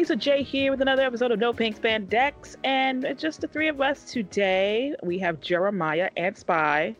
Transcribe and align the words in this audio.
Lisa 0.00 0.16
J 0.16 0.42
here 0.42 0.70
with 0.70 0.80
another 0.80 1.02
episode 1.02 1.30
of 1.30 1.38
No 1.38 1.52
Pink 1.52 1.78
Spandex, 1.78 2.56
and 2.64 3.04
it's 3.04 3.20
just 3.20 3.42
the 3.42 3.46
three 3.46 3.68
of 3.68 3.82
us 3.82 4.10
today. 4.10 4.94
We 5.02 5.18
have 5.18 5.42
Jeremiah 5.42 6.08
and 6.16 6.34
Spy. 6.34 6.96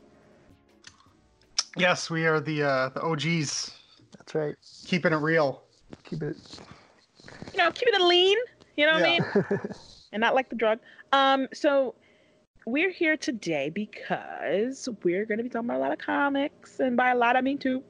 Yes, 1.78 2.10
we 2.10 2.27
are 2.27 2.41
the 2.41 2.62
uh, 2.62 2.88
the 2.91 3.00
OGs, 3.00 3.73
That's 4.18 4.34
right. 4.34 4.55
keeping 4.84 5.14
it 5.14 5.16
real. 5.16 5.62
Keep 6.05 6.24
it. 6.24 6.36
You 7.55 7.59
know, 7.60 7.70
keeping 7.70 7.95
it 7.95 8.02
lean. 8.02 8.36
You 8.77 8.84
know 8.84 8.92
what 8.92 9.02
I 9.02 9.09
mean? 9.09 9.24
and 10.12 10.20
not 10.20 10.34
like 10.34 10.51
the 10.51 10.56
drug. 10.56 10.78
Um, 11.14 11.48
so 11.55 11.95
we're 12.66 12.91
here 12.91 13.16
today 13.16 13.70
because 13.70 14.91
we're 15.02 15.24
going 15.24 15.38
to 15.38 15.45
be 15.45 15.48
talking 15.48 15.70
about 15.70 15.78
a 15.78 15.84
lot 15.84 15.92
of 15.92 15.98
comics, 15.98 16.80
and 16.80 16.98
by 16.98 17.12
a 17.12 17.16
lot 17.16 17.34
I 17.34 17.41
mean 17.41 17.56
two. 17.56 17.82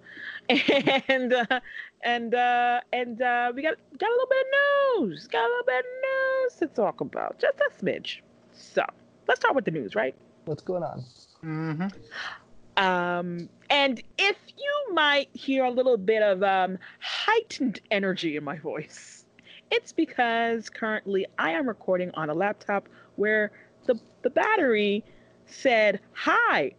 And 1.08 1.32
uh, 1.32 1.60
and 2.02 2.34
uh, 2.34 2.80
and 2.92 3.20
uh, 3.20 3.52
we 3.54 3.62
got 3.62 3.76
got 3.98 4.08
a 4.08 4.12
little 4.12 4.28
bit 4.28 4.46
of 4.46 5.02
news. 5.02 5.26
Got 5.28 5.44
a 5.44 5.48
little 5.48 5.64
bit 5.66 5.78
of 5.78 5.84
news 5.84 6.54
to 6.58 6.66
talk 6.68 7.00
about, 7.00 7.38
just 7.38 7.58
a 7.60 7.84
smidge. 7.84 8.20
So 8.52 8.84
let's 9.28 9.40
start 9.40 9.54
with 9.54 9.64
the 9.64 9.70
news, 9.70 9.94
right? 9.94 10.14
What's 10.44 10.62
going 10.62 10.82
on? 10.82 11.04
Mm-hmm. 11.44 12.82
Um, 12.82 13.48
and 13.68 14.02
if 14.18 14.36
you 14.56 14.94
might 14.94 15.28
hear 15.34 15.64
a 15.64 15.70
little 15.70 15.96
bit 15.96 16.22
of 16.22 16.42
um, 16.42 16.78
heightened 17.00 17.80
energy 17.90 18.36
in 18.36 18.44
my 18.44 18.58
voice, 18.58 19.24
it's 19.70 19.92
because 19.92 20.70
currently 20.70 21.26
I 21.38 21.50
am 21.52 21.68
recording 21.68 22.10
on 22.14 22.30
a 22.30 22.34
laptop 22.34 22.88
where 23.16 23.52
the, 23.86 24.00
the 24.22 24.30
battery 24.30 25.04
said, 25.46 26.00
Hi, 26.12 26.72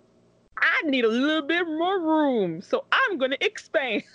I 0.58 0.82
need 0.86 1.06
a 1.06 1.10
little 1.10 1.48
bit 1.48 1.68
more 1.68 2.00
room. 2.00 2.62
So 2.62 2.86
I'm 2.92 3.18
going 3.18 3.32
to 3.32 3.46
expand. 3.46 4.04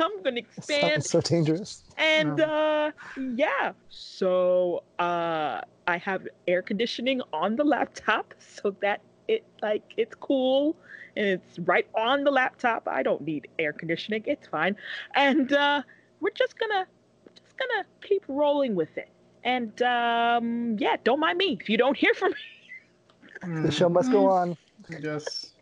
I'm 0.00 0.22
going 0.22 0.34
to 0.36 0.40
expand 0.40 1.04
Sounds 1.04 1.10
so 1.10 1.20
dangerous. 1.20 1.84
and 1.98 2.40
uh 2.40 2.90
yeah 3.34 3.72
so 3.88 4.82
uh 4.98 5.60
i 5.86 5.96
have 5.98 6.26
air 6.48 6.62
conditioning 6.62 7.20
on 7.32 7.56
the 7.56 7.64
laptop 7.64 8.34
so 8.38 8.74
that 8.80 9.00
it 9.28 9.44
like 9.62 9.82
it's 9.96 10.14
cool 10.16 10.76
and 11.16 11.26
it's 11.26 11.58
right 11.60 11.86
on 11.94 12.24
the 12.24 12.30
laptop 12.30 12.88
i 12.88 13.02
don't 13.02 13.20
need 13.22 13.48
air 13.58 13.72
conditioning 13.72 14.22
it's 14.26 14.46
fine 14.48 14.74
and 15.14 15.52
uh 15.52 15.82
we're 16.20 16.30
just 16.30 16.58
gonna 16.58 16.86
we're 17.26 17.32
just 17.34 17.56
gonna 17.58 17.84
keep 18.02 18.22
rolling 18.28 18.74
with 18.74 18.96
it 18.96 19.08
and 19.44 19.82
um 19.82 20.76
yeah 20.78 20.96
don't 21.04 21.20
mind 21.20 21.36
me 21.38 21.56
if 21.60 21.68
you 21.68 21.76
don't 21.76 21.96
hear 21.96 22.14
from 22.14 22.32
me 22.32 23.62
The 23.64 23.72
show 23.72 23.88
must 23.88 24.10
go 24.12 24.26
on. 24.28 24.56
Yes. 25.00 25.54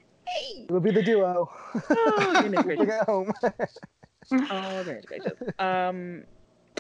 It'll 0.65 0.81
be 0.81 0.91
the 0.91 1.03
duo. 1.03 1.49
oh 1.91 2.41
goodness 2.43 2.65
Bring 2.65 2.79
gracious 2.85 3.01
it 3.01 3.07
home. 3.07 3.33
Oh, 4.51 4.83
very 4.85 5.03
gracious. 5.03 5.39
Um, 5.59 6.25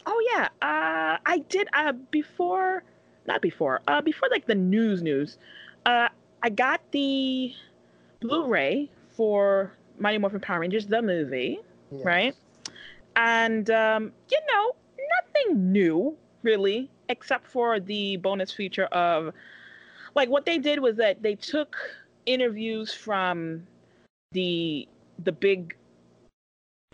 oh 0.06 0.28
yeah. 0.34 0.48
Uh, 0.62 1.18
I 1.24 1.38
did. 1.48 1.68
Uh, 1.72 1.92
before, 2.10 2.82
not 3.26 3.42
before. 3.42 3.80
Uh, 3.88 4.00
before 4.00 4.28
like 4.30 4.46
the 4.46 4.54
news 4.54 5.02
news. 5.02 5.38
Uh, 5.86 6.08
I 6.42 6.50
got 6.50 6.80
the 6.92 7.52
Blu-ray 8.20 8.90
for 9.16 9.72
Mighty 9.98 10.18
Morphin 10.18 10.40
Power 10.40 10.60
Rangers 10.60 10.86
the 10.86 11.02
movie, 11.02 11.60
Yeah. 11.90 12.02
right? 12.04 12.36
And 13.16 13.70
um, 13.70 14.12
you 14.30 14.38
know, 14.52 14.74
nothing 15.24 15.72
new 15.72 16.16
really, 16.42 16.90
except 17.08 17.46
for 17.46 17.80
the 17.80 18.16
bonus 18.18 18.52
feature 18.52 18.84
of, 18.86 19.32
like, 20.14 20.28
what 20.28 20.44
they 20.46 20.58
did 20.58 20.78
was 20.80 20.96
that 20.96 21.22
they 21.22 21.34
took 21.34 21.76
interviews 22.26 22.92
from 22.92 23.66
the 24.32 24.86
the 25.24 25.32
big 25.32 25.74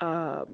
um, 0.01 0.47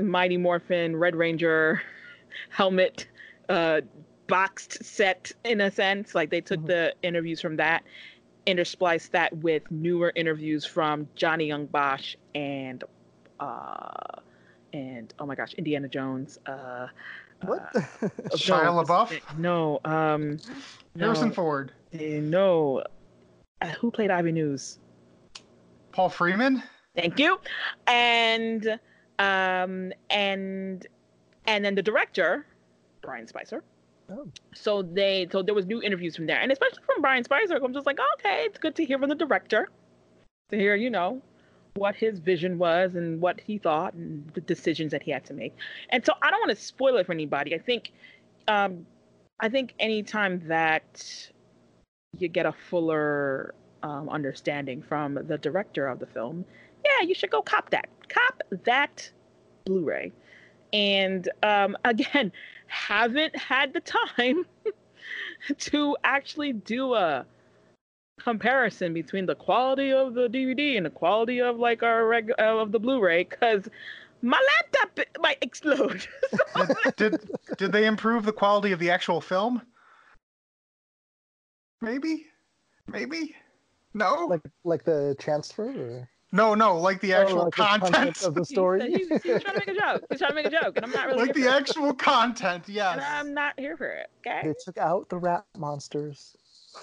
Mighty 0.00 0.36
Morphin 0.36 0.96
Red 0.96 1.14
Ranger 1.16 1.82
helmet 2.50 3.06
uh, 3.48 3.80
boxed 4.26 4.84
set 4.84 5.32
in 5.44 5.60
a 5.60 5.70
sense. 5.70 6.14
Like 6.14 6.30
they 6.30 6.40
took 6.40 6.60
Mhm. 6.60 6.66
the 6.66 6.94
interviews 7.02 7.40
from 7.40 7.56
that, 7.56 7.82
interspliced 8.46 9.10
that 9.10 9.36
with 9.38 9.70
newer 9.70 10.12
interviews 10.16 10.64
from 10.64 11.08
Johnny 11.16 11.46
Young 11.46 11.66
Bosch 11.66 12.16
and 12.34 12.82
uh, 13.40 14.20
and 14.72 15.12
oh 15.18 15.26
my 15.26 15.34
gosh, 15.34 15.52
Indiana 15.54 15.88
Jones. 15.88 16.38
Uh, 16.46 16.86
What? 17.44 17.60
uh, 17.74 17.80
Shia 18.32 18.64
no, 18.64 18.82
LaBeouf? 18.84 19.20
No, 19.38 19.80
um, 19.84 20.38
Harrison 20.98 21.32
Ford. 21.32 21.72
eh, 21.92 22.20
no. 22.20 22.84
Uh, 23.62 23.66
who 23.80 23.90
played 23.90 24.10
Ivan 24.10 24.36
Ooze? 24.36 24.78
Paul 25.92 26.08
Freeman. 26.08 26.62
Thank 26.94 27.18
you. 27.18 27.38
And 27.86 28.78
um 29.18 29.92
and 30.10 30.86
and 31.46 31.64
then 31.64 31.74
the 31.74 31.82
director, 31.82 32.46
Bryan 33.02 33.26
Spicer. 33.26 33.62
Oh. 34.10 34.26
So 34.54 34.82
they 34.82 35.28
so 35.30 35.42
there 35.42 35.54
was 35.54 35.66
new 35.66 35.82
interviews 35.82 36.16
from 36.16 36.26
there. 36.26 36.40
And 36.40 36.50
especially 36.50 36.82
from 36.84 37.00
Bryan 37.00 37.24
Spicer, 37.24 37.58
I'm 37.62 37.72
just 37.72 37.86
like, 37.86 37.98
okay, 38.18 38.44
it's 38.44 38.58
good 38.58 38.74
to 38.76 38.84
hear 38.84 38.98
from 38.98 39.08
the 39.08 39.14
director. 39.14 39.68
To 40.50 40.56
hear, 40.56 40.74
you 40.74 40.90
know, 40.90 41.22
what 41.76 41.94
his 41.94 42.18
vision 42.18 42.58
was 42.58 42.96
and 42.96 43.20
what 43.20 43.40
he 43.40 43.58
thought 43.58 43.94
and 43.94 44.28
the 44.34 44.40
decisions 44.40 44.90
that 44.90 45.02
he 45.02 45.12
had 45.12 45.24
to 45.26 45.34
make. 45.34 45.54
And 45.90 46.04
so 46.04 46.12
I 46.22 46.30
don't 46.30 46.40
want 46.40 46.50
to 46.50 46.62
spoil 46.62 46.96
it 46.96 47.06
for 47.06 47.12
anybody. 47.12 47.54
I 47.54 47.58
think 47.58 47.92
um 48.48 48.86
I 49.38 49.48
think 49.48 49.74
anytime 49.78 50.42
that 50.48 51.30
you 52.18 52.28
get 52.28 52.46
a 52.46 52.52
fuller 52.52 53.54
um, 53.82 54.08
understanding 54.08 54.82
from 54.82 55.14
the 55.14 55.38
director 55.38 55.86
of 55.86 55.98
the 55.98 56.06
film, 56.06 56.44
yeah, 56.84 57.06
you 57.06 57.14
should 57.14 57.30
go 57.30 57.42
cop 57.42 57.70
that. 57.70 57.88
Cop 58.08 58.42
that 58.64 59.10
Blu-ray. 59.64 60.12
And 60.72 61.28
um, 61.42 61.76
again, 61.84 62.32
haven't 62.66 63.36
had 63.36 63.72
the 63.72 63.80
time 63.80 64.46
to 65.58 65.96
actually 66.04 66.52
do 66.52 66.94
a 66.94 67.26
comparison 68.20 68.92
between 68.92 69.26
the 69.26 69.34
quality 69.34 69.92
of 69.92 70.14
the 70.14 70.28
DVD 70.28 70.76
and 70.76 70.84
the 70.84 70.90
quality 70.90 71.40
of 71.40 71.58
like 71.58 71.82
our 71.82 72.06
reg- 72.06 72.32
uh, 72.38 72.58
of 72.58 72.70
the 72.70 72.78
Blu-ray 72.78 73.24
because 73.24 73.68
my 74.22 74.40
laptop 74.56 75.06
might 75.20 75.38
explode. 75.40 76.06
Did, 76.96 76.96
did 76.96 77.30
did 77.56 77.72
they 77.72 77.86
improve 77.86 78.26
the 78.26 78.32
quality 78.32 78.72
of 78.72 78.78
the 78.78 78.90
actual 78.90 79.20
film? 79.20 79.62
Maybe, 81.80 82.26
maybe. 82.86 83.34
No, 83.94 84.26
like 84.26 84.42
like 84.64 84.84
the 84.84 85.16
transfer 85.18 85.70
or 85.70 86.08
no, 86.32 86.54
no. 86.54 86.78
Like 86.78 87.00
the 87.00 87.14
Oh, 87.14 87.20
actual 87.22 87.44
like 87.44 87.54
the 87.56 87.62
content. 87.64 88.22
of 88.22 88.34
the 88.34 88.44
story? 88.44 88.80
he's, 88.90 89.08
He, 89.08 89.18
he 89.22 89.32
was 89.32 89.42
trying 89.42 89.54
to 89.54 89.66
make 89.66 89.76
a 89.76 89.80
joke. 89.80 90.04
He's 90.10 90.18
trying 90.18 90.30
to 90.30 90.34
make 90.34 90.46
a 90.46 90.50
joke, 90.50 90.76
and 90.76 90.84
I'm 90.84 90.92
not 90.92 91.06
really 91.06 91.26
like 91.26 91.34
the 91.34 91.42
for 91.42 91.48
it. 91.48 91.52
actual 91.62 91.94
content. 91.94 92.68
Yes. 92.68 92.94
And 92.94 93.02
I'm 93.02 93.34
not 93.34 93.58
here 93.58 93.76
for 93.76 93.88
it. 93.88 94.10
Okay. 94.26 94.42
they 94.44 94.54
took 94.64 94.78
out 94.78 95.08
the 95.08 95.18
rat 95.18 95.44
monsters. 95.56 96.36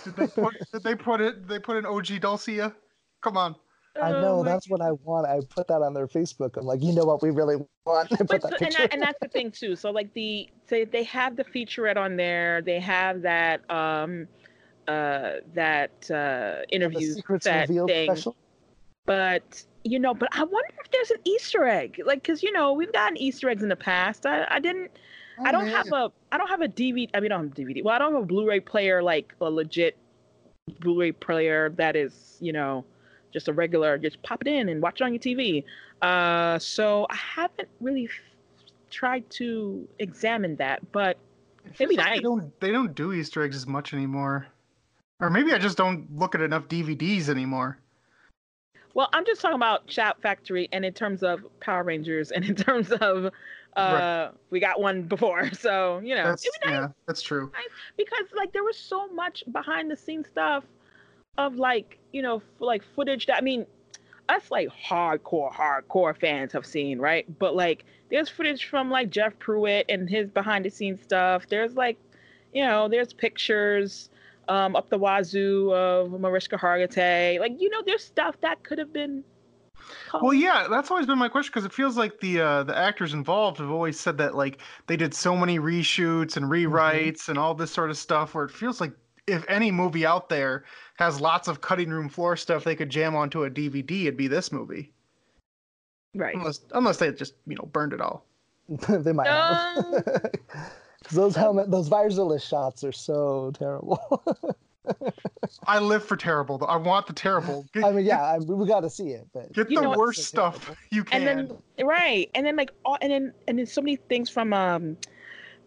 Did 0.03 0.15
they 0.15 0.27
put? 0.27 0.53
did 0.73 0.83
they 0.83 0.95
put 0.95 1.21
it? 1.21 1.47
They 1.47 1.59
put 1.59 1.77
an 1.77 1.85
OG 1.85 2.05
Dulcea. 2.21 2.73
Come 3.21 3.37
on. 3.37 3.55
I 4.01 4.11
Oh 4.11 4.21
know 4.21 4.43
my 4.43 4.51
that's 4.51 4.69
what 4.69 4.81
I 4.81 4.91
want. 4.91 5.27
I 5.27 5.39
put 5.55 5.67
that 5.69 5.81
on 5.81 5.93
their 5.93 6.07
Facebook. 6.07 6.57
I'm 6.57 6.65
like, 6.65 6.83
you 6.83 6.93
know 6.93 7.03
what 7.05 7.21
we 7.23 7.31
really 7.31 7.55
want? 7.85 8.11
I 8.13 8.23
but 8.23 8.41
that 8.41 8.59
so, 8.59 8.65
and, 8.65 8.75
that, 8.75 8.93
and 8.93 9.01
that's 9.01 9.19
the 9.19 9.27
thing 9.27 9.49
too. 9.51 9.75
So 9.75 9.89
like 9.91 10.13
the 10.13 10.49
say 10.67 10.85
they 10.85 11.03
have 11.05 11.35
the 11.35 11.43
featurette 11.45 11.97
on 11.97 12.15
there. 12.15 12.61
They 12.61 12.79
have 12.79 13.21
that 13.23 13.69
um 13.71 14.27
uh 14.87 15.37
that 15.53 16.09
uh 16.11 16.61
interview 16.69 17.13
secrets 17.13 17.45
that 17.45 17.67
thing. 17.67 18.11
special. 18.11 18.35
But 19.07 19.63
you 19.83 19.97
know, 19.99 20.13
but 20.13 20.29
I 20.33 20.43
wonder 20.43 20.73
if 20.83 20.91
there's 20.91 21.09
an 21.09 21.17
Easter 21.23 21.65
egg. 21.65 21.99
Like, 22.05 22.23
cause 22.23 22.43
you 22.43 22.51
know 22.51 22.73
we've 22.73 22.93
gotten 22.93 23.17
Easter 23.17 23.49
eggs 23.49 23.63
in 23.63 23.69
the 23.69 23.75
past. 23.75 24.27
I 24.27 24.45
I 24.49 24.59
didn't. 24.59 24.91
I 25.43 25.51
don't 25.51 25.67
have 25.67 25.87
a 25.91 26.11
I 26.31 26.37
don't 26.37 26.49
have 26.49 26.61
a 26.61 26.67
DVD. 26.67 27.09
I 27.15 27.19
mean, 27.19 27.31
I 27.31 27.37
don't 27.37 27.49
have 27.49 27.57
a 27.57 27.61
DVD. 27.61 27.83
Well, 27.83 27.95
I 27.95 27.97
don't 27.97 28.13
have 28.13 28.23
a 28.23 28.25
Blu-ray 28.25 28.59
player 28.59 29.01
like 29.01 29.33
a 29.41 29.49
legit 29.49 29.97
Blu-ray 30.81 31.13
player 31.13 31.71
that 31.77 31.95
is 31.95 32.37
you 32.39 32.53
know 32.53 32.85
just 33.33 33.47
a 33.47 33.53
regular. 33.53 33.97
Just 33.97 34.21
pop 34.21 34.41
it 34.41 34.47
in 34.47 34.69
and 34.69 34.81
watch 34.81 35.01
it 35.01 35.05
on 35.05 35.13
your 35.13 35.19
TV. 35.19 35.63
Uh, 36.01 36.59
so 36.59 37.07
I 37.09 37.15
haven't 37.15 37.69
really 37.81 38.05
f- 38.05 38.11
tried 38.91 39.27
to 39.31 39.87
examine 39.99 40.55
that, 40.57 40.91
but 40.91 41.17
Maybe 41.79 41.95
like 41.95 42.05
nice. 42.05 42.17
They 42.17 42.21
don't. 42.21 42.59
They 42.59 42.71
don't 42.71 42.95
do 42.95 43.13
Easter 43.13 43.43
eggs 43.43 43.55
as 43.55 43.67
much 43.67 43.93
anymore. 43.93 44.47
Or 45.19 45.29
maybe 45.29 45.53
I 45.53 45.57
just 45.57 45.77
don't 45.77 46.15
look 46.15 46.35
at 46.35 46.41
enough 46.41 46.67
DVDs 46.67 47.29
anymore. 47.29 47.79
Well, 48.97 49.09
I'm 49.13 49.25
just 49.27 49.41
talking 49.41 49.55
about 49.55 49.89
Shout 49.91 50.19
Factory 50.23 50.67
and 50.71 50.83
in 50.83 50.91
terms 50.91 51.21
of 51.21 51.45
Power 51.59 51.83
Rangers 51.83 52.31
and 52.31 52.43
in 52.43 52.55
terms 52.67 52.91
of 52.91 53.25
uh, 53.25 53.29
Right. 53.77 54.31
we 54.49 54.59
got 54.59 54.81
one 54.81 55.03
before, 55.03 55.51
so 55.53 55.99
you 56.03 56.15
know 56.15 56.23
That's 56.23 56.49
nice 56.65 56.71
yeah, 56.73 56.87
that's 57.05 57.21
true. 57.21 57.51
because 57.95 58.25
like 58.35 58.51
there 58.53 58.63
was 58.63 58.75
so 58.75 59.07
much 59.09 59.43
behind 59.51 59.91
the 59.91 59.95
scenes 59.95 60.27
stuff 60.27 60.63
of 61.37 61.57
like 61.57 61.99
you 62.11 62.23
know 62.23 62.37
f- 62.37 62.43
like 62.59 62.81
footage 62.95 63.27
that 63.27 63.37
I 63.37 63.41
mean 63.41 63.67
us 64.29 64.49
like 64.49 64.69
hardcore 64.69 65.53
hardcore 65.53 66.17
fans 66.19 66.51
have 66.53 66.65
seen 66.65 66.97
right 66.97 67.25
but 67.37 67.55
like 67.55 67.85
there's 68.09 68.29
footage 68.29 68.65
from 68.65 68.89
like 68.89 69.11
Jeff 69.11 69.37
Pruitt 69.37 69.85
and 69.89 70.09
his 70.09 70.27
behind 70.31 70.65
the 70.65 70.71
scenes 70.71 71.03
stuff 71.03 71.45
there's 71.47 71.75
like 71.75 71.99
you 72.53 72.65
know 72.65 72.87
there's 72.87 73.13
pictures 73.13 74.09
um 74.49 74.75
up 74.75 74.89
the 74.89 74.97
wazoo 74.97 75.73
of 75.73 76.19
Mariska 76.19 76.57
Hargitay 76.57 77.39
like 77.39 77.53
you 77.59 77.69
know 77.69 77.81
there's 77.85 78.03
stuff 78.03 78.35
that 78.41 78.63
could 78.63 78.77
have 78.77 78.93
been 78.93 79.23
Well, 80.21 80.33
yeah, 80.33 80.67
that's 80.69 80.91
always 80.91 81.05
been 81.05 81.17
my 81.17 81.29
question 81.29 81.51
because 81.53 81.65
it 81.65 81.71
feels 81.71 81.97
like 81.97 82.19
the 82.19 82.41
uh, 82.41 82.63
the 82.63 82.77
actors 82.77 83.13
involved 83.13 83.59
have 83.59 83.69
always 83.69 83.99
said 83.99 84.17
that 84.17 84.35
like 84.35 84.59
they 84.87 84.97
did 84.97 85.13
so 85.13 85.35
many 85.35 85.59
reshoots 85.59 86.35
and 86.37 86.47
rewrites 86.47 87.29
and 87.29 87.37
all 87.37 87.53
this 87.53 87.71
sort 87.71 87.89
of 87.89 87.97
stuff 87.97 88.33
where 88.33 88.45
it 88.45 88.51
feels 88.51 88.81
like 88.81 88.93
if 89.27 89.45
any 89.49 89.71
movie 89.71 90.05
out 90.05 90.29
there 90.29 90.63
has 90.95 91.21
lots 91.21 91.47
of 91.47 91.61
cutting 91.61 91.89
room 91.89 92.09
floor 92.09 92.35
stuff 92.35 92.63
they 92.63 92.75
could 92.75 92.89
jam 92.89 93.15
onto 93.15 93.43
a 93.43 93.49
DVD, 93.49 94.03
it'd 94.03 94.17
be 94.17 94.27
this 94.27 94.51
movie. 94.51 94.93
right. 96.15 96.35
Unless 96.35 96.61
unless 96.73 96.97
they 96.97 97.11
just 97.11 97.35
you 97.45 97.55
know 97.55 97.69
burned 97.71 97.93
it 97.93 98.01
all. 98.01 98.25
they 98.89 99.13
might 99.13 99.27
have. 99.27 100.31
No. 101.07 101.09
'Cause 101.09 101.15
those 101.15 101.35
helmet, 101.35 101.71
those 101.71 101.89
visorless 101.89 102.47
shots 102.47 102.83
are 102.83 102.91
so 102.91 103.51
terrible. 103.57 103.99
I 105.67 105.79
live 105.79 106.03
for 106.03 106.15
terrible 106.15 106.57
though. 106.57 106.65
I 106.65 106.77
want 106.77 107.07
the 107.07 107.13
terrible. 107.13 107.65
Get, 107.73 107.83
I 107.85 107.91
mean, 107.91 108.05
yeah, 108.05 108.21
I, 108.21 108.37
we 108.37 108.67
got 108.67 108.81
to 108.81 108.89
see 108.89 109.09
it, 109.09 109.27
but 109.33 109.51
get 109.53 109.69
the 109.69 109.89
worst 109.89 110.19
So 110.19 110.25
stuff 110.25 110.65
terrible. 110.65 110.77
you 110.91 111.03
can. 111.03 111.27
and 111.27 111.49
then 111.49 111.85
right 111.87 112.29
and 112.35 112.45
then 112.45 112.55
like 112.55 112.71
all 112.83 112.97
and 113.01 113.11
then 113.11 113.33
and 113.47 113.59
then 113.59 113.65
so 113.65 113.81
many 113.81 113.95
things 113.95 114.29
from 114.29 114.51
um 114.53 114.97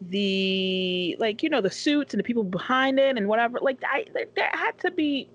the 0.03 1.17
like 1.19 1.43
you 1.43 1.49
know 1.49 1.61
the 1.61 1.71
suits 1.71 2.13
and 2.15 2.19
the 2.19 2.25
people 2.25 2.43
behind 2.43 2.99
it 2.99 3.17
and 3.17 3.29
whatever 3.29 3.59
like 3.61 3.79
i 3.87 4.05
there, 4.15 4.25
there 4.35 4.51
had 4.53 4.77
to 4.79 4.91
be 4.91 5.29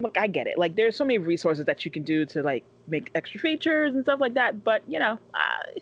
look 0.00 0.16
i 0.18 0.26
get 0.26 0.46
it 0.46 0.58
like 0.58 0.74
there's 0.74 0.96
so 0.96 1.04
many 1.04 1.18
resources 1.18 1.64
that 1.66 1.84
you 1.84 1.90
can 1.90 2.02
do 2.02 2.24
to 2.24 2.42
like 2.42 2.64
make 2.88 3.10
extra 3.14 3.38
features 3.38 3.94
and 3.94 4.02
stuff 4.04 4.18
like 4.18 4.34
that 4.34 4.64
but 4.64 4.82
you 4.88 4.98
know 4.98 5.18
i 5.34 5.78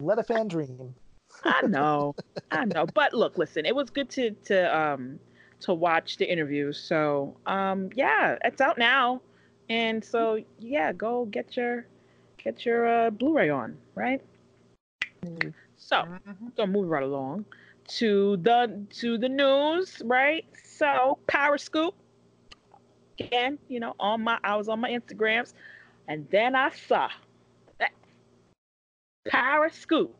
let 0.00 0.18
a 0.18 0.24
fan 0.24 0.48
dream. 0.48 0.94
I 1.44 1.62
know 1.66 2.14
i 2.50 2.64
know 2.64 2.86
but 2.94 3.12
look 3.12 3.38
listen 3.38 3.66
it 3.66 3.74
was 3.74 3.90
good 3.90 4.08
to 4.10 4.30
to 4.44 4.76
um 4.76 5.18
to 5.60 5.72
watch 5.72 6.16
the 6.16 6.30
interview. 6.30 6.72
so 6.72 7.36
um 7.46 7.88
yeah 7.94 8.36
it's 8.44 8.60
out 8.60 8.78
now 8.78 9.20
and 9.68 10.04
so 10.04 10.42
yeah 10.58 10.92
go 10.92 11.24
get 11.26 11.56
your 11.56 11.86
get 12.42 12.64
your 12.66 12.86
uh 12.86 13.10
blu-ray 13.10 13.48
on 13.48 13.76
right 13.94 14.20
so 15.76 16.04
Mhm. 16.26 16.54
gonna 16.56 16.70
move 16.70 16.88
right 16.88 17.02
along 17.02 17.44
to 17.88 18.36
the 18.38 18.84
to 19.00 19.18
the 19.18 19.28
news, 19.28 20.00
right? 20.04 20.44
So 20.64 21.18
Power 21.26 21.58
Scoop 21.58 21.94
again, 23.18 23.58
you 23.68 23.80
know, 23.80 23.94
on 24.00 24.22
my 24.22 24.38
I 24.44 24.56
was 24.56 24.68
on 24.68 24.80
my 24.80 24.90
Instagrams, 24.90 25.52
and 26.08 26.26
then 26.30 26.54
I 26.54 26.70
saw 26.70 27.08
that 27.78 27.92
Power 29.28 29.68
Scoop 29.70 30.14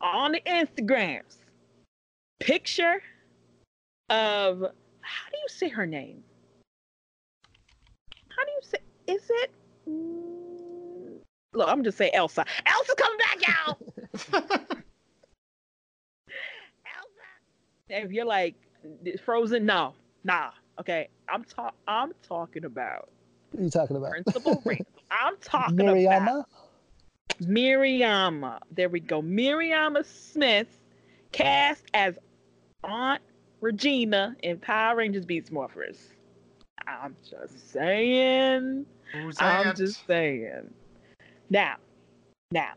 on 0.00 0.32
the 0.32 0.40
Instagrams 0.40 1.36
picture 2.40 3.02
of 4.10 4.60
how 5.00 5.30
do 5.30 5.38
you 5.38 5.48
say 5.48 5.68
her 5.68 5.86
name? 5.86 6.22
How 8.28 8.44
do 8.44 8.50
you 8.52 8.60
say? 8.62 8.78
Is 9.06 9.30
it? 9.30 9.50
Look, 11.54 11.68
I'm 11.68 11.82
just 11.84 11.96
say 11.96 12.10
Elsa. 12.12 12.44
Elsa 12.66 12.94
coming 12.96 13.18
back, 13.18 13.48
y'all. 13.48 13.78
Elsa. 14.34 14.84
If 17.88 18.12
you're 18.12 18.26
like 18.26 18.54
Frozen, 19.24 19.64
no, 19.64 19.94
nah. 20.24 20.50
Okay, 20.78 21.08
I'm 21.28 21.44
talk. 21.44 21.74
I'm 21.88 22.12
talking 22.22 22.64
about 22.64 23.08
What 23.52 23.60
are 23.60 23.64
you 23.64 23.70
talking 23.70 23.96
about? 23.96 24.10
Principal 24.10 24.62
Randall. 24.64 24.86
I'm 25.10 25.36
talking 25.40 25.80
about 25.80 26.46
Miriama. 27.40 28.60
There 28.72 28.88
we 28.88 29.00
go. 29.00 29.22
Miriama 29.22 30.04
Smith, 30.04 30.78
cast 31.32 31.84
as 31.94 32.18
Aunt 32.84 33.22
Regina 33.60 34.36
in 34.42 34.58
Power 34.58 34.96
Rangers 34.96 35.24
Beast 35.24 35.52
Morphers. 35.52 35.98
I'm 36.86 37.16
just 37.28 37.72
saying. 37.72 38.86
Who's 39.12 39.36
I'm 39.40 39.66
that? 39.66 39.76
just 39.76 40.06
saying. 40.06 40.70
Now, 41.50 41.76
now, 42.50 42.72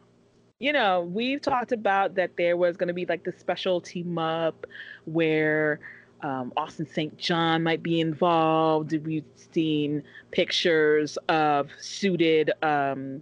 you 0.59 0.73
know, 0.73 1.01
we've 1.01 1.41
talked 1.41 1.71
about 1.71 2.15
that 2.15 2.35
there 2.37 2.57
was 2.57 2.75
going 2.75 2.87
to 2.87 2.93
be 2.93 3.05
like 3.05 3.23
the 3.23 3.31
special 3.31 3.79
team 3.79 4.17
up 4.17 4.65
where 5.05 5.79
um, 6.21 6.51
Austin 6.57 6.87
St. 6.87 7.17
John 7.17 7.63
might 7.63 7.81
be 7.81 8.01
involved. 8.01 8.93
We've 9.05 9.23
seen 9.35 10.03
pictures 10.31 11.17
of 11.29 11.69
suited 11.79 12.51
um, 12.61 13.21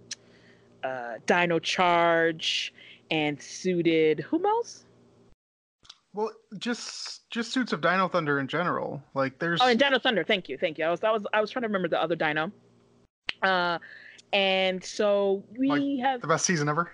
uh, 0.84 1.14
Dino 1.26 1.58
Charge 1.58 2.72
and 3.10 3.40
suited 3.40 4.20
who 4.20 4.46
else? 4.46 4.84
Well, 6.14 6.30
just 6.58 7.28
just 7.30 7.52
suits 7.52 7.72
of 7.72 7.80
Dino 7.80 8.08
Thunder 8.08 8.38
in 8.40 8.48
general. 8.48 9.02
Like 9.14 9.38
there's 9.38 9.60
Oh, 9.62 9.66
and 9.68 9.78
Dino 9.78 9.98
Thunder. 9.98 10.24
Thank 10.24 10.48
you, 10.48 10.56
thank 10.58 10.78
you. 10.78 10.84
I 10.84 10.90
was, 10.90 11.04
I 11.04 11.10
was, 11.10 11.24
I 11.32 11.40
was 11.40 11.50
trying 11.50 11.62
to 11.62 11.68
remember 11.68 11.88
the 11.88 12.00
other 12.02 12.16
Dino. 12.16 12.50
Uh, 13.42 13.78
and 14.32 14.82
so 14.82 15.42
we 15.56 15.68
Like, 15.68 16.06
have 16.06 16.20
the 16.22 16.26
best 16.26 16.44
season 16.46 16.68
ever. 16.68 16.90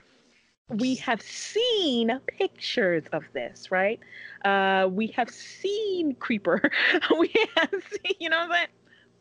we 0.68 0.96
have 0.96 1.22
seen 1.22 2.20
pictures 2.26 3.04
of 3.12 3.24
this, 3.32 3.70
right? 3.70 3.98
Uh, 4.44 4.88
we 4.90 5.06
have 5.08 5.30
seen 5.30 6.14
Creeper. 6.16 6.70
we 7.18 7.32
have 7.56 7.70
seen, 7.70 8.14
you 8.20 8.28
know 8.28 8.38
what 8.38 8.50
I'm 8.50 8.52
saying? 8.52 8.68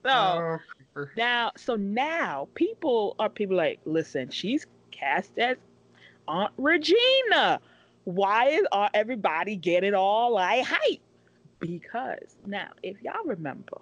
So 0.04 0.60
Oh, 0.96 1.06
now, 1.18 1.52
so 1.58 1.76
now 1.76 2.48
people 2.54 3.16
are 3.18 3.30
people 3.30 3.58
like, 3.58 3.80
listen, 3.86 4.30
she's 4.30 4.68
cast 4.92 5.38
as 5.40 5.58
Aunt 6.28 6.54
Regina. 6.58 7.60
Why 8.04 8.50
is 8.50 8.68
all, 8.72 8.90
everybody 8.94 9.56
getting 9.56 9.96
all 9.96 10.34
like 10.34 10.66
hype? 10.66 11.02
Because 11.60 12.36
now, 12.46 12.70
if 12.84 13.02
y'all 13.02 13.24
remember, 13.26 13.78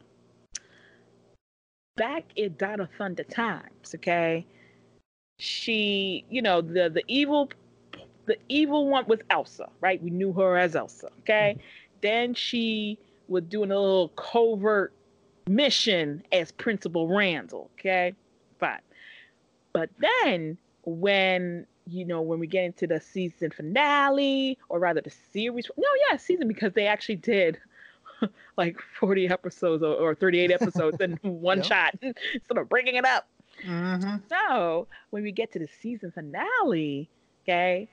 back 1.98 2.24
in 2.36 2.54
Dino 2.54 2.88
Thunder 2.98 3.24
times, 3.24 3.94
okay, 3.96 4.46
she, 5.40 6.24
you 6.30 6.42
know, 6.42 6.62
the 6.62 6.90
the 6.90 7.04
evil, 7.08 7.50
the 8.26 8.38
evil 8.48 8.88
one 8.88 9.06
was 9.08 9.20
Elsa, 9.30 9.70
right? 9.82 10.02
We 10.02 10.12
knew 10.12 10.32
her 10.34 10.58
as 10.58 10.76
Elsa, 10.76 11.10
okay. 11.22 11.56
Mm-hmm. 11.58 11.66
Then 12.02 12.34
she 12.36 13.00
was 13.28 13.44
doing 13.46 13.72
a 13.72 13.80
little 13.80 14.10
covert 14.10 14.94
mission 15.48 16.24
as 16.32 16.52
Principal 16.52 17.08
Randall, 17.08 17.70
okay, 17.80 18.14
fine. 18.60 18.80
But 19.74 19.90
then 20.00 20.58
when 20.84 21.66
you 21.88 22.06
know 22.06 22.22
when 22.22 22.40
we 22.40 22.48
get 22.48 22.66
into 22.66 22.88
the 22.88 23.00
season 23.02 23.52
finale, 23.52 24.58
or 24.70 24.80
rather 24.80 25.02
the 25.02 25.12
series, 25.34 25.70
no, 25.78 25.88
yeah, 26.10 26.18
season 26.18 26.48
because 26.48 26.74
they 26.74 26.88
actually 26.88 27.16
did 27.16 27.58
like 28.58 28.78
40 29.00 29.30
episodes 29.30 29.84
or, 29.84 29.94
or 29.96 30.16
38 30.16 30.52
episodes 30.52 30.98
in 31.00 31.14
one 31.22 31.58
Yeah. 31.60 31.64
shot, 31.64 31.96
sort 32.48 32.60
of 32.60 32.70
bringing 32.70 32.96
it 32.96 33.06
up. 33.06 33.28
hmm 33.64 34.16
So 34.30 34.88
when 35.10 35.24
we 35.24 35.32
get 35.32 35.52
to 35.54 35.60
the 35.60 35.68
season 35.82 36.12
finale, 36.12 37.10
okay, 37.44 37.90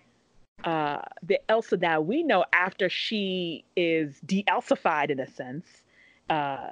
uh, 0.65 1.01
the 1.23 1.39
Elsa 1.49 1.77
that 1.79 2.05
we 2.05 2.23
know 2.23 2.45
after 2.53 2.89
she 2.89 3.65
is 3.77 4.21
de-Elsified 4.27 5.11
in 5.11 5.21
a 5.21 5.27
sense, 5.27 5.67
uh, 6.31 6.71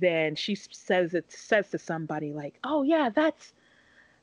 then 0.00 0.34
she 0.34 0.54
says 0.54 1.14
it 1.14 1.30
says 1.30 1.70
to 1.70 1.78
somebody 1.78 2.32
like, 2.32 2.58
"Oh 2.64 2.82
yeah, 2.82 3.08
that's 3.08 3.52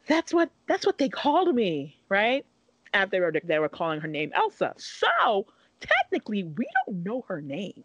that's 0.08 0.34
what 0.34 0.50
that's 0.68 0.86
what 0.86 0.98
they 0.98 1.10
called 1.10 1.54
me," 1.56 1.98
right? 2.10 2.46
After 2.94 3.12
they 3.12 3.20
were, 3.20 3.34
they 3.44 3.60
were 3.60 3.70
calling 3.70 4.00
her 4.00 4.08
name 4.08 4.32
Elsa. 4.34 4.74
So 4.78 5.46
technically, 5.80 6.44
we 6.44 6.66
don't 6.86 7.04
know 7.04 7.26
her 7.28 7.42
name. 7.42 7.84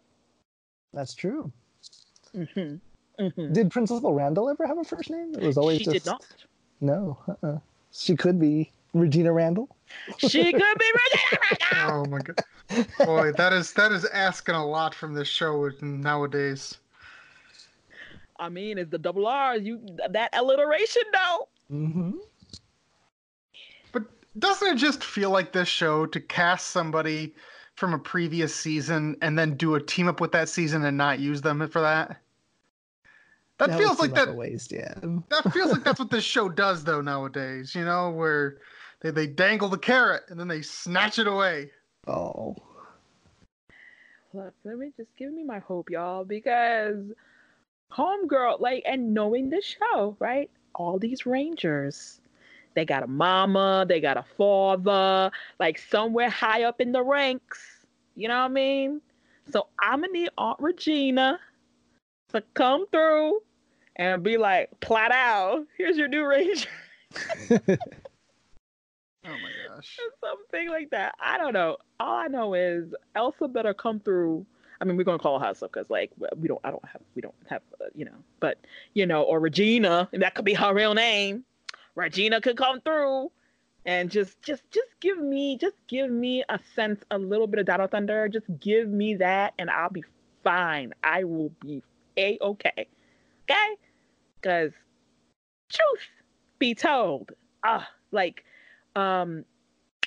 That's 0.93 1.13
true. 1.13 1.51
hmm 2.33 2.75
hmm 3.19 3.53
Did 3.53 3.71
Principal 3.71 4.13
Randall 4.13 4.49
ever 4.49 4.65
have 4.65 4.77
a 4.77 4.83
first 4.83 5.09
name? 5.09 5.33
It 5.35 5.43
was 5.43 5.57
always 5.57 5.79
She 5.79 5.85
just 5.85 6.05
did 6.05 6.11
not. 6.11 6.25
no. 6.81 7.17
Uh-uh. 7.27 7.59
She 7.91 8.15
could 8.15 8.39
be 8.39 8.71
Regina 8.93 9.31
Randall. 9.31 9.75
She 10.17 10.51
could 10.51 10.79
be 10.79 10.91
Regina 10.95 11.39
Randall. 11.71 12.01
Oh 12.01 12.05
my 12.09 12.19
god. 12.19 12.35
Boy, 12.97 13.31
that 13.33 13.53
is 13.53 13.73
that 13.73 13.91
is 13.91 14.05
asking 14.05 14.55
a 14.55 14.65
lot 14.65 14.95
from 14.95 15.13
this 15.13 15.27
show 15.27 15.69
nowadays. 15.81 16.77
I 18.43 18.49
mean, 18.49 18.77
it's 18.77 18.91
the 18.91 18.97
double 18.97 19.25
R. 19.25 19.55
You 19.55 19.79
that 20.09 20.29
alliteration 20.33 21.03
though. 21.13 21.47
Mm-hmm. 21.71 22.11
But 23.93 24.03
doesn't 24.37 24.67
it 24.67 24.77
just 24.77 25.01
feel 25.01 25.29
like 25.29 25.53
this 25.53 25.69
show 25.69 26.05
to 26.07 26.19
cast 26.19 26.67
somebody 26.67 27.33
from 27.75 27.93
a 27.93 27.99
previous 27.99 28.53
season 28.53 29.15
and 29.21 29.39
then 29.39 29.55
do 29.55 29.75
a 29.75 29.81
team 29.81 30.09
up 30.09 30.19
with 30.19 30.33
that 30.33 30.49
season 30.49 30.83
and 30.83 30.97
not 30.97 31.19
use 31.19 31.41
them 31.41 31.65
for 31.69 31.79
that? 31.79 32.17
That, 33.59 33.77
feels 33.79 33.99
like 33.99 34.13
that. 34.15 34.27
a 34.27 34.33
waste. 34.33 34.73
Yeah. 34.73 34.93
That 35.29 35.53
feels 35.53 35.71
like 35.71 35.85
that's 35.85 35.99
what 36.01 36.09
this 36.09 36.25
show 36.25 36.49
does 36.49 36.83
though 36.83 36.99
nowadays. 36.99 37.73
You 37.73 37.85
know, 37.85 38.11
where 38.11 38.57
they 38.99 39.11
they 39.11 39.25
dangle 39.25 39.69
the 39.69 39.77
carrot 39.77 40.23
and 40.27 40.37
then 40.37 40.49
they 40.49 40.63
snatch 40.63 41.17
it 41.17 41.27
away. 41.27 41.71
Oh. 42.07 42.57
Look, 44.33 44.53
let 44.65 44.77
me 44.77 44.91
just 44.97 45.15
give 45.15 45.31
me 45.31 45.45
my 45.45 45.59
hope, 45.59 45.89
y'all, 45.89 46.25
because 46.25 47.05
homegirl, 47.95 48.59
like, 48.59 48.83
and 48.85 49.13
knowing 49.13 49.49
the 49.49 49.61
show, 49.61 50.15
right? 50.19 50.49
All 50.75 50.97
these 50.97 51.25
rangers, 51.25 52.21
they 52.73 52.85
got 52.85 53.03
a 53.03 53.07
mama, 53.07 53.85
they 53.87 53.99
got 53.99 54.17
a 54.17 54.25
father, 54.37 55.31
like 55.59 55.77
somewhere 55.77 56.29
high 56.29 56.63
up 56.63 56.81
in 56.81 56.91
the 56.91 57.03
ranks. 57.03 57.85
You 58.15 58.27
know 58.27 58.37
what 58.39 58.45
I 58.45 58.53
mean? 58.53 59.01
So 59.51 59.67
I'm 59.79 60.01
gonna 60.01 60.13
need 60.13 60.29
Aunt 60.37 60.59
Regina 60.59 61.39
to 62.29 62.41
come 62.53 62.85
through 62.91 63.41
and 63.97 64.23
be 64.23 64.37
like, 64.37 64.69
"Plat 64.79 65.11
out, 65.11 65.65
here's 65.77 65.97
your 65.97 66.07
new 66.07 66.25
ranger." 66.25 66.69
Oh 69.25 69.29
my 69.29 69.75
gosh. 69.75 69.97
something 70.19 70.69
like 70.69 70.89
that. 70.89 71.15
I 71.19 71.37
don't 71.37 71.53
know. 71.53 71.77
All 71.99 72.15
I 72.17 72.27
know 72.27 72.53
is 72.53 72.93
Elsa 73.15 73.47
better 73.47 73.73
come 73.73 73.99
through. 74.01 74.45
I 74.81 74.85
mean, 74.85 74.97
we're 74.97 75.03
gonna 75.03 75.19
call 75.19 75.39
her 75.39 75.45
Elsa 75.45 75.67
because, 75.67 75.89
like, 75.89 76.11
we 76.37 76.47
don't. 76.47 76.61
I 76.63 76.71
don't 76.71 76.85
have. 76.85 77.01
We 77.15 77.21
don't 77.21 77.35
have. 77.49 77.61
Uh, 77.79 77.85
you 77.95 78.05
know. 78.05 78.15
But 78.39 78.59
you 78.93 79.05
know, 79.05 79.23
or 79.23 79.39
Regina. 79.39 80.09
And 80.13 80.21
that 80.21 80.35
could 80.35 80.45
be 80.45 80.53
her 80.53 80.73
real 80.73 80.93
name. 80.93 81.43
Regina 81.95 82.41
could 82.41 82.57
come 82.57 82.81
through, 82.81 83.31
and 83.85 84.09
just, 84.09 84.41
just, 84.41 84.63
just 84.71 84.89
give 84.99 85.19
me, 85.19 85.57
just 85.59 85.75
give 85.87 86.09
me 86.09 86.43
a 86.49 86.59
sense, 86.75 87.03
a 87.11 87.17
little 87.17 87.45
bit 87.45 87.59
of 87.59 87.65
Dino 87.67 87.87
Thunder. 87.87 88.27
Just 88.27 88.47
give 88.59 88.89
me 88.89 89.15
that, 89.15 89.53
and 89.59 89.69
I'll 89.69 89.91
be 89.91 90.03
fine. 90.43 90.93
I 91.03 91.23
will 91.23 91.51
be 91.61 91.83
a 92.17 92.37
okay. 92.41 92.87
Okay. 93.49 93.75
Because 94.41 94.71
truth 95.69 96.07
be 96.59 96.75
told, 96.75 97.31
ah, 97.63 97.87
like 98.11 98.43
um 98.95 99.45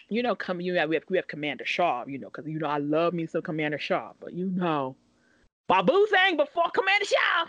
you 0.08 0.22
know 0.22 0.34
come 0.34 0.60
you 0.60 0.74
have 0.74 0.88
we 0.88 0.96
have 0.96 1.04
we 1.08 1.16
have 1.16 1.26
commander 1.26 1.64
shaw 1.64 2.04
you 2.06 2.18
know 2.18 2.28
because 2.28 2.46
you 2.46 2.58
know 2.58 2.68
i 2.68 2.78
love 2.78 3.12
me 3.12 3.26
some 3.26 3.42
commander 3.42 3.78
shaw 3.78 4.12
but 4.20 4.32
you 4.32 4.46
know 4.46 4.94
babu 5.68 6.06
sang 6.10 6.36
before 6.36 6.70
commander 6.70 7.04
shaw! 7.04 7.46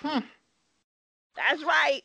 Hmm. 0.00 0.18
that's 1.36 1.62
right. 1.62 2.02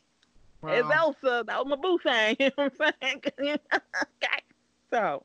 It's 0.64 0.88
Well, 0.88 0.92
elsa 0.92 1.44
that 1.46 1.58
was 1.58 1.66
my 1.66 1.76
boo 1.76 1.98
thing 1.98 2.36
you 2.38 2.46
know 2.46 2.68
what 2.68 2.72
i'm 2.80 2.92
saying? 3.00 3.22
Okay 3.44 4.42
so 4.90 5.24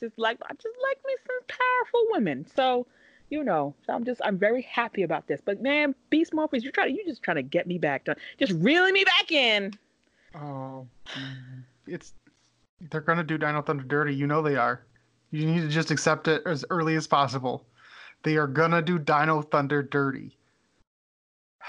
just 0.00 0.18
like 0.18 0.38
i 0.42 0.52
just 0.54 0.76
like 0.82 0.98
me 1.06 1.14
some 1.26 1.58
powerful 1.58 2.06
women. 2.10 2.46
So 2.56 2.86
you 3.30 3.44
know 3.44 3.74
so 3.86 3.92
i'm 3.92 4.04
just 4.04 4.20
i'm 4.24 4.38
very 4.38 4.62
happy 4.62 5.02
about 5.02 5.28
this. 5.28 5.40
But 5.44 5.62
man 5.62 5.94
beast 6.10 6.32
morphers 6.32 6.62
you 6.62 6.72
try 6.72 6.86
to 6.88 6.92
you're 6.92 7.06
just 7.06 7.22
trying 7.22 7.36
to 7.36 7.42
get 7.42 7.66
me 7.66 7.78
back 7.78 8.04
done. 8.04 8.16
just 8.38 8.52
reeling 8.52 8.94
me 8.94 9.04
back 9.04 9.30
in. 9.30 9.74
Oh, 10.34 10.88
it's 11.86 12.14
they're 12.90 13.00
gonna 13.00 13.24
do 13.24 13.38
Dino 13.38 13.62
Thunder 13.62 13.84
dirty. 13.84 14.14
You 14.14 14.26
know 14.26 14.42
they 14.42 14.56
are. 14.56 14.86
You 15.30 15.46
need 15.46 15.60
to 15.62 15.68
just 15.68 15.90
accept 15.90 16.28
it 16.28 16.42
as 16.46 16.64
early 16.70 16.96
as 16.96 17.06
possible. 17.06 17.66
They 18.22 18.36
are 18.36 18.46
gonna 18.46 18.82
do 18.82 18.98
Dino 18.98 19.42
Thunder 19.42 19.82
dirty. 19.82 20.38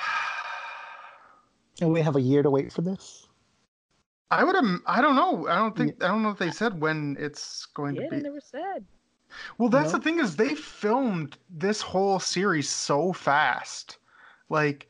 And 1.82 1.92
we 1.92 2.02
have 2.02 2.16
a 2.16 2.22
year 2.22 2.42
to 2.42 2.50
wait 2.50 2.72
for 2.72 2.82
this. 2.82 3.28
I 4.32 4.44
would 4.46 4.56
have. 4.56 4.66
I 4.86 5.02
don't 5.02 5.16
know. 5.16 5.48
I 5.48 5.56
don't 5.56 5.76
think. 5.76 6.02
I 6.04 6.08
don't 6.08 6.24
know 6.24 6.30
if 6.30 6.38
they 6.38 6.50
said 6.52 6.80
when 6.80 7.18
it's 7.20 7.66
going 7.68 7.96
yeah 7.96 8.04
to 8.04 8.10
they 8.10 8.18
be. 8.18 8.24
never 8.24 8.40
said 8.40 8.86
Well, 9.58 9.70
that's 9.70 9.92
No. 9.92 9.98
the 10.00 10.04
thing 10.04 10.20
is 10.20 10.36
they 10.36 10.56
filmed 10.56 11.38
this 11.50 11.82
whole 11.82 12.20
series 12.20 12.70
so 12.70 13.12
fast. 13.12 13.98
Like 14.50 14.88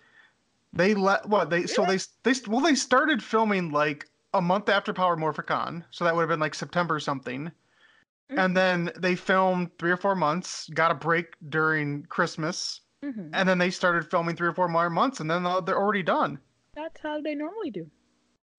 they 0.74 0.94
let 0.94 1.28
what 1.28 1.50
they 1.50 1.66
so 1.66 1.86
they 1.86 1.98
they 2.24 2.34
well 2.48 2.62
they 2.62 2.76
started 2.76 3.24
filming 3.24 3.72
like 3.72 4.08
a 4.38 4.42
month 4.42 4.70
after 4.70 4.94
Power 4.94 5.16
Morphicon, 5.18 5.84
so 5.92 6.04
that 6.04 6.16
would 6.16 6.22
have 6.22 6.30
been 6.30 6.40
like 6.40 6.56
September 6.56 7.00
something. 7.00 7.52
And 8.30 8.58
then 8.58 8.92
they 8.98 9.16
filmed 9.16 9.70
three 9.78 9.92
or 9.92 9.98
four 9.98 10.16
months, 10.16 10.68
got 10.74 10.92
a 10.92 10.96
break 10.96 11.36
during 11.50 12.04
Christmas, 12.06 12.82
Mhm. 13.04 13.30
and 13.34 13.48
then 13.48 13.60
they 13.60 13.70
started 13.70 14.10
filming 14.10 14.36
three 14.36 14.48
or 14.48 14.54
four 14.54 14.68
more 14.68 14.90
months, 14.90 15.20
and 15.20 15.30
then 15.30 15.44
they're 15.44 15.78
already 15.78 16.02
done. 16.02 16.40
That's 16.74 17.00
how 17.02 17.22
they 17.22 17.36
normally 17.36 17.70
do. 17.70 17.90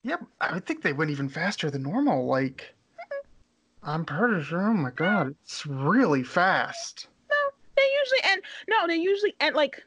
Yep, 0.02 0.22
I 0.40 0.60
think 0.60 0.82
they 0.82 0.92
went 0.92 1.10
even 1.10 1.28
faster 1.28 1.68
than 1.68 1.82
normal. 1.82 2.26
Like, 2.26 2.74
I'm 3.82 4.04
pretty 4.04 4.42
sure. 4.44 4.60
Oh 4.62 4.72
my 4.72 4.90
god, 4.90 5.34
it's 5.42 5.66
really 5.66 6.22
fast. 6.22 7.08
No, 7.28 7.36
they 7.76 7.88
usually 8.00 8.20
end. 8.22 8.42
No, 8.68 8.86
they 8.86 8.96
usually 8.96 9.34
end 9.40 9.56
like. 9.56 9.82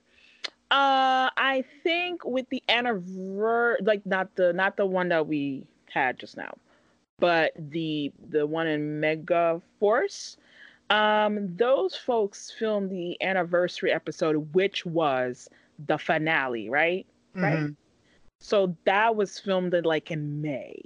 Uh, 0.72 1.31
I 1.36 1.63
think 1.84 2.24
with 2.24 2.48
the 2.50 2.62
anniversary, 2.69 3.84
like 3.84 4.05
not 4.05 4.36
the 4.36 4.53
not 4.53 4.77
the 4.77 4.86
one 4.86 5.10
that 5.10 5.25
we 5.25 5.65
had 5.91 6.19
just 6.19 6.38
now, 6.38 6.53
but 7.19 7.51
the 7.58 8.12
the 8.29 8.46
one 8.46 8.67
in 8.67 9.00
Mega 9.00 9.62
Force. 9.79 10.38
Um, 10.89 11.55
those 11.55 11.96
folks 11.96 12.50
filmed 12.58 12.89
the 12.91 13.22
anniversary 13.22 13.91
episode, 13.91 14.53
which 14.55 14.86
was 14.88 15.48
the 15.88 15.98
finale, 16.00 16.69
right? 16.69 17.05
Right. 17.36 17.60
Mhm. 17.60 17.75
So 18.39 18.75
that 18.86 19.15
was 19.15 19.38
filmed 19.39 19.74
in 19.74 19.84
like 19.84 20.10
in 20.12 20.41
May, 20.41 20.81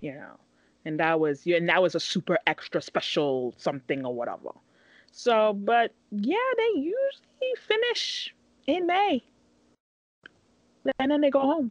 you 0.00 0.12
know, 0.12 0.38
and 0.84 0.98
that 1.00 1.20
was 1.20 1.46
yeah, 1.46 1.56
and 1.56 1.68
that 1.68 1.80
was 1.80 1.94
a 1.94 2.00
super 2.00 2.38
extra 2.46 2.82
special 2.82 3.54
something 3.56 4.04
or 4.04 4.14
whatever. 4.14 4.50
So, 5.12 5.54
but 5.54 5.92
yeah, 6.10 6.36
they 6.56 6.80
usually 6.80 7.54
finish 7.56 8.34
in 8.66 8.86
May, 8.86 9.22
and 10.98 11.10
then 11.10 11.20
they 11.20 11.30
go 11.30 11.40
home. 11.40 11.70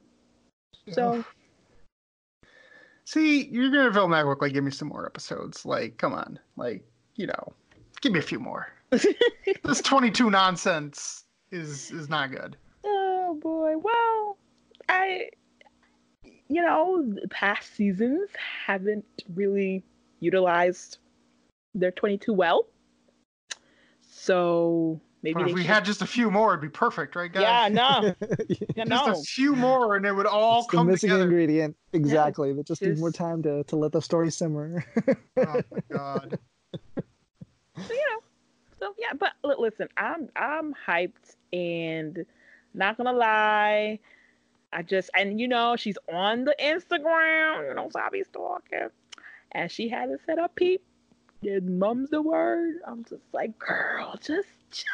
So 0.91 1.23
See, 3.09 3.47
you're 3.47 3.71
gonna 3.71 3.91
film 3.91 4.11
that 4.11 4.23
like 4.27 4.53
give 4.53 4.63
me 4.63 4.69
some 4.69 4.89
more 4.89 5.07
episodes. 5.07 5.65
Like, 5.65 5.97
come 5.97 6.13
on, 6.13 6.37
like 6.57 6.83
you 7.15 7.25
know, 7.25 7.53
give 8.01 8.11
me 8.11 8.19
a 8.19 8.21
few 8.21 8.39
more. 8.39 8.71
this 8.91 9.81
22 9.81 10.29
nonsense 10.29 11.23
is 11.49 11.89
is 11.89 12.07
not 12.07 12.29
good. 12.29 12.55
Oh 12.85 13.35
boy. 13.41 13.77
Well, 13.79 14.37
I, 14.89 15.31
you 16.23 16.61
know, 16.61 17.03
the 17.03 17.27
past 17.29 17.75
seasons 17.75 18.29
haven't 18.67 19.23
really 19.33 19.83
utilized 20.19 20.99
their 21.73 21.89
22 21.89 22.31
well. 22.31 22.67
So 24.07 25.01
maybe 25.21 25.41
if 25.41 25.47
we 25.53 25.61
should- 25.61 25.67
had 25.67 25.85
just 25.85 26.01
a 26.01 26.05
few 26.07 26.29
more, 26.31 26.49
it'd 26.53 26.61
be 26.61 26.69
perfect, 26.69 27.15
right, 27.15 27.31
guys? 27.31 27.41
Yeah, 27.43 27.67
no, 27.69 28.13
yeah, 28.75 28.85
Just 28.85 28.89
no. 28.89 29.11
a 29.13 29.15
few 29.23 29.55
more, 29.55 29.95
and 29.95 30.05
it 30.05 30.13
would 30.15 30.25
all 30.25 30.63
come 30.65 30.67
together. 30.67 30.83
the 30.85 30.91
missing 30.91 31.09
together. 31.09 31.23
ingredient. 31.23 31.75
Exactly. 31.93 32.53
That 32.53 32.67
just 32.67 32.81
needs 32.81 32.99
more 32.99 33.11
time 33.11 33.41
to, 33.43 33.63
to 33.65 33.75
let 33.75 33.91
the 33.91 34.01
story 34.01 34.31
simmer. 34.31 34.83
Oh 35.38 35.61
my 35.71 35.79
god. 35.89 36.39
So, 36.95 37.93
you 37.93 38.05
know, 38.11 38.19
so 38.79 38.93
yeah, 38.97 39.13
but 39.17 39.31
li- 39.43 39.55
listen, 39.57 39.88
I'm 39.97 40.29
I'm 40.35 40.73
hyped 40.88 41.35
and 41.53 42.25
not 42.73 42.97
gonna 42.97 43.13
lie. 43.13 43.99
I 44.73 44.81
just 44.83 45.09
and 45.17 45.39
you 45.39 45.47
know 45.47 45.75
she's 45.77 45.97
on 46.11 46.43
the 46.45 46.55
Instagram, 46.61 47.69
you 47.69 47.73
know, 47.73 47.89
so 47.91 47.99
I 47.99 48.09
be 48.09 48.23
stalking, 48.23 48.89
and 49.53 49.71
she 49.71 49.88
had 49.89 50.09
it 50.09 50.19
set 50.25 50.39
up. 50.39 50.55
Peep, 50.55 50.81
did 51.41 51.67
mum's 51.69 52.09
the 52.09 52.21
word? 52.21 52.75
I'm 52.85 53.03
just 53.05 53.23
like, 53.33 53.57
girl, 53.57 54.15
just 54.21 54.49
just 54.71 54.88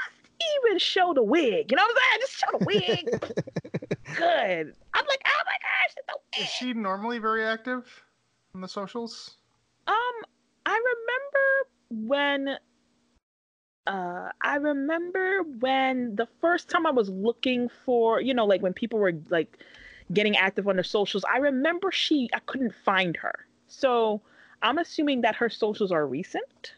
even 0.66 0.80
show 0.80 1.14
the 1.14 1.24
wig. 1.24 1.72
You 1.72 1.78
know 1.78 1.84
what 1.84 1.98
I'm 1.98 2.02
saying? 2.02 2.22
Just 2.22 2.38
show 2.38 2.58
the 2.58 2.66
wig. 2.66 3.96
Good. 4.16 4.76
I'm 4.94 5.06
like, 5.08 5.22
oh 5.26 5.42
my 5.46 5.58
gosh, 5.62 5.96
it's 5.98 6.08
the 6.08 6.42
Is 6.44 6.50
she 6.50 6.74
normally 6.74 7.20
very 7.20 7.44
active 7.44 8.04
on 8.54 8.62
the 8.62 8.68
socials? 8.68 9.38
Um, 9.88 9.96
I 10.66 10.80
remember 11.92 12.08
when 12.08 12.58
uh 13.88 14.30
I 14.42 14.56
remember 14.56 15.44
when 15.60 16.16
the 16.16 16.28
first 16.42 16.70
time 16.70 16.88
I 16.88 16.92
was 16.92 17.10
looking 17.10 17.70
for, 17.86 18.20
you 18.20 18.34
know, 18.34 18.46
like 18.46 18.62
when 18.62 18.74
people 18.74 19.00
were 19.00 19.14
like 19.30 19.60
getting 20.14 20.36
active 20.36 20.68
on 20.68 20.76
their 20.76 20.84
socials, 20.84 21.24
I 21.26 21.38
remember 21.38 21.92
she 21.92 22.30
I 22.34 22.40
couldn't 22.40 22.74
find 22.84 23.16
her. 23.18 23.46
So 23.68 24.22
I'm 24.62 24.78
assuming 24.78 25.22
that 25.22 25.36
her 25.36 25.50
socials 25.50 25.92
are 25.92 26.08
recent. 26.08 26.74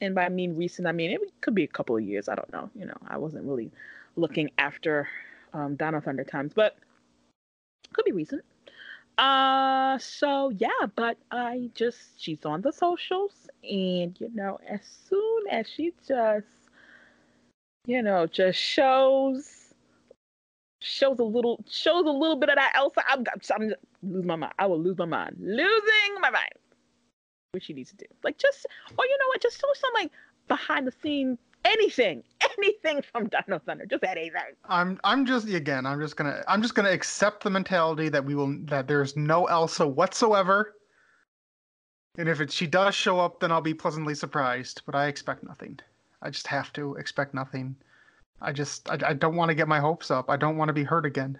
And 0.00 0.14
by 0.14 0.26
I 0.26 0.28
mean 0.28 0.56
recent, 0.56 0.88
I 0.88 0.92
mean 0.92 1.10
it 1.10 1.20
could 1.40 1.54
be 1.54 1.64
a 1.64 1.68
couple 1.68 1.96
of 1.96 2.02
years. 2.02 2.28
I 2.28 2.34
don't 2.34 2.52
know. 2.52 2.70
You 2.74 2.86
know, 2.86 2.96
I 3.06 3.18
wasn't 3.18 3.44
really 3.44 3.70
looking 4.16 4.50
after 4.58 5.08
um 5.52 5.76
Dino 5.76 6.00
Thunder 6.00 6.24
times, 6.24 6.52
but 6.54 6.76
could 7.92 8.04
be 8.04 8.12
recent. 8.12 8.42
Uh, 9.18 9.98
so 9.98 10.50
yeah, 10.56 10.86
but 10.96 11.18
I 11.30 11.70
just 11.74 11.98
she's 12.16 12.44
on 12.44 12.62
the 12.62 12.72
socials, 12.72 13.32
and 13.62 14.16
you 14.18 14.30
know, 14.34 14.58
as 14.66 14.80
soon 15.08 15.42
as 15.50 15.68
she 15.68 15.92
just, 16.06 16.46
you 17.86 18.02
know, 18.02 18.26
just 18.26 18.58
shows 18.58 19.74
shows 20.80 21.18
a 21.18 21.24
little 21.24 21.62
shows 21.68 22.06
a 22.06 22.10
little 22.10 22.36
bit 22.36 22.48
of 22.48 22.56
that 22.56 22.72
Elsa, 22.74 23.02
I'm 23.06 23.24
I'm 23.54 23.74
lose 24.02 24.24
my 24.24 24.36
mind. 24.36 24.54
I 24.58 24.66
will 24.66 24.80
lose 24.80 24.96
my 24.96 25.04
mind, 25.04 25.36
losing 25.38 26.20
my 26.20 26.30
mind. 26.30 26.54
What 27.52 27.64
she 27.64 27.72
needs 27.72 27.90
to 27.90 27.96
do, 27.96 28.06
like 28.22 28.38
just, 28.38 28.66
or 28.96 29.04
you 29.04 29.18
know 29.18 29.26
what, 29.28 29.42
just 29.42 29.60
show 29.60 29.66
some 29.74 29.90
like 29.94 30.12
behind 30.46 30.86
the 30.86 30.92
scene 31.02 31.36
anything, 31.64 32.22
anything 32.58 33.02
from 33.12 33.28
Dino 33.28 33.58
Thunder, 33.58 33.86
just 33.86 34.04
anything. 34.04 34.54
I'm 34.68 35.00
I'm 35.04 35.26
just 35.26 35.48
again 35.48 35.86
I'm 35.86 36.00
just 36.00 36.16
gonna 36.16 36.42
I'm 36.46 36.62
just 36.62 36.74
gonna 36.74 36.90
accept 36.90 37.42
the 37.42 37.50
mentality 37.50 38.08
that 38.08 38.24
we 38.24 38.34
will 38.34 38.56
that 38.66 38.86
there's 38.86 39.16
no 39.16 39.46
Elsa 39.46 39.86
whatsoever. 39.86 40.74
And 42.18 42.28
if 42.28 42.40
it, 42.40 42.50
she 42.50 42.66
does 42.66 42.94
show 42.94 43.20
up, 43.20 43.40
then 43.40 43.52
I'll 43.52 43.60
be 43.60 43.74
pleasantly 43.74 44.14
surprised. 44.14 44.82
But 44.84 44.94
I 44.94 45.06
expect 45.06 45.44
nothing. 45.44 45.78
I 46.22 46.30
just 46.30 46.46
have 46.48 46.72
to 46.74 46.94
expect 46.96 47.34
nothing. 47.34 47.76
I 48.40 48.52
just 48.52 48.88
I, 48.88 48.98
I 49.06 49.12
don't 49.14 49.36
want 49.36 49.48
to 49.48 49.54
get 49.54 49.68
my 49.68 49.80
hopes 49.80 50.10
up. 50.10 50.30
I 50.30 50.36
don't 50.36 50.56
want 50.56 50.68
to 50.68 50.74
be 50.74 50.84
hurt 50.84 51.06
again. 51.06 51.38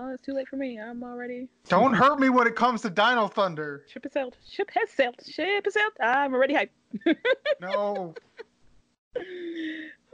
Uh, 0.00 0.14
it's 0.14 0.24
too 0.24 0.32
late 0.32 0.48
for 0.48 0.56
me. 0.56 0.80
I'm 0.80 1.02
already 1.02 1.48
Don't 1.68 1.92
hurt 1.92 2.18
me 2.18 2.30
when 2.30 2.46
it 2.46 2.56
comes 2.56 2.80
to 2.82 2.90
Dino 2.90 3.28
Thunder. 3.28 3.84
Ship 3.86 4.02
has 4.04 4.12
sailed. 4.12 4.36
Ship 4.48 4.70
has 4.74 4.88
sailed. 4.90 5.16
Ship 5.28 5.62
has 5.62 5.74
sailed. 5.74 5.92
I'm 6.00 6.32
already 6.32 6.54
hyped. 6.54 6.70
No. 7.60 8.14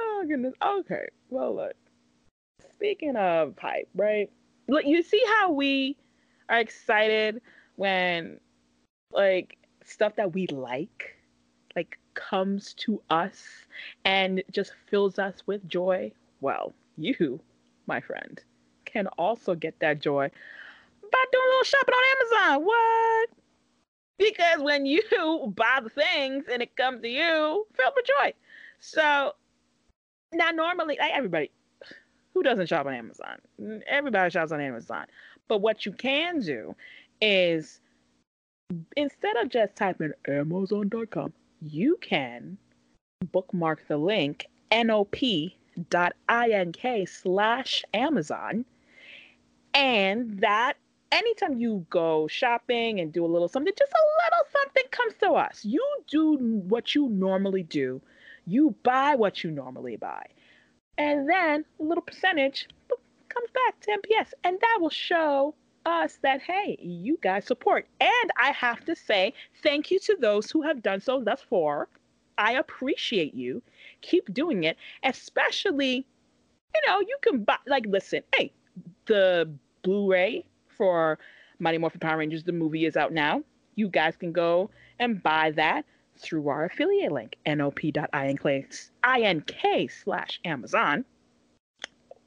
oh 0.01 0.25
goodness. 0.27 0.55
Okay. 0.61 1.07
Well, 1.31 1.55
look. 1.55 1.75
speaking 2.75 3.15
of 3.15 3.55
hype, 3.59 3.89
right? 3.95 4.29
Look, 4.67 4.85
you 4.85 5.05
see 5.05 5.23
how 5.39 5.53
we 5.53 5.97
are 6.49 6.59
excited 6.59 7.41
when 7.77 8.41
like 9.13 9.57
stuff 9.85 10.17
that 10.17 10.35
we 10.35 10.49
like 10.49 11.15
like 11.77 11.97
comes 12.15 12.75
to 12.75 13.01
us 13.11 13.45
and 14.05 14.43
just 14.51 14.73
fills 14.91 15.21
us 15.21 15.43
with 15.47 15.69
joy. 15.69 16.11
Well, 16.41 16.75
you, 16.97 17.39
my 17.87 18.01
friend, 18.01 18.43
can 18.87 19.07
also 19.19 19.55
get 19.55 19.79
that 19.81 20.01
joy 20.01 20.31
by 21.13 21.25
doing 21.33 21.45
a 21.45 21.51
little 21.51 21.65
shopping 21.65 21.95
on 21.95 22.41
Amazon. 22.43 22.65
What? 22.65 23.29
Because 24.19 24.63
when 24.63 24.87
you 24.87 25.03
buy 25.57 25.81
the 25.83 25.91
things 25.91 26.45
and 26.51 26.63
it 26.63 26.75
comes 26.77 27.03
to 27.03 27.09
you, 27.09 27.67
filled 27.75 27.93
with 27.95 28.07
joy. 28.07 28.33
So 28.81 29.33
now 30.33 30.51
normally 30.51 30.97
like 30.99 31.13
everybody 31.13 31.51
who 32.35 32.43
doesn't 32.43 32.69
shop 32.69 32.87
on 32.87 32.95
Amazon? 32.95 33.39
Everybody 33.87 34.31
shops 34.31 34.53
on 34.53 34.61
Amazon. 34.61 35.07
But 35.49 35.63
what 35.63 35.87
you 35.87 35.93
can 35.93 36.41
do 36.41 36.75
is 37.21 37.81
instead 38.97 39.37
of 39.37 39.49
just 39.49 39.75
typing 39.77 40.13
amazon.com, 40.29 41.33
you 41.63 41.97
can 42.03 42.59
bookmark 43.33 43.89
the 43.89 43.97
link 43.97 44.47
nop.ink 44.71 45.49
slash 47.09 47.85
Amazon. 47.95 48.65
And 49.77 50.41
that 50.41 50.79
anytime 51.13 51.59
you 51.59 51.85
go 51.91 52.27
shopping 52.29 52.99
and 53.01 53.13
do 53.13 53.27
a 53.27 53.29
little 53.29 53.47
something, 53.47 53.75
just 53.79 53.93
a 53.93 54.07
little 54.25 54.47
something 54.51 54.85
comes 54.91 55.15
to 55.21 55.33
us. 55.33 55.65
You 55.67 55.87
do 56.11 56.37
what 56.67 56.95
you 56.95 57.11
normally 57.11 57.63
do, 57.63 58.01
you 58.47 58.75
buy 58.83 59.15
what 59.17 59.45
you 59.45 59.51
normally 59.51 59.97
buy. 59.97 60.25
And 60.97 61.29
then 61.29 61.67
a 61.79 61.83
little 61.83 62.03
percentage 62.03 62.69
comes 63.29 63.51
back 63.53 63.79
to 63.83 63.91
MPS. 63.91 64.33
And 64.45 64.59
that 64.59 64.79
will 64.81 64.89
show 64.89 65.55
us 65.85 66.19
that, 66.23 66.41
hey, 66.41 66.79
you 66.81 67.19
guys 67.23 67.45
support. 67.45 67.87
And 68.01 68.31
I 68.39 68.53
have 68.53 68.83
to 68.87 68.97
say, 68.97 69.35
thank 69.63 69.91
you 69.91 69.99
to 70.01 70.17
those 70.19 70.51
who 70.51 70.63
have 70.63 70.83
done 70.83 71.03
so 71.03 71.21
thus 71.21 71.43
far. 71.43 71.89
I 72.39 72.53
appreciate 72.53 73.35
you. 73.35 73.63
Keep 74.01 74.33
doing 74.33 74.65
it, 74.65 74.79
especially, 75.05 76.07
you 76.75 76.81
know, 76.87 77.01
you 77.01 77.17
can 77.21 77.45
buy, 77.45 77.59
like, 77.67 77.85
listen, 77.87 78.23
hey, 78.35 78.53
the 79.07 79.51
Blu 79.87 80.11
ray 80.11 80.45
for 80.77 81.19
Mighty 81.61 81.79
Morphin 81.79 82.01
Power 82.01 82.19
Rangers, 82.19 82.43
the 82.43 82.51
movie 82.51 82.87
is 82.87 82.97
out 82.97 83.13
now. 83.13 83.45
You 83.77 83.89
guys 83.89 84.17
can 84.17 84.33
go 84.33 84.69
and 84.99 85.23
buy 85.23 85.53
that 85.53 85.85
through 86.19 86.49
our 86.49 86.65
affiliate 86.65 87.13
link, 87.13 87.37
nop.ink 87.47 88.41
slash 89.93 90.41
Amazon. 90.45 91.05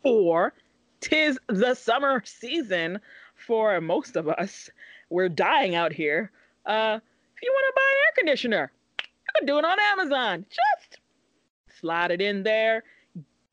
Or 0.03 0.53
tis 1.01 1.37
the 1.47 1.73
summer 1.73 2.23
season 2.25 3.01
for 3.35 3.81
most 3.81 4.15
of 4.15 4.29
us. 4.29 4.69
We're 5.09 5.27
dying 5.27 5.75
out 5.75 5.91
here. 5.91 6.31
Uh, 6.65 6.99
if 7.35 7.43
you 7.43 7.51
want 7.51 7.65
to 7.67 7.73
buy 7.75 7.81
an 7.81 7.97
air 8.05 8.11
conditioner, 8.15 8.71
you 9.01 9.31
can 9.35 9.45
do 9.45 9.57
it 9.57 9.65
on 9.65 9.77
Amazon. 9.81 10.45
Just 10.49 11.01
slide 11.77 12.11
it 12.11 12.21
in 12.21 12.43
there, 12.43 12.85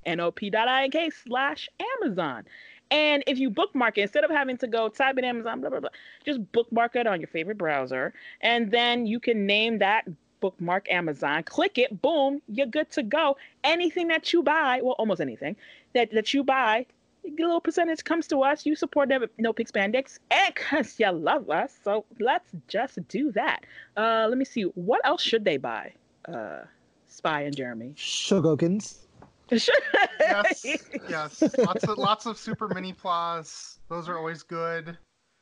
nop.ink 0.07 1.13
slash 1.13 1.69
Amazon. 2.01 2.45
And 2.90 3.25
if 3.26 3.38
you 3.38 3.50
bookmark 3.50 3.99
it, 3.99 4.02
instead 4.02 4.25
of 4.25 4.31
having 4.31 4.57
to 4.59 4.66
go 4.66 4.88
type 4.88 5.19
in 5.19 5.25
Amazon, 5.25 5.61
blah, 5.61 5.71
blah, 5.71 5.81
blah, 5.81 5.90
just 6.25 6.40
bookmark 6.52 6.97
it 6.97 7.07
on 7.07 7.21
your 7.21 7.28
favorite 7.28 7.59
browser. 7.59 8.14
And 8.40 8.71
then 8.71 9.07
you 9.07 9.19
can 9.19 9.47
name 9.47 9.78
that 9.78 10.07
bookmark 10.40 10.88
Amazon, 10.90 11.43
click 11.43 11.78
it, 11.78 12.00
boom, 12.02 12.40
you're 12.49 12.66
good 12.66 12.90
to 12.93 13.02
go. 13.02 13.37
Anything 13.64 14.09
that 14.09 14.33
you 14.33 14.43
buy, 14.43 14.81
well, 14.83 14.95
almost 14.99 15.21
anything 15.21 15.57
that, 15.95 16.12
that 16.12 16.33
you 16.33 16.45
buy, 16.45 16.87
a 17.25 17.31
little 17.42 17.61
percentage 17.61 18.05
comes 18.05 18.27
to 18.29 18.42
us. 18.42 18.64
You 18.64 18.77
support 18.77 19.09
them, 19.09 19.25
no 19.38 19.53
pink 19.53 19.72
spandex, 19.72 20.18
and 20.31 20.55
because 20.55 20.99
you 21.01 21.11
love 21.11 21.51
us. 21.51 21.77
So 21.83 22.05
let's 22.20 22.51
just 22.68 23.07
do 23.09 23.33
that. 23.33 23.64
Uh, 23.96 24.27
let 24.29 24.38
me 24.38 24.44
see. 24.44 24.62
What 24.62 25.01
else 25.05 25.22
should 25.22 25.44
they 25.44 25.57
buy? 25.57 25.92
Uh, 26.29 26.62
Spy 27.09 27.42
and 27.42 27.57
Jeremy. 27.57 27.94
Chogokins. 27.96 29.06
Yes, 29.50 30.64
yes. 31.09 31.42
Lots 31.59 31.85
of 31.85 31.98
lots 31.98 32.26
of 32.26 32.38
super 32.38 32.68
mini 32.68 32.92
plus. 32.92 33.78
Those 33.88 34.09
are 34.09 34.18
always 34.18 34.42
good. 34.42 34.96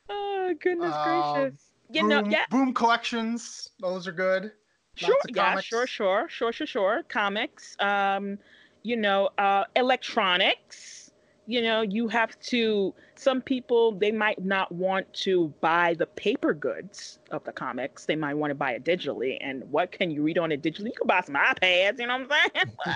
Oh 0.09 0.53
goodness 0.59 0.93
Um, 0.93 1.03
gracious! 1.03 1.71
You 1.91 2.01
boom, 2.01 2.09
know, 2.09 2.23
yeah, 2.29 2.45
boom 2.49 2.73
collections. 2.73 3.69
Those 3.79 4.07
are 4.07 4.11
good. 4.11 4.51
sure, 4.95 5.09
Lots 5.09 5.35
yeah, 5.35 5.59
sure, 5.59 5.87
sure, 5.87 6.27
sure, 6.29 6.51
sure, 6.51 6.67
sure. 6.67 7.03
Comics, 7.09 7.75
um, 7.79 8.37
you 8.83 8.95
know, 8.95 9.29
uh, 9.37 9.63
electronics. 9.75 11.11
You 11.47 11.61
know, 11.61 11.81
you 11.81 12.07
have 12.07 12.39
to. 12.41 12.93
Some 13.15 13.41
people 13.41 13.91
they 13.91 14.11
might 14.11 14.43
not 14.43 14.71
want 14.71 15.11
to 15.25 15.53
buy 15.61 15.93
the 15.93 16.07
paper 16.07 16.53
goods 16.53 17.19
of 17.31 17.43
the 17.43 17.51
comics. 17.51 18.05
They 18.05 18.15
might 18.15 18.33
want 18.33 18.51
to 18.51 18.55
buy 18.55 18.71
it 18.71 18.83
digitally. 18.83 19.37
And 19.41 19.63
what 19.71 19.91
can 19.91 20.09
you 20.09 20.23
read 20.23 20.37
on 20.39 20.51
it 20.51 20.63
digitally? 20.63 20.85
You 20.85 20.93
can 20.97 21.07
buy 21.07 21.21
some 21.21 21.35
iPads. 21.35 21.99
You 21.99 22.07
know 22.07 22.17
what 22.17 22.31
I'm 22.31 22.49
saying? 22.53 22.71
what? 22.83 22.95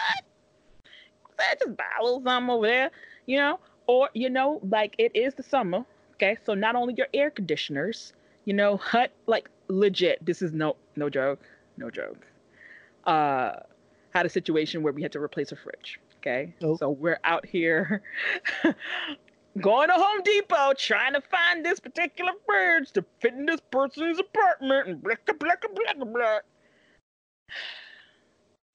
Eh, 1.40 1.56
Just 1.60 1.78
buy 1.78 1.84
a 2.00 2.04
little 2.04 2.22
something 2.24 2.50
over 2.50 2.68
there. 2.68 2.92
You 3.26 3.38
know, 3.38 3.60
or 3.88 4.10
you 4.14 4.30
know, 4.30 4.60
like 4.70 4.96
it 4.98 5.12
is 5.16 5.34
the 5.36 5.44
summer. 5.44 5.86
Okay, 6.16 6.38
so 6.46 6.54
not 6.54 6.76
only 6.76 6.94
your 6.98 7.08
air 7.14 7.30
conditioners, 7.30 8.14
you 8.46 8.54
know, 8.54 8.78
hut 8.78 9.12
like 9.28 9.50
legit. 9.68 10.24
This 10.26 10.42
is 10.42 10.52
no 10.52 10.76
no 10.96 11.10
joke, 11.10 11.40
no 11.78 11.90
joke. 11.90 12.26
Uh, 13.06 13.54
had 14.12 14.26
a 14.26 14.30
situation 14.30 14.84
where 14.84 14.94
we 14.94 15.02
had 15.02 15.12
to 15.14 15.20
replace 15.22 15.52
a 15.52 15.56
fridge. 15.56 16.00
Okay, 16.18 16.54
Oh. 16.62 16.76
so 16.76 16.90
we're 16.90 17.20
out 17.24 17.46
here 17.46 18.02
going 19.62 19.88
to 19.88 19.94
Home 19.94 20.22
Depot 20.24 20.74
trying 20.78 21.14
to 21.14 21.22
find 21.22 21.66
this 21.66 21.80
particular 21.80 22.34
fridge 22.46 22.92
to 22.92 23.06
fit 23.22 23.34
in 23.34 23.46
this 23.46 23.62
person's 23.72 24.20
apartment 24.20 24.88
and 24.90 25.02
blah 25.02 25.16
blah 25.26 25.36
blah 25.40 25.94
blah 25.96 26.06
blah. 26.06 26.40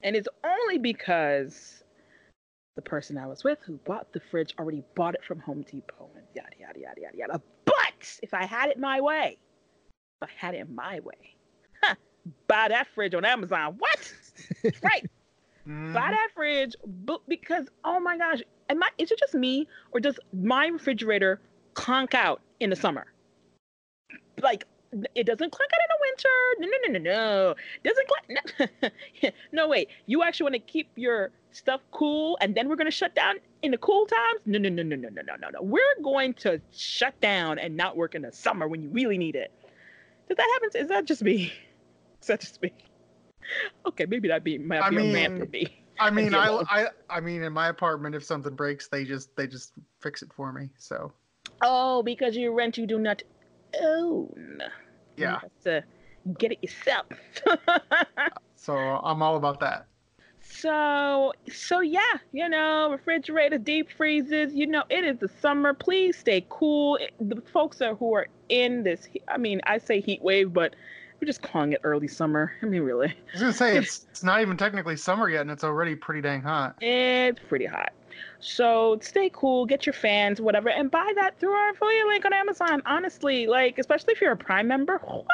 And 0.03 0.17
it's 0.17 0.29
only 0.45 0.79
because 0.79 1.84
the 2.77 2.83
person 2.83 3.17
I 3.17 3.27
was 3.27 3.45
with 3.45 3.59
who 3.65 3.75
bought 3.85 4.13
the 4.13 4.21
fridge 4.31 4.55
already 4.59 4.83
bought 4.95 5.15
it 5.15 5.25
from 5.25 5.39
Home 5.41 5.63
Depot 5.63 6.11
and 6.17 6.25
yada 6.35 6.49
yada 6.59 6.81
yada 6.81 7.01
yada 7.01 7.17
yada. 7.17 7.43
But 7.65 8.19
if 8.23 8.35
I 8.35 8.45
had 8.45 8.71
it 8.71 8.79
my 8.79 9.01
way, 9.01 9.39
if 10.21 10.29
I 10.29 10.47
had 10.47 10.55
it 10.55 10.69
my 10.71 11.01
way, 11.01 11.37
huh, 11.83 11.95
buy 12.49 12.69
that 12.69 12.89
fridge 12.95 13.15
on 13.15 13.25
Amazon. 13.25 13.77
What? 13.79 14.13
right. 14.83 15.09
Mhm. 15.67 15.95
Buy 15.95 16.11
that 16.11 16.29
fridge 16.35 16.75
because 17.27 17.69
oh 17.87 17.99
my 17.99 18.19
gosh, 18.19 18.43
am 18.69 18.83
I? 18.83 18.91
Is 18.99 19.11
it 19.11 19.19
just 19.19 19.33
me 19.33 19.67
or 19.93 20.01
does 20.01 20.19
my 20.35 20.67
refrigerator 20.67 21.41
clunk 21.73 22.15
out 22.15 22.43
in 22.61 22.69
the 22.69 22.77
summer? 22.77 23.07
Like 24.43 24.67
it 25.15 25.25
doesn't 25.25 25.53
clunk 25.53 25.71
out 25.73 25.81
in 25.81 25.89
the 25.89 26.01
winter. 26.07 26.29
No, 26.59 26.69
no, 26.69 26.77
no, 26.87 26.99
no, 26.99 27.13
no. 27.15 27.55
Doesn't 27.83 28.09
clunk. 28.09 28.83
No, 29.23 29.31
no 29.53 29.69
wait. 29.69 29.89
You 30.05 30.23
actually 30.23 30.45
want 30.45 30.55
to 30.57 30.71
keep 30.73 30.91
your 30.97 31.31
stuff 31.55 31.81
cool, 31.93 32.37
and 32.41 32.55
then 32.55 32.69
we're 32.69 32.77
gonna 32.77 32.91
shut 32.91 33.15
down 33.15 33.37
in 33.63 33.71
the 33.71 33.79
cool 33.79 34.07
times? 34.07 34.41
No, 34.47 34.59
no, 34.59 34.69
no, 34.69 34.83
no, 34.83 34.97
no, 34.97 35.09
no, 35.09 35.23
no, 35.23 35.37
no, 35.37 35.49
no. 35.51 35.63
We're 35.63 36.03
going 36.03 36.35
to 36.35 36.61
shut 36.73 37.19
down 37.21 37.59
and 37.59 37.77
not 37.77 37.97
work 37.97 38.15
in 38.15 38.23
the 38.23 38.33
summer 38.33 38.69
when 38.69 38.83
you 38.83 38.89
really 38.91 39.19
need 39.19 39.37
it. 39.37 39.53
Does 40.29 40.37
that 40.37 40.49
happen? 40.55 40.81
Is 40.81 40.89
that 40.89 41.05
just 41.05 41.23
me? 41.23 41.53
Is 42.21 42.29
that 42.29 42.41
just 42.41 42.61
me? 42.63 42.73
Okay, 43.87 44.07
maybe 44.07 44.29
that 44.29 44.43
be 44.43 44.59
might 44.59 44.83
I 44.83 44.91
be 44.91 44.97
a 44.97 45.13
rant 45.13 45.39
for 45.39 45.47
me. 45.47 45.85
I 46.01 46.11
mean, 46.11 46.35
I, 46.35 46.63
I, 46.69 46.87
I 47.11 47.21
mean, 47.21 47.43
in 47.43 47.53
my 47.53 47.69
apartment, 47.69 48.15
if 48.15 48.25
something 48.25 48.55
breaks, 48.55 48.89
they 48.89 49.05
just, 49.05 49.37
they 49.37 49.47
just 49.47 49.73
fix 50.01 50.23
it 50.23 50.33
for 50.33 50.53
me. 50.53 50.71
So, 50.79 51.13
Oh, 51.61 52.03
because 52.03 52.37
you 52.37 52.53
rent, 52.53 52.79
you 52.79 52.87
do 52.87 52.99
not 52.99 53.23
own. 53.83 54.59
You 55.17 55.25
yeah. 55.25 55.41
have 55.41 55.51
to 55.65 55.85
get 56.39 56.53
it 56.53 56.59
yourself. 56.63 57.07
So 58.65 58.75
I'm 58.75 59.23
all 59.23 59.37
about 59.37 59.61
that. 59.61 59.89
So, 60.55 61.33
so 61.53 61.81
yeah, 61.81 62.01
you 62.33 62.49
know, 62.49 62.91
refrigerator, 62.91 63.59
deep 63.59 63.91
freezes. 63.91 64.55
You 64.55 64.67
know, 64.67 64.85
it 64.91 65.05
is 65.05 65.19
the 65.19 65.29
summer. 65.29 65.75
Please 65.75 66.17
stay 66.19 66.45
cool. 66.49 66.97
It- 66.97 67.13
The 67.21 67.41
folks 67.43 67.81
are 67.83 67.95
who 67.95 68.15
are 68.15 68.27
in 68.49 68.83
this 68.83 69.09
i 69.29 69.39
mean, 69.39 69.61
I 69.67 69.79
say 69.79 70.01
heat 70.01 70.23
wave, 70.23 70.53
but 70.53 70.75
we're 71.21 71.27
just 71.27 71.43
calling 71.43 71.73
it 71.73 71.81
early 71.85 72.09
summer. 72.09 72.53
I 72.63 72.67
mean, 72.67 72.83
really, 72.83 73.09
I 73.09 73.15
was 73.33 73.41
gonna 73.41 73.53
say 73.53 73.77
it's, 73.79 74.07
it's 74.11 74.23
not 74.23 74.41
even 74.41 74.57
technically 74.57 74.97
summer 74.97 75.29
yet, 75.29 75.41
and 75.43 75.51
it's 75.51 75.65
already 75.65 75.95
pretty 75.95 76.21
dang 76.21 76.43
hot. 76.43 76.77
it's 76.81 77.41
pretty 77.49 77.67
hot. 77.67 77.93
So 78.41 78.99
stay 79.01 79.31
cool, 79.33 79.65
get 79.67 79.87
your 79.87 79.93
fans, 79.95 80.41
whatever, 80.41 80.69
and 80.69 80.91
buy 80.91 81.13
that 81.17 81.39
through 81.41 81.53
our 81.53 81.71
affiliate 81.71 82.07
link 82.07 82.25
on 82.27 82.33
Amazon. 82.33 82.83
Honestly, 82.87 83.47
like, 83.47 83.79
especially 83.79 84.13
if 84.13 84.21
you're 84.21 84.33
a 84.33 84.37
Prime 84.37 84.69
member, 84.69 84.99
what? 84.99 85.27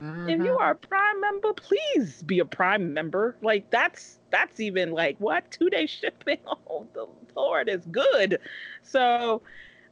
if 0.00 0.38
you 0.38 0.52
Mhm. 0.52 0.60
are 0.60 0.70
a 0.72 0.76
prime 0.76 1.20
member 1.20 1.52
please 1.54 2.22
be 2.22 2.38
a 2.38 2.44
prime 2.44 2.94
member 2.94 3.34
like 3.42 3.68
that's 3.70 4.17
that's 4.30 4.60
even 4.60 4.92
like 4.92 5.16
what? 5.18 5.50
Two 5.58 5.70
day 5.70 5.86
shipping? 5.86 6.38
Oh 6.70 6.86
the 6.94 7.06
lord 7.34 7.68
is 7.68 7.84
good. 7.86 8.38
So 8.82 9.42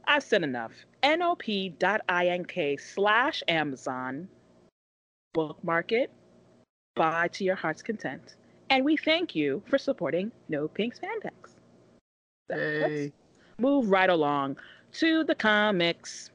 i've 0.05 0.23
said 0.23 0.43
enough. 0.43 0.71
Nop.ink 1.03 2.79
slash 2.79 3.43
amazon 3.47 4.27
bookmark 5.33 5.91
it. 5.91 6.11
Buy 6.95 7.27
to 7.29 7.43
your 7.43 7.55
heart's 7.55 7.81
content. 7.83 8.35
And 8.69 8.83
we 8.83 8.97
thank 8.97 9.35
you 9.35 9.61
for 9.67 9.77
supporting 9.77 10.31
no 10.49 10.67
pink 10.67 10.95
spandex. 10.95 11.55
That- 12.49 12.57
that's- 12.57 12.91
Yay. 12.91 13.13
move 13.59 13.89
right 13.89 14.09
along 14.09 14.57
to 14.93 15.23
the 15.23 15.35
comics. 15.35 16.31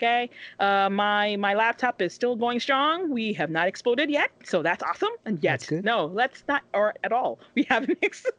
Okay, 0.00 0.30
uh, 0.60 0.88
my 0.88 1.36
my 1.36 1.52
laptop 1.52 2.00
is 2.00 2.14
still 2.14 2.34
going 2.34 2.58
strong. 2.58 3.10
We 3.10 3.34
have 3.34 3.50
not 3.50 3.68
exploded 3.68 4.08
yet, 4.10 4.30
so 4.44 4.62
that's 4.62 4.82
awesome. 4.82 5.10
And 5.26 5.42
yet, 5.44 5.70
no, 5.70 6.06
let's 6.06 6.42
not 6.48 6.62
or 6.72 6.94
at 7.04 7.12
all. 7.12 7.38
We 7.54 7.64
haven't 7.68 7.98
exploded. 8.02 8.38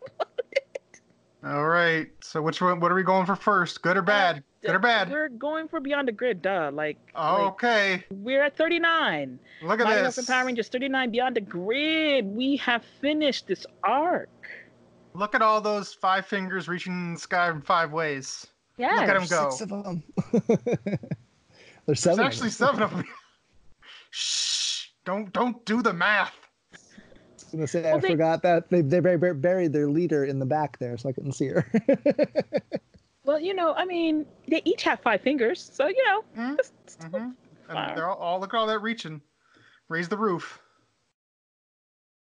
All 1.45 1.67
right. 1.67 2.08
So 2.21 2.41
which 2.41 2.62
one? 2.62 2.80
What 2.80 2.91
are 2.91 2.95
we 2.95 3.04
going 3.04 3.28
for 3.28 3.36
first? 3.36 3.84
Good 3.84 3.95
or 3.95 4.02
bad? 4.02 4.43
Good 4.63 4.74
or 4.76 4.80
bad? 4.80 5.12
We're 5.12 5.30
going 5.30 5.67
for 5.67 5.80
Beyond 5.80 6.08
the 6.08 6.12
Grid, 6.12 6.41
duh. 6.41 6.71
Like, 6.74 6.97
Oh, 7.15 7.34
like, 7.45 7.52
okay. 7.54 8.04
we're 8.12 8.43
at 8.43 8.56
39. 8.58 9.39
Look 9.63 9.80
at 9.80 9.84
Mighty 9.86 10.02
this. 10.02 10.17
Morphin 10.17 10.34
Power 10.34 10.45
Rangers 10.45 10.69
39 10.69 11.12
Beyond 11.12 11.36
the 11.36 11.41
Grid. 11.41 12.26
We 12.26 12.58
have 12.58 12.84
finished 13.02 13.47
this 13.47 13.65
arc. 13.84 14.30
Look 15.13 15.34
at 15.36 15.41
all 15.41 15.62
those 15.62 15.93
five 15.93 16.26
fingers 16.28 16.67
reaching 16.67 17.13
the 17.15 17.19
sky 17.19 17.50
in 17.50 17.62
five 17.62 17.91
ways. 17.91 18.45
Yeah. 18.78 18.91
Look 18.95 19.10
at 19.10 19.19
them 19.19 19.28
go. 19.28 19.50
Six 19.50 19.62
of 19.62 19.84
them. 19.84 20.04
There's 21.91 22.04
There's 22.04 22.15
seven. 22.15 22.19
of 22.21 22.25
actually 22.25 22.49
seven 22.51 22.82
of 22.84 22.91
them. 22.91 23.04
Shh! 24.12 24.88
Don't 25.04 25.34
don't 25.34 25.65
do 25.65 25.82
the 25.82 25.91
math. 25.91 26.34
I 26.73 26.77
was 27.36 27.43
gonna 27.51 27.67
say 27.67 27.82
Well, 27.82 27.97
I 27.97 27.99
they- 27.99 28.08
forgot 28.08 28.43
that 28.43 28.69
they 28.69 28.80
they 28.80 29.01
bur- 29.01 29.17
bur- 29.17 29.34
buried 29.34 29.73
their 29.73 29.89
leader 29.89 30.23
in 30.23 30.39
the 30.39 30.45
back 30.45 30.80
there, 30.80 30.97
so 30.97 31.10
I 31.10 31.12
couldn't 31.12 31.34
see 31.34 31.47
her. 31.47 31.69
Well, 33.23 33.39
you 33.39 33.54
know, 33.54 33.73
I 33.75 33.86
mean, 33.86 34.25
they 34.47 34.63
each 34.65 34.82
have 34.82 34.99
five 35.01 35.21
fingers, 35.21 35.62
so 35.71 35.88
you 35.88 36.04
know. 36.08 36.23
Mhm, 36.36 36.54
it's- 36.54 36.71
it's- 36.88 36.97
mhm. 37.12 37.36
And 37.69 37.95
they're 37.97 38.10
all, 38.10 38.17
all 38.17 38.39
look 38.39 38.54
at 38.54 38.58
all 38.58 38.65
that 38.65 38.80
reaching. 38.80 39.21
Raise 39.89 40.10
the 40.10 40.17
roof. 40.17 40.60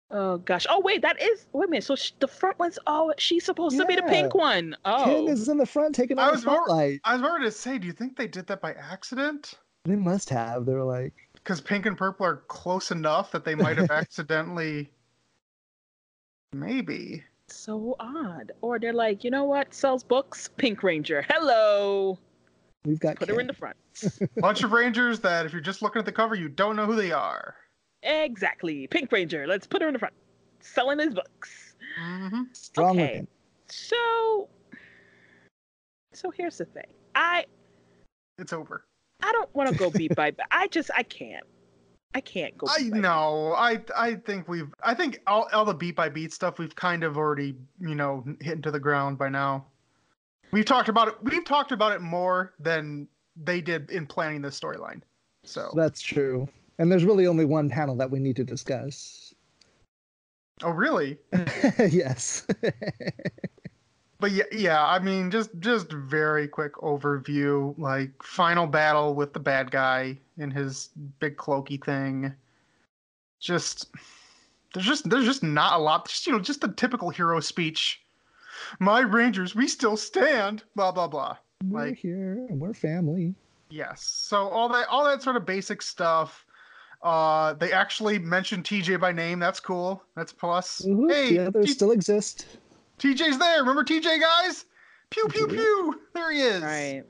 Oh 0.09 0.37
gosh. 0.37 0.65
Oh 0.69 0.79
wait, 0.79 1.01
that 1.01 1.21
is. 1.21 1.47
Wait 1.51 1.67
a 1.67 1.69
minute. 1.69 1.83
So 1.83 1.95
sh- 1.95 2.11
the 2.19 2.27
front 2.27 2.57
one's. 2.59 2.79
Oh, 2.87 3.13
she's 3.17 3.43
supposed 3.43 3.77
to 3.77 3.85
be 3.85 3.95
the 3.95 4.03
pink 4.03 4.33
one. 4.33 4.75
Ken 4.85 4.95
Oh. 5.05 5.27
is 5.27 5.49
in 5.49 5.57
the 5.57 5.65
front 5.65 5.93
taking 5.95 6.17
I 6.17 6.23
on 6.23 6.27
the 6.29 6.35
was 6.37 6.45
more- 6.45 6.55
spotlight. 6.65 7.01
I 7.03 7.13
was 7.13 7.21
about 7.21 7.37
to 7.39 7.51
say, 7.51 7.77
do 7.77 7.87
you 7.87 7.93
think 7.93 8.15
they 8.17 8.27
did 8.27 8.47
that 8.47 8.61
by 8.61 8.73
accident? 8.73 9.55
They 9.83 9.95
must 9.97 10.29
have. 10.29 10.65
They 10.65 10.73
were 10.73 10.83
like, 10.83 11.13
Because 11.35 11.59
pink 11.61 11.85
and 11.85 11.97
purple 11.97 12.25
are 12.25 12.37
close 12.47 12.91
enough 12.91 13.31
that 13.31 13.43
they 13.45 13.55
might 13.55 13.77
have 13.77 13.91
accidentally. 13.91 14.89
Maybe. 16.53 17.23
So 17.49 17.95
odd. 17.99 18.51
Or 18.61 18.79
they're 18.79 18.93
like, 18.93 19.23
you 19.23 19.31
know 19.31 19.43
what? 19.45 19.73
Sells 19.73 20.03
books. 20.03 20.49
Pink 20.57 20.83
Ranger. 20.83 21.25
Hello. 21.29 22.17
we've 22.85 22.99
got 22.99 23.17
Put 23.17 23.29
her 23.29 23.39
in 23.39 23.47
the 23.47 23.53
front. 23.53 23.75
Bunch 24.37 24.63
of 24.63 24.71
rangers 24.71 25.19
that, 25.21 25.45
if 25.45 25.51
you're 25.53 25.61
just 25.61 25.81
looking 25.81 25.99
at 25.99 26.05
the 26.05 26.11
cover, 26.11 26.35
you 26.35 26.49
don't 26.49 26.75
know 26.75 26.85
who 26.85 26.95
they 26.95 27.11
are. 27.11 27.55
Exactly. 28.03 28.88
Pink 28.88 29.12
Ranger. 29.12 29.47
Let's 29.47 29.67
put 29.67 29.81
her 29.81 29.88
in 29.88 29.93
the 29.93 29.99
front. 29.99 30.13
Selling 30.60 30.99
his 30.99 31.13
books. 31.13 31.75
Mm-hmm. 32.01 32.41
Strong 32.53 32.91
Okay. 32.99 33.01
looking. 33.07 33.27
So. 33.69 34.49
So 36.13 36.31
here's 36.31 36.57
the 36.57 36.65
thing. 36.65 36.88
I 37.15 37.45
It's 38.39 38.53
over. 38.53 38.86
I 39.23 39.31
don't 39.31 39.53
want 39.55 39.69
to 39.69 39.75
go 39.75 39.89
beat 39.89 40.15
by. 40.15 40.31
beat. 40.31 40.39
I 40.51 40.67
just 40.67 40.89
I 40.95 41.03
can't. 41.03 41.43
I 42.13 42.21
can't 42.21 42.57
go. 42.57 42.67
I 42.67 42.77
beat 42.79 42.91
by 42.91 42.95
beat. 42.97 43.01
know. 43.01 43.53
I 43.53 43.79
I 43.95 44.15
think 44.15 44.47
we've. 44.47 44.73
I 44.83 44.93
think 44.93 45.21
all 45.27 45.47
all 45.53 45.65
the 45.65 45.73
beat 45.73 45.95
by 45.95 46.10
beat 46.10 46.33
stuff 46.33 46.60
we've 46.60 46.75
kind 46.75 47.03
of 47.03 47.17
already 47.17 47.55
you 47.79 47.95
know 47.95 48.23
hit 48.41 48.53
into 48.55 48.71
the 48.71 48.79
ground 48.79 49.17
by 49.17 49.29
now. 49.29 49.65
We've 50.51 50.65
talked 50.65 50.89
about 50.89 51.10
it. 51.10 51.15
We've 51.23 51.43
talked 51.45 51.71
about 51.71 51.91
it 51.91 52.01
more 52.01 52.53
than 52.60 53.07
they 53.36 53.60
did 53.62 53.91
in 53.91 54.07
planning 54.07 54.41
this 54.41 54.60
storyline. 54.60 55.01
So. 55.43 55.71
That's 55.75 56.01
true. 56.01 56.47
And 56.79 56.91
there's 56.91 57.05
really 57.05 57.27
only 57.27 57.45
one 57.45 57.69
panel 57.69 57.95
that 57.97 58.11
we 58.11 58.19
need 58.19 58.35
to 58.35 58.43
discuss. 58.43 59.33
Oh 60.63 60.69
really? 60.71 61.17
yes. 61.79 62.45
But 64.19 64.31
yeah, 64.31 64.45
yeah. 64.51 64.83
I 64.83 64.97
mean, 64.97 65.29
just 65.29 65.51
just 65.59 65.91
very 65.91 66.47
quick 66.47 66.73
overview. 66.77 67.77
Like 67.77 68.09
final 68.23 68.65
battle 68.65 69.13
with 69.13 69.31
the 69.31 69.39
bad 69.39 69.69
guy 69.69 70.17
in 70.39 70.49
his 70.49 70.89
big 71.19 71.37
cloaky 71.37 71.83
thing. 71.83 72.33
Just 73.39 73.91
there's 74.73 74.87
just 74.87 75.07
there's 75.07 75.25
just 75.25 75.43
not 75.43 75.79
a 75.79 75.83
lot. 75.83 76.07
Just 76.09 76.25
you 76.25 76.33
know, 76.33 76.39
just 76.39 76.61
the 76.61 76.69
typical 76.69 77.11
hero 77.11 77.39
speech. 77.39 78.01
My 78.79 79.01
Rangers, 79.01 79.53
we 79.53 79.67
still 79.67 79.95
stand. 79.95 80.63
Blah 80.75 80.93
blah 80.93 81.07
blah. 81.07 81.37
we're 81.65 81.89
Like- 81.89 81.97
here 81.99 82.47
and 82.49 82.59
we're 82.59 82.73
family. 82.73 83.35
Yes. 83.69 84.01
So 84.01 84.47
all 84.47 84.67
that 84.69 84.87
all 84.87 85.03
that 85.05 85.21
sort 85.21 85.35
of 85.35 85.45
basic 85.45 85.79
stuff. 85.83 86.43
Uh, 87.03 87.53
they 87.53 87.71
actually 87.71 88.17
mentioned 88.19 88.63
TJ 88.63 88.99
by 88.99 89.12
name. 89.12 89.39
That's 89.39 89.60
cool. 89.60 90.03
That's 90.15 90.33
plus. 90.33 90.81
Woohoo, 90.86 91.12
Hey, 91.12 91.38
the 91.38 91.47
others 91.47 91.65
T- 91.67 91.71
still 91.73 91.91
exist. 91.91 92.45
TJ's 92.99 93.38
there. 93.38 93.60
Remember 93.60 93.83
TJ, 93.83 94.19
guys? 94.19 94.65
Pew 95.10 95.27
pew 95.29 95.47
pew. 95.47 96.01
There 96.13 96.31
he 96.31 96.41
is. 96.41 96.62
Right. 96.63 97.03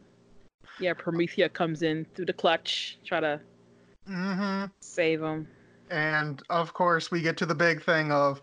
Yeah, 0.80 0.94
Promethea 0.94 1.50
comes 1.50 1.82
in 1.82 2.06
through 2.14 2.26
the 2.26 2.34
clutch, 2.34 3.00
try 3.06 3.20
to 3.20 3.40
Mm-hmm. 4.10 4.66
save 4.80 5.22
him. 5.22 5.48
And 5.90 6.42
of 6.50 6.74
course, 6.74 7.12
we 7.12 7.22
get 7.22 7.36
to 7.38 7.46
the 7.46 7.56
big 7.56 7.82
thing 7.84 8.12
of 8.12 8.42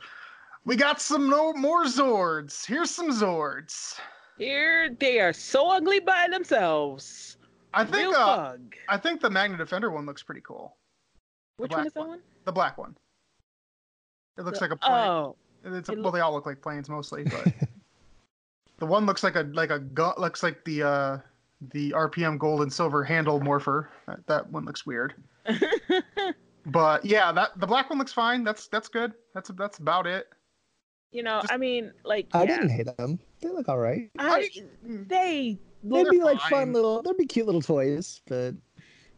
we 0.65 0.77
got 0.77 1.01
some 1.01 1.29
no 1.31 1.53
more 1.53 1.85
Zords. 1.85 2.67
Here's 2.67 2.91
some 2.91 3.11
Zords. 3.11 3.99
Here 4.39 4.91
they 4.99 5.21
are 5.21 5.33
so 5.33 5.71
ugly 5.71 6.01
by 6.01 6.27
themselves. 6.31 7.37
I 7.73 7.85
think 7.85 8.09
Real 8.09 8.15
uh. 8.17 8.57
I 8.89 8.97
think 8.99 9.21
the 9.21 9.31
Magna 9.31 9.57
Defender 9.57 9.91
one 9.91 10.07
looks 10.07 10.23
pretty 10.23 10.41
cool. 10.43 10.77
Which 11.57 11.71
one 11.73 11.87
is 11.87 11.93
that 11.93 12.01
one. 12.01 12.09
one? 12.09 12.21
The 12.45 12.53
black 12.53 12.77
one. 12.79 12.97
It 14.39 14.43
looks 14.43 14.59
The- 14.59 14.65
like 14.65 14.73
a 14.73 14.77
plane. 14.77 14.93
Oh, 14.93 15.37
it's 15.65 15.89
a, 15.89 15.93
it 15.93 16.01
well, 16.03 16.13
they 16.13 16.21
all 16.21 16.33
look 16.33 16.47
like 16.47 16.61
planes 16.61 16.89
mostly, 16.89 17.25
but 17.25 17.47
the 18.79 18.87
one 18.87 19.07
looks 19.07 19.23
like 19.23 19.37
a 19.37 19.43
like 19.53 19.71
a 19.71 19.79
gun. 19.79 20.15
Looks 20.19 20.43
like 20.43 20.65
the 20.65 20.83
uh 20.83 21.19
the 21.73 21.93
RPM 21.93 22.39
gold 22.39 22.61
and 22.63 22.71
silver 22.73 23.03
handle 23.05 23.41
morpher. 23.41 23.89
That, 24.07 24.27
that 24.27 24.51
one 24.51 24.65
looks 24.65 24.85
weird. 24.85 25.15
But 26.67 27.05
yeah, 27.05 27.31
that 27.31 27.51
the 27.61 27.67
black 27.67 27.91
one 27.91 27.99
looks 27.99 28.13
fine. 28.15 28.43
That's 28.43 28.69
that's 28.69 28.89
good. 28.89 29.13
That's 29.35 29.51
that's 29.51 29.79
about 29.79 30.07
it. 30.07 30.29
you 31.13 31.23
know, 31.23 31.41
Just- 31.43 31.53
I 31.53 31.59
mean, 31.59 31.93
like, 32.05 32.27
I 32.33 32.41
yeah, 32.45 32.57
didn't 32.57 32.71
hate 32.71 32.87
them. 32.97 33.19
They 33.43 33.51
look 33.51 33.69
all 33.69 33.77
right. 33.79 34.11
I, 34.19 34.49
they 34.83 35.59
look, 35.83 36.07
They'd 36.11 36.17
be 36.19 36.23
like 36.25 36.41
fun 36.41 36.73
little. 36.73 37.03
They'd 37.03 37.19
be 37.19 37.27
cute 37.27 37.45
little 37.45 37.61
toys, 37.61 38.23
but 38.27 38.55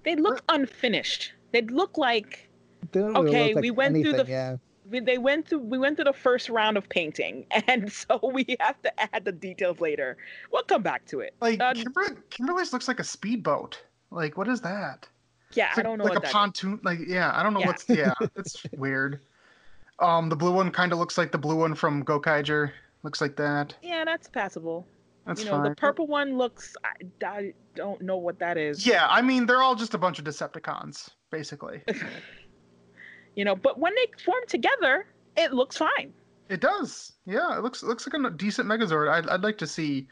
they 0.02 0.16
look 0.16 0.42
unfinished. 0.48 1.34
They 1.52 1.62
look 1.62 1.96
like 1.98 2.48
they 2.92 3.00
don't 3.00 3.14
really 3.14 3.28
Okay, 3.28 3.46
look 3.48 3.54
like 3.56 3.62
we 3.62 3.70
went 3.70 3.94
through 3.96 4.12
the- 4.12 4.24
Yeah. 4.26 4.56
we, 4.90 5.00
they 5.00 5.18
went 5.18 5.48
through 5.48 5.60
we 5.60 5.78
went 5.78 5.96
through 5.96 6.04
the 6.04 6.12
first 6.12 6.48
round 6.48 6.76
of 6.76 6.88
painting, 6.88 7.46
and 7.66 7.90
so 7.92 8.20
we 8.32 8.56
have 8.60 8.80
to 8.82 9.14
add 9.14 9.24
the 9.24 9.32
details 9.32 9.80
later. 9.80 10.16
We'll 10.52 10.62
come 10.64 10.82
back 10.82 11.04
to 11.06 11.20
it. 11.20 11.34
Like 11.40 11.60
Uh, 11.60 11.74
Kimber- 11.74 12.16
Kimberly's 12.30 12.72
looks 12.72 12.88
like 12.88 13.00
a 13.00 13.04
speedboat. 13.04 13.82
Like 14.10 14.36
what 14.36 14.48
is 14.48 14.60
that? 14.62 15.08
Yeah, 15.52 15.68
It's 15.70 15.78
I 15.78 15.80
like, 15.80 15.84
don't 15.86 15.98
know 15.98 16.04
like 16.04 16.10
what 16.14 16.18
a 16.18 16.20
that 16.22 16.26
is. 16.28 16.32
pontoon. 16.32 16.80
Like 16.82 16.98
yeah, 17.06 17.32
I 17.34 17.42
don't 17.42 17.54
know 17.54 17.60
Yeah. 17.60 17.66
what's 17.66 17.88
yeah. 17.88 18.12
It's 18.36 18.62
weird. 18.76 19.20
Um, 19.98 20.28
the 20.28 20.36
blue 20.36 20.52
one 20.52 20.70
kind 20.70 20.92
of 20.92 20.98
looks 20.98 21.16
like 21.16 21.32
the 21.32 21.38
blue 21.38 21.56
one 21.56 21.74
from 21.74 22.04
Gokaiger. 22.04 22.70
Looks 23.02 23.20
like 23.20 23.36
that. 23.36 23.74
Yeah, 23.82 24.04
that's 24.04 24.28
passable. 24.28 24.86
That's 25.26 25.40
you 25.40 25.46
know, 25.46 25.52
fine. 25.62 25.70
the 25.70 25.74
purple 25.74 26.06
one 26.06 26.36
looks. 26.36 26.76
I, 26.84 27.26
I 27.26 27.54
don't 27.74 28.00
know 28.02 28.16
what 28.16 28.38
that 28.40 28.58
is. 28.58 28.86
Yeah, 28.86 29.06
I 29.08 29.22
mean 29.22 29.46
they're 29.46 29.62
all 29.62 29.74
just 29.74 29.94
a 29.94 29.98
bunch 29.98 30.18
of 30.18 30.24
Decepticons, 30.24 31.08
basically. 31.30 31.82
You 33.34 33.44
know, 33.44 33.54
but 33.54 33.78
when 33.78 33.94
they 33.94 34.06
form 34.24 34.40
together, 34.48 35.04
it 35.36 35.52
looks 35.52 35.76
fine. 35.76 36.10
it 36.48 36.62
does. 36.62 37.12
Yeah, 37.26 37.58
it 37.58 37.62
looks 37.62 37.82
it 37.82 37.86
looks 37.86 38.06
like 38.10 38.18
a 38.18 38.30
decent 38.34 38.66
Megazord. 38.66 39.10
I'd 39.10 39.28
I'd 39.28 39.42
like 39.42 39.58
to 39.58 39.66
see 39.66 40.08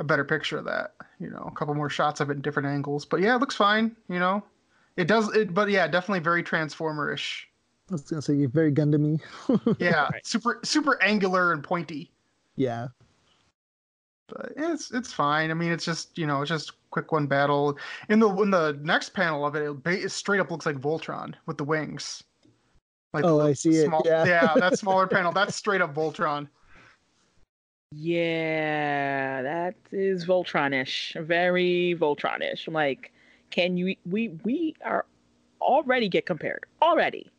a 0.00 0.02
better 0.04 0.24
picture 0.24 0.58
of 0.58 0.64
that. 0.64 0.94
You 1.20 1.30
know, 1.30 1.44
a 1.46 1.52
couple 1.56 1.72
more 1.76 1.88
shots 1.88 2.18
of 2.18 2.30
it 2.30 2.32
in 2.32 2.40
different 2.42 2.66
angles. 2.68 3.04
But 3.04 3.20
yeah, 3.20 3.36
it 3.36 3.38
looks 3.38 3.54
fine. 3.54 3.94
You 4.08 4.18
know, 4.18 4.42
it 4.96 5.06
does. 5.06 5.32
It, 5.36 5.54
but 5.54 5.70
yeah, 5.70 5.86
definitely 5.86 6.18
very 6.18 6.42
Transformer-ish. 6.42 7.48
I 7.90 7.92
was 7.92 8.02
gonna 8.02 8.22
say 8.22 8.44
very 8.46 8.72
Gundam-y. 8.72 9.20
Yeah, 9.78 10.08
Right. 10.10 10.26
super 10.26 10.58
super 10.64 11.00
angular 11.00 11.52
and 11.52 11.62
pointy. 11.62 12.10
yeah. 12.56 12.88
But 14.26 14.52
it's 14.56 14.90
it's 14.90 15.12
fine. 15.12 15.52
I 15.52 15.54
mean, 15.54 15.70
it's 15.70 15.84
just 15.84 16.18
you 16.18 16.26
know, 16.26 16.42
it's 16.42 16.48
just 16.48 16.72
quick 16.90 17.12
one 17.12 17.26
battle. 17.26 17.76
In 18.08 18.18
the 18.18 18.28
in 18.42 18.50
the 18.50 18.78
next 18.82 19.10
panel 19.10 19.44
of 19.46 19.54
it, 19.54 19.76
it, 19.86 20.10
straight 20.10 20.40
up 20.40 20.50
looks 20.50 20.66
like 20.66 20.76
Voltron 20.76 21.34
with 21.46 21.58
the 21.58 21.64
wings. 21.64 22.22
Like 23.12 23.24
Oh, 23.24 23.38
the 23.38 23.44
I 23.44 23.52
see 23.54 23.70
it, 23.70 23.86
small- 23.86 24.02
yeah. 24.04 24.52
that 24.56 24.78
smaller 24.78 25.06
panel. 25.06 25.32
That's 25.32 25.54
straight 25.56 25.80
up 25.80 25.94
Voltron. 25.94 26.48
Yeah, 27.90 29.42
that 29.42 29.74
is 29.92 30.26
Voltronish. 30.26 31.18
Very 31.24 31.96
Voltronish. 31.98 32.70
Like, 32.72 33.12
can 33.50 33.76
you? 33.78 33.96
We 34.04 34.28
we 34.44 34.74
are 34.84 35.06
already 35.60 36.08
get 36.08 36.26
compared 36.26 36.64
already, 36.82 37.30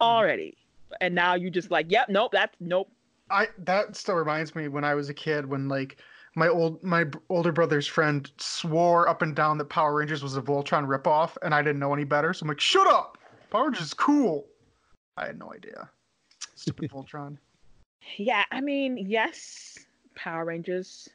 already, 0.00 0.56
and 1.02 1.14
now 1.14 1.34
you 1.34 1.50
just 1.50 1.70
like, 1.70 1.90
yep, 1.90 2.08
nope, 2.08 2.32
that's 2.32 2.56
nope. 2.58 2.90
I 3.30 3.48
that 3.58 3.96
still 3.96 4.14
reminds 4.14 4.54
me 4.54 4.68
when 4.68 4.82
I 4.82 4.94
was 4.94 5.10
a 5.10 5.14
kid 5.14 5.44
when 5.44 5.68
like 5.68 5.98
my 6.38 6.48
old 6.48 6.82
my 6.82 7.04
older 7.28 7.52
brother's 7.52 7.86
friend 7.86 8.30
swore 8.38 9.08
up 9.08 9.22
and 9.22 9.34
down 9.34 9.58
that 9.58 9.66
Power 9.66 9.94
Rangers 9.94 10.22
was 10.22 10.36
a 10.36 10.42
Voltron 10.42 10.86
ripoff, 10.86 11.36
and 11.42 11.54
I 11.54 11.62
didn't 11.62 11.80
know 11.80 11.92
any 11.92 12.04
better. 12.04 12.32
So 12.32 12.44
I'm 12.44 12.48
like, 12.48 12.60
shut 12.60 12.86
up! 12.86 13.18
Power 13.50 13.64
Rangers 13.64 13.86
is 13.86 13.94
cool. 13.94 14.46
I 15.16 15.26
had 15.26 15.38
no 15.38 15.52
idea. 15.52 15.90
Stupid 16.54 16.90
Voltron. 16.92 17.36
Yeah, 18.16 18.44
I 18.52 18.60
mean, 18.60 18.96
yes, 18.96 19.78
Power 20.14 20.44
Rangers 20.44 21.08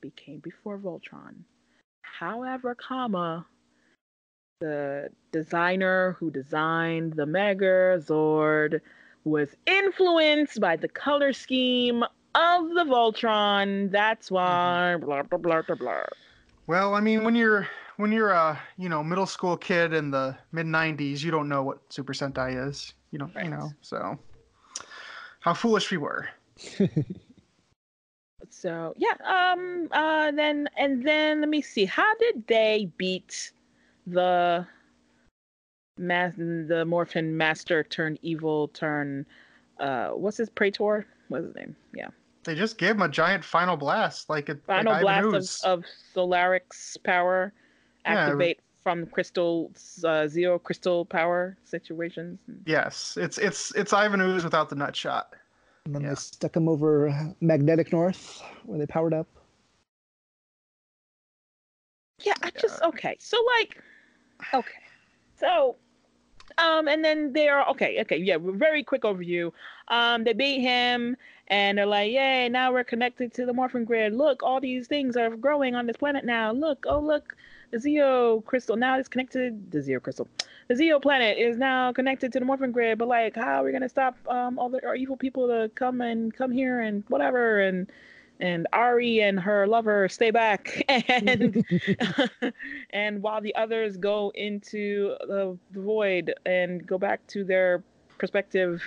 became 0.00 0.38
before 0.38 0.78
Voltron. 0.78 1.34
However, 2.02 2.74
comma, 2.74 3.46
the 4.60 5.08
designer 5.32 6.16
who 6.18 6.30
designed 6.30 7.14
the 7.14 7.26
Megazord 7.26 8.80
was 9.24 9.56
influenced 9.66 10.60
by 10.60 10.76
the 10.76 10.88
color 10.88 11.32
scheme 11.32 12.04
of 12.34 12.68
the 12.70 12.84
Voltron. 12.84 13.90
That's 13.90 14.30
why 14.30 14.96
blah 15.00 15.22
blah 15.22 15.38
blah 15.38 15.62
blah 15.62 15.76
blah. 15.76 16.02
Well, 16.66 16.94
I 16.94 17.00
mean, 17.00 17.24
when 17.24 17.34
you're 17.34 17.68
when 17.96 18.12
you're 18.12 18.30
a 18.30 18.60
you 18.76 18.88
know 18.88 19.02
middle 19.02 19.26
school 19.26 19.56
kid 19.56 19.92
in 19.92 20.10
the 20.10 20.36
mid 20.52 20.66
'90s, 20.66 21.22
you 21.22 21.30
don't 21.30 21.48
know 21.48 21.62
what 21.62 21.92
Super 21.92 22.12
Sentai 22.12 22.68
is. 22.68 22.94
You 23.10 23.18
don't, 23.18 23.34
Right. 23.34 23.44
you 23.44 23.50
know. 23.50 23.70
So, 23.80 24.18
how 25.40 25.54
foolish 25.54 25.90
we 25.90 25.96
were. 25.96 26.28
So 28.50 28.94
yeah, 28.96 29.14
um, 29.24 29.88
uh, 29.92 30.30
then 30.30 30.68
and 30.76 31.04
then 31.06 31.40
let 31.40 31.48
me 31.48 31.60
see. 31.60 31.84
How 31.84 32.14
did 32.16 32.46
they 32.46 32.90
beat 32.96 33.52
the 34.06 34.66
mas- 35.98 36.36
the 36.36 36.84
Morphin 36.86 37.36
Master 37.36 37.82
turn 37.82 38.18
evil 38.22 38.68
turn? 38.68 39.26
Uh, 39.78 40.10
what's 40.10 40.36
his 40.36 40.48
Praetor? 40.50 41.06
What's 41.28 41.46
his 41.46 41.54
name? 41.54 41.76
Yeah, 41.94 42.08
They 42.44 42.54
just 42.54 42.78
gave 42.78 42.92
him 42.92 43.02
a 43.02 43.08
giant 43.08 43.44
final 43.44 43.76
blast, 43.76 44.28
like 44.30 44.48
it. 44.48 44.62
final 44.66 44.92
like 44.92 45.02
blast 45.02 45.64
of, 45.64 45.80
of 45.80 45.84
Solarix 46.14 47.02
power 47.04 47.52
Yeah, 48.04 48.12
activate 48.12 48.60
from 48.82 49.06
crystal 49.06 49.70
uh, 50.04 50.24
Zeo 50.26 50.62
crystal 50.62 51.04
power 51.04 51.56
situations. 51.64 52.40
Yes, 52.64 53.16
it's 53.20 53.38
it's 53.38 53.74
it's 53.74 53.92
Ivan 53.92 54.20
Ooze 54.20 54.44
without 54.44 54.68
the 54.70 54.76
nut 54.76 54.96
shot. 54.96 55.34
And 55.84 55.94
then 55.94 56.02
Yeah. 56.02 56.10
they 56.10 56.14
stuck 56.16 56.56
him 56.56 56.68
over 56.68 57.34
Magnetic 57.40 57.92
North, 57.92 58.42
where 58.64 58.78
they 58.78 58.86
powered 58.86 59.14
up. 59.14 59.26
Yeah, 62.20 62.34
I 62.42 62.50
just 62.50 62.82
okay. 62.82 63.16
So 63.20 63.36
like, 63.58 63.82
okay, 64.52 64.82
so 65.38 65.76
um, 66.58 66.88
and 66.88 67.04
then 67.04 67.32
they're 67.32 67.64
okay, 67.68 68.00
okay, 68.02 68.16
yeah. 68.16 68.36
Very 68.40 68.82
quick 68.82 69.02
overview. 69.02 69.52
Um, 69.88 70.24
they 70.24 70.32
beat 70.32 70.60
him, 70.60 71.16
and 71.48 71.78
they're 71.78 71.86
like, 71.86 72.12
yay! 72.12 72.48
Now 72.48 72.72
we're 72.72 72.84
connected 72.84 73.32
to 73.34 73.46
the 73.46 73.52
morphin 73.52 73.84
grid. 73.84 74.12
Look, 74.14 74.42
all 74.42 74.60
these 74.60 74.86
things 74.86 75.16
are 75.16 75.34
growing 75.36 75.74
on 75.74 75.86
this 75.86 75.96
planet 75.96 76.24
now. 76.24 76.52
Look, 76.52 76.84
oh 76.88 77.00
look, 77.00 77.36
the 77.70 77.78
Zeo 77.78 78.44
crystal 78.44 78.76
now 78.76 78.98
is 78.98 79.08
connected. 79.08 79.70
The 79.70 79.78
Zeo 79.78 80.02
crystal, 80.02 80.28
the 80.68 80.74
Zeo 80.74 81.00
planet 81.00 81.38
is 81.38 81.56
now 81.56 81.92
connected 81.92 82.32
to 82.32 82.40
the 82.40 82.44
morphin 82.44 82.72
grid. 82.72 82.98
But 82.98 83.08
like, 83.08 83.36
how 83.36 83.62
are 83.62 83.64
we 83.64 83.72
gonna 83.72 83.88
stop 83.88 84.16
um 84.28 84.58
all 84.58 84.68
the 84.68 84.84
our 84.84 84.96
evil 84.96 85.16
people 85.16 85.46
to 85.48 85.70
come 85.74 86.00
and 86.00 86.34
come 86.34 86.50
here 86.50 86.80
and 86.80 87.04
whatever 87.08 87.60
and 87.60 87.90
and 88.40 88.66
Ari 88.72 89.20
and 89.20 89.38
her 89.40 89.66
lover 89.66 90.08
stay 90.08 90.30
back 90.30 90.82
and 90.88 91.64
and 92.90 93.22
while 93.22 93.40
the 93.40 93.54
others 93.54 93.96
go 93.96 94.32
into 94.34 95.16
the, 95.20 95.58
the 95.72 95.80
void 95.80 96.34
and 96.46 96.86
go 96.86 96.98
back 96.98 97.26
to 97.28 97.44
their 97.44 97.82
prospective 98.18 98.82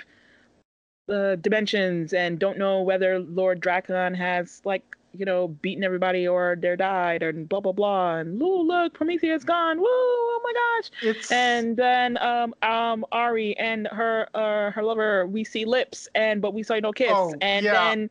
uh, 1.09 1.35
dimensions 1.35 2.13
and 2.13 2.39
don't 2.39 2.57
know 2.57 2.81
whether 2.81 3.19
Lord 3.19 3.61
Drakkon 3.61 4.15
has 4.15 4.61
like 4.65 4.83
you 5.13 5.25
know 5.25 5.49
beaten 5.49 5.83
everybody 5.83 6.25
or 6.25 6.55
they're 6.59 6.77
died 6.77 7.21
and 7.21 7.49
blah 7.49 7.59
blah 7.59 7.73
blah 7.73 8.17
and 8.17 8.41
ooh, 8.41 8.61
look 8.61 8.93
Prometheus 8.93 9.43
gone. 9.43 9.79
Woo 9.79 9.85
oh 9.87 10.41
my 10.43 10.53
gosh. 10.53 10.91
It's 11.01 11.31
and 11.31 11.75
then 11.75 12.17
um 12.19 12.53
um 12.61 13.05
Ari 13.11 13.57
and 13.57 13.87
her 13.87 14.27
uh 14.33 14.71
her 14.71 14.83
lover 14.83 15.27
we 15.27 15.43
see 15.43 15.65
lips 15.65 16.07
and 16.15 16.41
but 16.41 16.53
we 16.53 16.63
saw 16.63 16.79
no 16.79 16.93
kiss. 16.93 17.11
Oh, 17.13 17.33
and 17.41 17.65
yeah. 17.65 17.73
then 17.73 18.09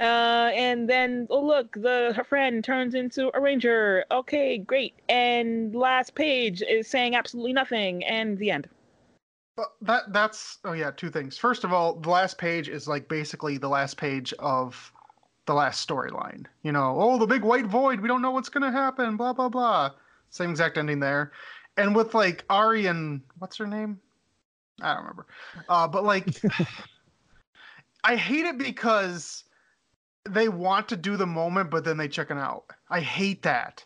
uh 0.00 0.50
and 0.54 0.88
then 0.88 1.26
oh 1.30 1.40
look 1.44 1.72
the 1.74 2.12
her 2.16 2.24
friend 2.24 2.64
turns 2.64 2.94
into 2.94 3.30
a 3.36 3.40
ranger 3.40 4.04
okay 4.10 4.56
great 4.58 4.94
and 5.08 5.74
last 5.74 6.14
page 6.14 6.62
is 6.62 6.88
saying 6.88 7.14
absolutely 7.14 7.52
nothing 7.52 8.02
and 8.04 8.38
the 8.38 8.50
end 8.50 8.68
Well, 9.56 9.72
that 9.82 10.12
that's 10.12 10.58
oh 10.64 10.72
yeah, 10.72 10.90
two 10.90 11.10
things. 11.10 11.36
First 11.36 11.64
of 11.64 11.72
all, 11.72 11.94
the 12.00 12.08
last 12.08 12.38
page 12.38 12.68
is 12.68 12.88
like 12.88 13.08
basically 13.08 13.58
the 13.58 13.68
last 13.68 13.96
page 13.98 14.32
of 14.38 14.90
the 15.46 15.52
last 15.54 15.86
storyline. 15.86 16.46
You 16.62 16.72
know, 16.72 16.96
oh 16.98 17.18
the 17.18 17.26
big 17.26 17.42
white 17.42 17.66
void, 17.66 18.00
we 18.00 18.08
don't 18.08 18.22
know 18.22 18.30
what's 18.30 18.48
gonna 18.48 18.72
happen, 18.72 19.16
blah 19.18 19.34
blah 19.34 19.48
blah. 19.50 19.90
Same 20.30 20.50
exact 20.50 20.78
ending 20.78 21.00
there. 21.00 21.32
And 21.76 21.94
with 21.94 22.14
like 22.14 22.44
Ari 22.48 22.86
and 22.86 23.20
what's 23.38 23.56
her 23.58 23.66
name? 23.66 24.00
I 24.80 24.94
don't 24.94 25.02
remember. 25.02 25.26
Uh 25.68 25.88
but 25.88 26.04
like 26.04 26.40
I 28.04 28.16
hate 28.16 28.46
it 28.46 28.56
because 28.56 29.44
they 30.28 30.48
want 30.48 30.88
to 30.88 30.96
do 30.96 31.16
the 31.16 31.26
moment, 31.26 31.70
but 31.70 31.84
then 31.84 31.96
they 31.96 32.08
chicken 32.08 32.38
out. 32.38 32.64
I 32.88 33.00
hate 33.00 33.42
that. 33.42 33.84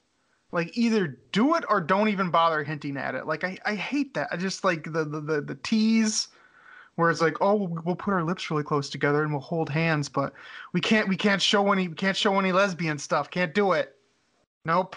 Like 0.52 0.76
either 0.76 1.18
do 1.32 1.54
it 1.56 1.64
or 1.68 1.80
don't 1.80 2.08
even 2.08 2.30
bother 2.30 2.62
hinting 2.62 2.96
at 2.96 3.14
it. 3.14 3.26
Like 3.26 3.42
I, 3.42 3.58
I 3.64 3.74
hate 3.74 4.14
that. 4.14 4.28
I 4.30 4.36
just 4.36 4.62
like 4.62 4.84
the, 4.84 5.04
the 5.04 5.20
the 5.20 5.40
the 5.40 5.54
tease 5.56 6.28
where 6.94 7.10
it's 7.10 7.20
like, 7.20 7.40
oh, 7.40 7.54
we'll 7.54 7.82
we'll 7.84 7.96
put 7.96 8.14
our 8.14 8.22
lips 8.22 8.50
really 8.50 8.62
close 8.62 8.88
together 8.88 9.22
and 9.22 9.32
we'll 9.32 9.40
hold 9.40 9.68
hands, 9.68 10.08
but 10.08 10.32
we 10.72 10.80
can't 10.80 11.08
we 11.08 11.16
can't 11.16 11.42
show 11.42 11.72
any 11.72 11.88
we 11.88 11.94
can't 11.94 12.16
show 12.16 12.38
any 12.38 12.52
lesbian 12.52 12.98
stuff. 12.98 13.30
Can't 13.30 13.52
do 13.52 13.72
it. 13.72 13.96
Nope. 14.64 14.96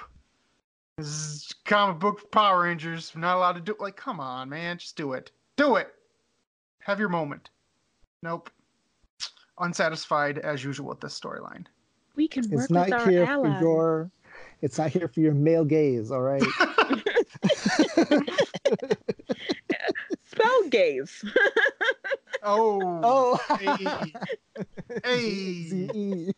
This 0.97 1.08
is 1.08 1.56
comic 1.65 2.00
book 2.00 2.32
Power 2.32 2.63
Rangers. 2.63 3.12
We're 3.15 3.21
not 3.21 3.38
allowed 3.38 3.54
to 3.54 3.62
do 3.62 3.71
it. 3.71 3.80
like 3.80 3.95
come 3.95 4.19
on, 4.19 4.50
man, 4.50 4.78
just 4.78 4.95
do 4.95 5.13
it. 5.13 5.32
Do 5.56 5.78
it. 5.78 5.93
Have 6.80 7.00
your 7.00 7.10
moment. 7.10 7.50
Nope. 8.21 8.52
Unsatisfied 9.59 10.37
as 10.39 10.63
usual 10.63 10.87
with 10.89 11.01
this 11.01 11.19
storyline. 11.19 11.65
we 12.15 12.27
can 12.27 12.49
work 12.49 12.63
It's 12.63 12.71
not 12.71 12.85
with 12.85 12.93
our 12.93 13.09
here 13.09 13.23
allies 13.25 13.59
for 13.59 13.65
your. 13.65 14.11
It's 14.61 14.77
not 14.77 14.89
here 14.89 15.07
for 15.07 15.19
your 15.19 15.33
male 15.33 15.65
gaze. 15.65 16.11
All 16.11 16.21
right. 16.21 16.43
spell 20.37 20.63
gaze 20.69 21.23
oh. 22.43 22.99
oh. 23.03 23.57
Hey. 23.57 24.13
Hey. 25.03 26.31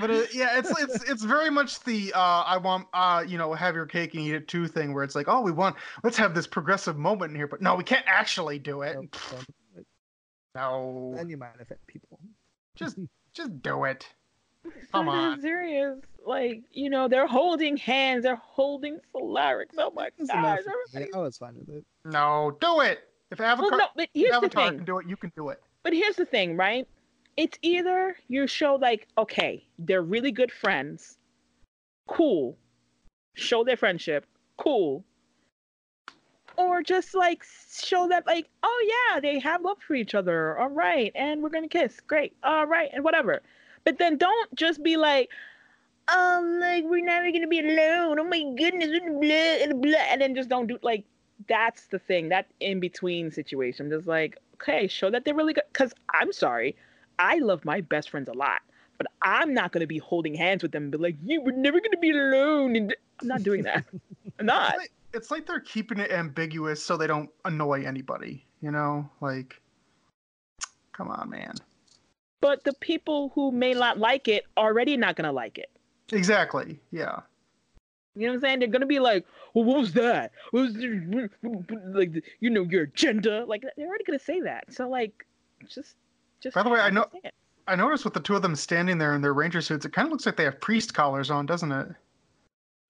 But 0.00 0.10
it, 0.10 0.34
yeah, 0.34 0.58
it's 0.58 0.70
it's 0.80 1.10
it's 1.10 1.22
very 1.22 1.50
much 1.50 1.80
the 1.84 2.12
uh, 2.14 2.42
I 2.46 2.56
want 2.56 2.86
uh, 2.94 3.24
you 3.26 3.36
know 3.36 3.52
have 3.52 3.74
your 3.74 3.84
cake 3.86 4.14
and 4.14 4.22
eat 4.22 4.34
it 4.34 4.48
too 4.48 4.66
thing 4.66 4.94
where 4.94 5.04
it's 5.04 5.14
like 5.14 5.26
oh 5.28 5.40
we 5.40 5.50
want 5.50 5.76
let's 6.02 6.16
have 6.16 6.34
this 6.34 6.46
progressive 6.46 6.96
moment 6.96 7.30
in 7.30 7.36
here 7.36 7.46
but 7.46 7.60
no 7.60 7.74
we 7.74 7.84
can't 7.84 8.04
actually 8.06 8.58
do 8.58 8.82
it 8.82 8.94
Nope, 8.94 9.16
don't. 9.30 9.46
No. 10.58 11.12
Then 11.16 11.28
you 11.28 11.36
might 11.36 11.60
offend 11.60 11.80
people. 11.86 12.18
just 12.76 12.96
just 13.34 13.62
do 13.62 13.84
it. 13.84 14.06
Come 14.92 15.08
on. 15.08 15.32
I'm 15.34 15.40
serious. 15.40 15.98
Like 16.26 16.62
you 16.72 16.90
know 16.90 17.08
they're 17.08 17.26
holding 17.26 17.76
hands. 17.76 18.22
They're 18.24 18.36
holding 18.36 18.98
Solarix 19.14 19.66
oh 19.78 19.92
my 19.94 20.08
It's 20.18 20.30
enough. 20.30 20.44
gosh 20.44 20.74
everybody. 20.94 21.14
I 21.14 21.18
was 21.18 21.38
fine 21.38 21.54
with 21.58 21.68
it. 21.76 21.84
no 22.04 22.56
do 22.60 22.80
it. 22.80 22.98
If 23.30 23.40
Avatar, 23.40 23.70
well 23.70 23.78
no 23.78 23.86
but 23.94 24.08
here's 24.14 24.30
the 24.30 24.36
Avatar 24.36 24.68
thing. 24.70 24.78
can 24.78 24.84
do 24.86 24.98
it 24.98 25.06
you 25.08 25.16
can 25.16 25.32
do 25.36 25.48
it. 25.50 25.60
But 25.84 25.92
here's 25.92 26.16
the 26.16 26.24
thing, 26.26 26.56
right? 26.56 26.86
It's 27.36 27.56
either 27.62 28.16
you 28.26 28.46
show 28.48 28.74
like, 28.74 29.06
okay, 29.16 29.64
they're 29.78 30.02
really 30.02 30.32
good 30.32 30.50
friends, 30.50 31.18
cool, 32.08 32.58
show 33.34 33.62
their 33.62 33.76
friendship, 33.76 34.26
cool, 34.56 35.04
or 36.58 36.82
just 36.82 37.14
like 37.14 37.44
show 37.72 38.08
that 38.08 38.26
like, 38.26 38.48
oh 38.62 38.86
yeah, 39.14 39.20
they 39.20 39.38
have 39.38 39.62
love 39.62 39.78
for 39.86 39.94
each 39.94 40.14
other, 40.14 40.58
all 40.58 40.68
right, 40.68 41.12
and 41.14 41.42
we're 41.42 41.48
gonna 41.48 41.68
kiss, 41.68 42.00
great, 42.06 42.34
all 42.42 42.66
right, 42.66 42.90
and 42.92 43.04
whatever. 43.04 43.40
But 43.84 43.98
then 43.98 44.18
don't 44.18 44.54
just 44.54 44.82
be 44.82 44.96
like, 44.96 45.30
oh, 46.08 46.58
like 46.60 46.84
we're 46.84 47.04
never 47.04 47.30
gonna 47.30 47.46
be 47.46 47.60
alone. 47.60 48.18
Oh 48.18 48.24
my 48.24 48.42
goodness, 48.58 48.90
and 48.90 49.20
blah 49.20 49.70
blah, 49.72 50.00
and 50.10 50.20
then 50.20 50.34
just 50.34 50.50
don't 50.50 50.66
do 50.66 50.78
like. 50.82 51.04
That's 51.48 51.86
the 51.86 52.00
thing. 52.00 52.30
That 52.30 52.48
in 52.58 52.80
between 52.80 53.30
situation. 53.30 53.88
Just 53.90 54.08
like, 54.08 54.38
okay, 54.54 54.88
show 54.88 55.08
that 55.08 55.24
they're 55.24 55.36
really 55.36 55.52
good. 55.52 55.62
Because 55.72 55.94
I'm 56.12 56.32
sorry, 56.32 56.74
I 57.20 57.38
love 57.38 57.64
my 57.64 57.80
best 57.80 58.10
friends 58.10 58.28
a 58.28 58.32
lot, 58.32 58.60
but 58.96 59.06
I'm 59.22 59.54
not 59.54 59.70
gonna 59.70 59.86
be 59.86 59.98
holding 59.98 60.34
hands 60.34 60.64
with 60.64 60.72
them 60.72 60.82
and 60.82 60.92
be 60.92 60.98
like, 60.98 61.14
you 61.24 61.40
were 61.40 61.52
never 61.52 61.80
gonna 61.80 61.98
be 61.98 62.10
alone. 62.10 62.74
And 62.74 62.96
I'm 63.20 63.28
not 63.28 63.44
doing 63.44 63.62
that. 63.62 63.84
I'm 64.40 64.46
not. 64.46 64.74
It's 65.14 65.30
like, 65.30 65.46
they're 65.46 65.60
keeping 65.60 65.98
it 65.98 66.10
ambiguous 66.12 66.82
so 66.82 66.96
they 66.96 67.06
don't 67.06 67.30
annoy 67.44 67.84
anybody 67.84 68.44
you 68.60 68.70
know 68.70 69.08
like 69.20 69.60
come 70.92 71.08
on 71.08 71.30
man 71.30 71.54
But 72.40 72.64
the 72.64 72.72
people 72.74 73.30
who 73.34 73.52
may 73.52 73.72
not 73.74 73.98
like 73.98 74.28
it 74.28 74.44
already 74.56 74.96
not 74.96 75.16
gonna 75.16 75.32
like 75.32 75.58
it. 75.58 75.70
exactly 76.12 76.80
yeah 76.90 77.20
You 78.16 78.26
know 78.26 78.32
what 78.32 78.34
I'm 78.34 78.40
saying? 78.40 78.58
They're 78.58 78.68
gonna 78.68 78.86
be 78.86 78.98
like, 78.98 79.24
well, 79.54 79.64
what 79.64 79.78
was 79.78 79.92
that? 79.92 80.32
What 80.50 80.62
was 80.62 80.74
the, 80.74 81.30
like, 81.94 82.12
you 82.40 82.50
know, 82.50 82.62
your 82.62 82.82
agenda? 82.82 83.44
Like, 83.46 83.62
they're 83.76 83.86
already 83.86 84.04
gonna 84.04 84.18
say 84.18 84.40
that. 84.40 84.64
So 84.72 84.88
like, 84.88 85.24
just, 85.68 85.94
just. 86.40 86.54
By 86.54 86.62
the 86.64 86.68
way, 86.70 86.80
I 86.80 86.90
know- 86.90 87.08
I 87.68 87.76
noticed 87.76 88.04
with 88.04 88.14
the 88.14 88.20
two 88.20 88.34
of 88.34 88.42
them 88.42 88.56
standing 88.56 88.96
there 88.98 89.14
in 89.14 89.20
their 89.20 89.34
ranger 89.34 89.60
suits, 89.60 89.84
it 89.84 89.92
kind 89.92 90.06
of 90.06 90.12
looks 90.12 90.24
like 90.26 90.36
they 90.36 90.44
have 90.44 90.58
priest 90.60 90.94
collars 90.94 91.30
on, 91.30 91.44
doesn't 91.46 91.70
it? 91.70 91.88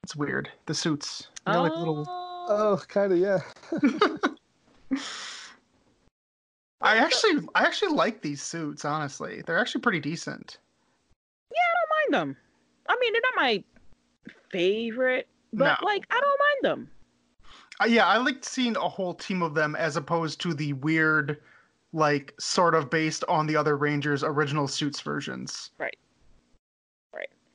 It's 0.02 0.16
weird. 0.16 0.50
The 0.66 0.74
suits. 0.74 1.28
They 1.46 1.52
got, 1.52 1.62
like 1.62 1.72
little. 1.76 2.04
Oh, 2.08 2.24
Oh, 2.50 2.80
kind 2.88 3.12
of, 3.12 3.18
yeah. 3.18 3.40
I 6.80 6.96
actually, 6.96 7.46
I 7.54 7.64
actually 7.64 7.92
like 7.94 8.22
these 8.22 8.40
suits. 8.40 8.84
Honestly, 8.86 9.42
they're 9.44 9.58
actually 9.58 9.82
pretty 9.82 10.00
decent. 10.00 10.58
Yeah, 11.50 11.58
I 11.60 11.74
don't 11.74 11.90
mind 12.12 12.30
them. 12.30 12.36
I 12.88 12.96
mean, 13.00 13.12
they're 13.12 13.22
not 13.22 13.34
my 13.36 13.62
favorite, 14.50 15.28
but 15.52 15.64
No. 15.80 15.86
like 15.86 16.06
I 16.10 16.20
don't 16.20 16.40
mind 16.40 16.62
them. 16.62 16.90
Uh, 17.82 17.86
yeah, 17.86 18.06
I 18.06 18.16
liked 18.16 18.44
seeing 18.44 18.76
a 18.76 18.88
whole 18.88 19.12
team 19.14 19.42
of 19.42 19.54
them 19.54 19.76
as 19.76 19.96
opposed 19.96 20.40
to 20.42 20.54
the 20.54 20.72
weird, 20.74 21.38
like 21.92 22.34
sort 22.40 22.74
of 22.74 22.88
based 22.90 23.24
on 23.28 23.46
the 23.46 23.56
other 23.56 23.76
Rangers 23.76 24.24
original 24.24 24.66
suits 24.68 25.00
versions. 25.00 25.70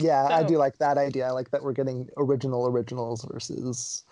Yeah, 0.04 0.28
I 0.30 0.44
do 0.44 0.58
like 0.58 0.78
that 0.80 0.98
idea. 0.98 1.28
I 1.28 1.32
like 1.32 1.52
that 1.52 1.64
we're 1.64 1.74
getting 1.74 2.10
original 2.18 2.68
originals 2.68 3.26
versus 3.32 4.04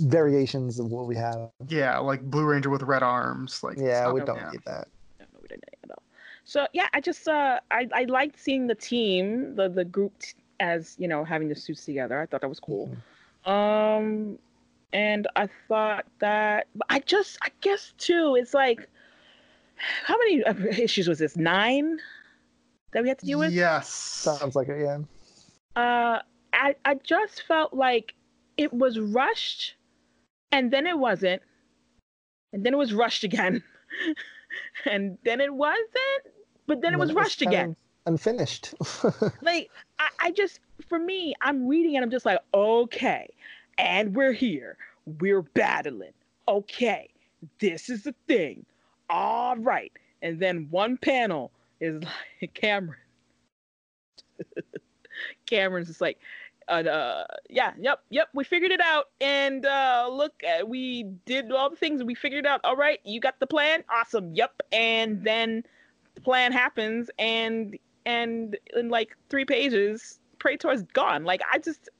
variations 0.00 0.78
of 0.78 0.90
what 0.90 1.06
we 1.06 1.16
have. 1.16 1.50
Yeah, 1.68 1.98
like 1.98 2.22
Blue 2.22 2.44
Ranger 2.44 2.70
with 2.70 2.82
red 2.82 3.02
arms. 3.02 3.62
Like 3.62 3.78
Yeah, 3.78 4.10
we 4.12 4.20
don't 4.20 4.36
Yeah. 4.36 4.50
need 4.50 4.62
that. 4.66 4.88
No, 5.20 5.26
no, 5.32 5.38
we 5.40 5.48
didn't 5.48 5.64
at 5.84 5.90
all. 5.90 6.02
So 6.44 6.66
yeah, 6.72 6.88
I 6.92 7.00
just 7.00 7.26
uh, 7.26 7.60
I 7.70 7.88
I 7.92 8.04
liked 8.04 8.38
seeing 8.38 8.66
the 8.66 8.74
team, 8.74 9.54
the 9.56 9.68
the 9.68 9.84
group 9.84 10.12
t- 10.18 10.34
as 10.60 10.96
you 10.98 11.08
know 11.08 11.24
having 11.24 11.48
the 11.48 11.54
suits 11.54 11.84
together. 11.84 12.20
I 12.20 12.26
thought 12.26 12.40
that 12.42 12.48
was 12.48 12.60
cool. 12.60 12.90
Um, 13.44 14.38
and 14.92 15.26
I 15.36 15.48
thought 15.68 16.04
that 16.18 16.66
I 16.90 17.00
just 17.00 17.38
I 17.42 17.48
guess 17.60 17.94
too. 17.98 18.36
It's 18.38 18.54
like 18.54 18.88
how 20.04 20.16
many 20.18 20.44
uh, 20.44 20.54
issues 20.78 21.08
was 21.08 21.18
this? 21.18 21.36
Nine 21.36 21.98
that 22.96 23.02
we 23.02 23.10
had 23.10 23.18
to 23.18 23.26
deal 23.26 23.38
with. 23.38 23.52
Yes. 23.52 23.90
Sounds 23.90 24.56
like 24.56 24.68
it, 24.68 24.80
yeah. 24.80 24.98
uh 25.80 26.22
I 26.54 26.74
I 26.86 26.94
just 26.94 27.42
felt 27.42 27.74
like 27.74 28.14
it 28.56 28.72
was 28.72 28.98
rushed 28.98 29.76
and 30.50 30.70
then 30.70 30.86
it 30.86 30.98
wasn't 30.98 31.42
and 32.54 32.64
then 32.64 32.72
it 32.72 32.78
was 32.78 32.94
rushed 32.94 33.22
again 33.22 33.62
and 34.86 35.18
then 35.24 35.42
it 35.42 35.52
wasn't 35.52 36.22
but 36.66 36.80
then 36.80 36.94
it 36.94 36.94
And 36.94 37.00
was 37.00 37.12
rushed 37.12 37.42
again 37.42 37.70
of 38.06 38.12
Unfinished. 38.14 38.72
like 39.42 39.70
I, 39.98 40.08
I 40.20 40.30
just 40.30 40.60
for 40.88 40.98
me 40.98 41.34
i'm 41.42 41.66
reading 41.66 41.96
and 41.96 42.04
i'm 42.04 42.10
just 42.10 42.24
like 42.24 42.38
okay 42.54 43.28
and 43.76 44.14
we're 44.16 44.32
here 44.32 44.78
we're 45.20 45.42
battling 45.42 46.12
okay 46.48 47.10
this 47.60 47.90
is 47.90 48.04
the 48.04 48.14
thing 48.26 48.64
all 49.10 49.56
right 49.56 49.92
and 50.22 50.40
then 50.40 50.68
one 50.70 50.96
panel 50.96 51.50
is 51.80 52.02
like 52.42 52.54
cameron. 52.54 52.98
Cameron's 55.46 55.88
just 55.88 56.00
like 56.00 56.18
uh, 56.68 56.82
uh 56.82 57.24
yeah 57.48 57.72
yep 57.78 58.00
yep 58.10 58.28
we 58.34 58.44
figured 58.44 58.70
it 58.70 58.80
out. 58.80 59.06
And 59.20 59.64
uh 59.64 60.08
look 60.12 60.34
uh, 60.44 60.66
we 60.66 61.04
did 61.24 61.50
all 61.52 61.70
the 61.70 61.76
things 61.76 62.02
we 62.04 62.14
figured 62.14 62.44
it 62.44 62.48
out. 62.48 62.60
All 62.64 62.76
right 62.76 62.98
you 63.04 63.20
got 63.20 63.38
the 63.40 63.46
plan. 63.46 63.82
Awesome. 63.88 64.34
Yep. 64.34 64.62
And 64.72 65.22
then 65.24 65.62
the 66.14 66.20
plan 66.20 66.52
happens 66.52 67.08
and 67.18 67.78
and 68.06 68.56
in 68.74 68.88
like 68.88 69.16
three 69.28 69.44
pages, 69.44 70.20
Praetor's 70.38 70.82
gone. 70.94 71.24
Like 71.24 71.42
I 71.52 71.58
just, 71.58 71.90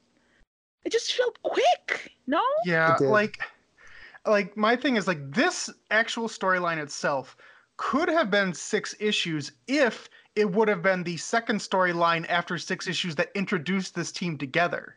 it 0.84 0.92
just 0.92 1.12
felt 1.12 1.36
quick. 1.42 2.12
No, 2.28 2.40
Yeah, 2.64 2.96
like 3.00 3.38
like 4.24 4.56
my 4.56 4.76
thing 4.76 4.96
is 4.96 5.06
like 5.06 5.32
this 5.32 5.68
actual 5.90 6.28
storyline 6.28 6.78
itself 6.78 7.36
could 7.76 8.08
have 8.08 8.30
been 8.30 8.54
six 8.54 8.94
issues 8.98 9.52
if 9.66 10.08
it 10.34 10.50
would 10.50 10.68
have 10.68 10.82
been 10.82 11.02
the 11.02 11.16
second 11.16 11.58
storyline 11.58 12.26
after 12.28 12.58
six 12.58 12.86
issues 12.86 13.14
that 13.16 13.30
introduced 13.34 13.94
this 13.94 14.12
team 14.12 14.36
together 14.36 14.96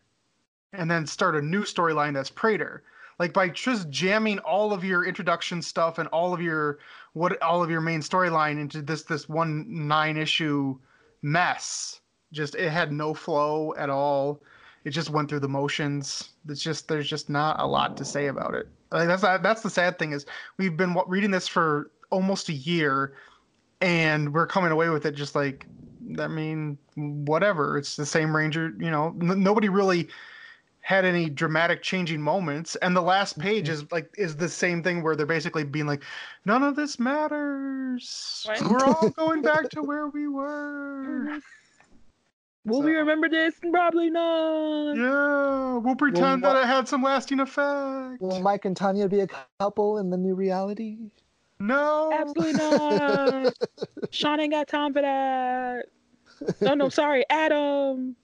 and 0.74 0.89
then 0.89 1.06
start 1.06 1.36
a 1.36 1.42
new 1.42 1.63
storyline 1.63 2.13
that's 2.13 2.30
Praetor. 2.30 2.84
Like 3.18 3.34
by 3.34 3.50
just 3.50 3.89
jamming 3.89 4.39
all 4.39 4.72
of 4.72 4.84
your 4.84 5.06
introduction 5.06 5.62
stuff 5.62 5.98
and 5.98 6.08
all 6.10 6.34
of 6.34 6.42
your 6.42 6.80
what 7.13 7.42
all 7.42 7.62
of 7.62 7.70
your 7.70 7.82
main 7.82 8.00
storyline 8.00 8.60
into 8.60 8.82
this 8.82 9.04
this 9.04 9.28
one 9.28 9.65
nine 9.68 10.15
issue 10.15 10.78
mess. 11.22 12.00
Just 12.32 12.56
it 12.56 12.70
had 12.70 12.94
no 12.94 13.13
flow 13.13 13.74
at 13.78 13.89
all 13.89 14.42
it 14.86 14.92
just 14.92 15.10
went 15.10 15.30
through 15.30 15.42
the 15.42 15.50
motions. 15.50 16.30
It's 16.48 16.62
just 16.62 16.88
there's 16.88 17.10
just 17.10 17.30
not 17.30 17.60
a 17.60 17.65
lot 17.65 17.98
to 17.98 18.06
say 18.06 18.28
about 18.28 18.56
it. 18.56 18.68
Like 18.92 19.08
that's 19.08 19.22
that's 19.22 19.62
the 19.62 19.70
sad 19.70 20.00
thing 20.00 20.13
is 20.13 20.26
we've 20.58 20.78
been 20.78 20.96
reading 21.08 21.32
this 21.32 21.48
for 21.48 21.92
almost 22.10 22.50
a 22.50 22.54
year, 22.54 23.13
and 23.82 24.34
we're 24.34 24.48
coming 24.48 24.72
away 24.72 24.89
with 24.89 25.06
it 25.06 25.15
just 25.15 25.36
like 25.36 25.65
I 26.19 26.28
mean 26.28 26.78
whatever. 26.95 27.78
It's 27.78 27.95
the 27.95 28.06
same 28.06 28.36
Ranger. 28.36 28.74
You 28.80 28.91
know, 28.91 29.15
n- 29.22 29.43
nobody 29.43 29.69
really 29.69 30.10
had 30.82 31.06
any 31.06 31.30
dramatic 31.30 31.84
changing 31.84 32.22
moments 32.22 32.76
and 32.78 32.95
the 32.95 33.02
last 33.02 33.34
mm-hmm. 33.38 33.48
page 33.48 33.69
is 33.69 33.91
like 33.91 34.10
is 34.17 34.38
the 34.38 34.50
same 34.50 34.82
thing 34.82 35.04
where 35.04 35.15
they're 35.15 35.26
basically 35.26 35.63
being 35.63 35.86
like 35.86 36.02
none 36.45 36.63
of 36.63 36.76
this 36.76 36.98
matters 36.98 38.45
Right. 38.48 38.62
we're 38.62 38.84
all 38.86 39.10
going 39.17 39.41
back 39.41 39.69
to 39.72 39.84
where 39.84 40.08
we 40.08 40.28
were 40.30 41.38
will 42.65 42.82
we 42.82 42.93
remember 42.93 43.30
this? 43.30 43.56
Probably 43.72 44.10
not. 44.10 44.93
Yeah, 44.93 45.78
we'll 45.78 45.95
pretend 45.95 46.41
Well, 46.41 46.54
that 46.54 46.63
it 46.63 46.67
had 46.67 46.88
some 46.88 47.04
lasting 47.04 47.39
effect. 47.39 48.22
Will 48.22 48.39
Mike 48.41 48.65
and 48.65 48.76
Tanya 48.76 49.08
be 49.08 49.22
a 49.22 49.28
couple 49.60 49.98
in 49.98 50.10
the 50.10 50.17
new 50.17 50.36
reality? 50.36 50.98
No. 51.60 52.12
Absolutely 52.13 52.54
not. 52.54 53.54
Sean 54.12 54.39
ain't 54.39 54.54
got 54.54 54.67
time 54.67 54.93
for 54.93 55.02
that. 55.02 55.86
Oh 56.62 56.74
no, 56.74 56.89
sorry, 56.89 57.26
Adam. 57.30 58.15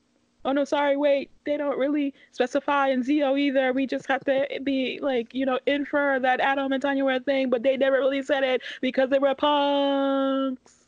Oh 0.45 0.51
no, 0.51 0.63
sorry, 0.63 0.95
wait. 0.95 1.31
They 1.45 1.57
don't 1.57 1.77
really 1.77 2.13
specify 2.31 2.89
in 2.89 3.03
Zeo 3.03 3.37
either. 3.37 3.73
We 3.73 3.87
just 3.87 4.07
have 4.07 4.23
to 4.25 4.47
be 4.63 4.99
like, 5.01 5.33
you 5.33 5.45
know, 5.45 5.59
infer 5.65 6.19
that 6.19 6.39
Adam 6.39 6.71
and 6.71 6.81
Tanya 6.81 7.03
were 7.03 7.15
a 7.15 7.19
thing, 7.19 7.49
but 7.49 7.63
they 7.63 7.75
never 7.77 7.97
really 7.97 8.21
said 8.21 8.43
it 8.43 8.61
because 8.79 9.09
they 9.09 9.19
were 9.19 9.33
punks. 9.35 10.85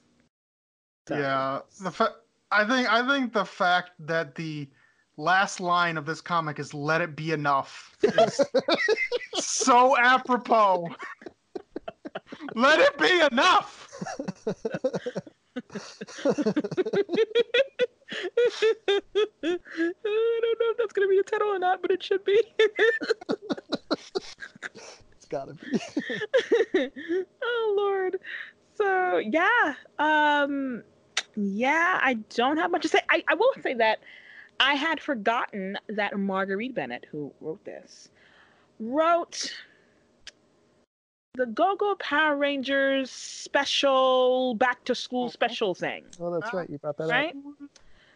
So- 1.07 1.17
Yeah, 1.17 1.59
the 1.81 1.91
fa- 1.91 2.15
I 2.51 2.63
think 2.65 2.87
I 2.91 3.05
think 3.07 3.33
the 3.33 3.45
fact 3.45 3.91
that 3.99 4.35
the 4.35 4.69
last 5.17 5.59
line 5.59 5.97
of 5.97 6.05
this 6.05 6.21
comic 6.21 6.59
is 6.59 6.73
"Let 6.73 7.01
it 7.01 7.15
be 7.15 7.31
enough" 7.31 7.97
is 8.03 8.39
so 9.33 9.97
apropos. 9.97 10.87
Let 12.55 12.79
it 12.79 12.97
be 12.97 13.21
enough. 13.31 13.87
I 16.15 16.33
don't 19.43 20.59
know 20.59 20.69
if 20.71 20.77
that's 20.77 20.93
gonna 20.93 21.07
be 21.07 21.19
a 21.19 21.23
title 21.23 21.49
or 21.49 21.59
not, 21.59 21.81
but 21.81 21.91
it 21.91 22.03
should 22.03 22.23
be. 22.23 22.41
It's 25.11 25.25
gotta 25.29 25.53
be. 25.53 26.91
oh 27.43 27.73
Lord. 27.77 28.19
So 28.75 29.17
yeah, 29.17 29.73
um, 29.99 30.83
yeah, 31.35 31.99
I 32.01 32.13
don't 32.35 32.57
have 32.57 32.71
much 32.71 32.83
to 32.83 32.87
say. 32.87 32.99
I, 33.09 33.23
I 33.27 33.35
will 33.35 33.51
say 33.61 33.73
that 33.75 33.99
I 34.59 34.75
had 34.75 34.99
forgotten 35.01 35.77
that 35.89 36.17
Marguerite 36.17 36.75
Bennett, 36.75 37.05
who 37.11 37.33
wrote 37.41 37.63
this, 37.65 38.09
wrote 38.79 39.53
the 41.37 41.45
Go-Go 41.45 41.95
Power 41.99 42.35
Rangers 42.35 43.11
special 43.11 44.55
back 44.55 44.83
to 44.85 44.95
school 44.95 45.29
special 45.29 45.73
thing. 45.75 46.03
Oh, 46.19 46.37
that's 46.37 46.53
right. 46.53 46.69
You 46.69 46.79
brought 46.79 46.97
that 46.97 47.07
Right? 47.07 47.35
up. 47.35 47.69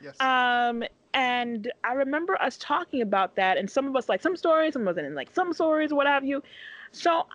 Yes. 0.03 0.19
Um, 0.19 0.83
and 1.13 1.71
I 1.83 1.93
remember 1.93 2.41
us 2.41 2.57
talking 2.57 3.01
about 3.01 3.35
that, 3.35 3.57
and 3.57 3.69
some 3.69 3.87
of 3.87 3.95
us 3.95 4.09
like 4.09 4.21
some 4.21 4.35
stories, 4.35 4.73
some 4.73 4.81
of 4.83 4.87
us 4.89 4.95
didn't 4.95 5.13
like 5.13 5.29
some 5.33 5.53
stories, 5.53 5.93
what 5.93 6.07
have 6.07 6.25
you. 6.25 6.41
So, 6.91 7.27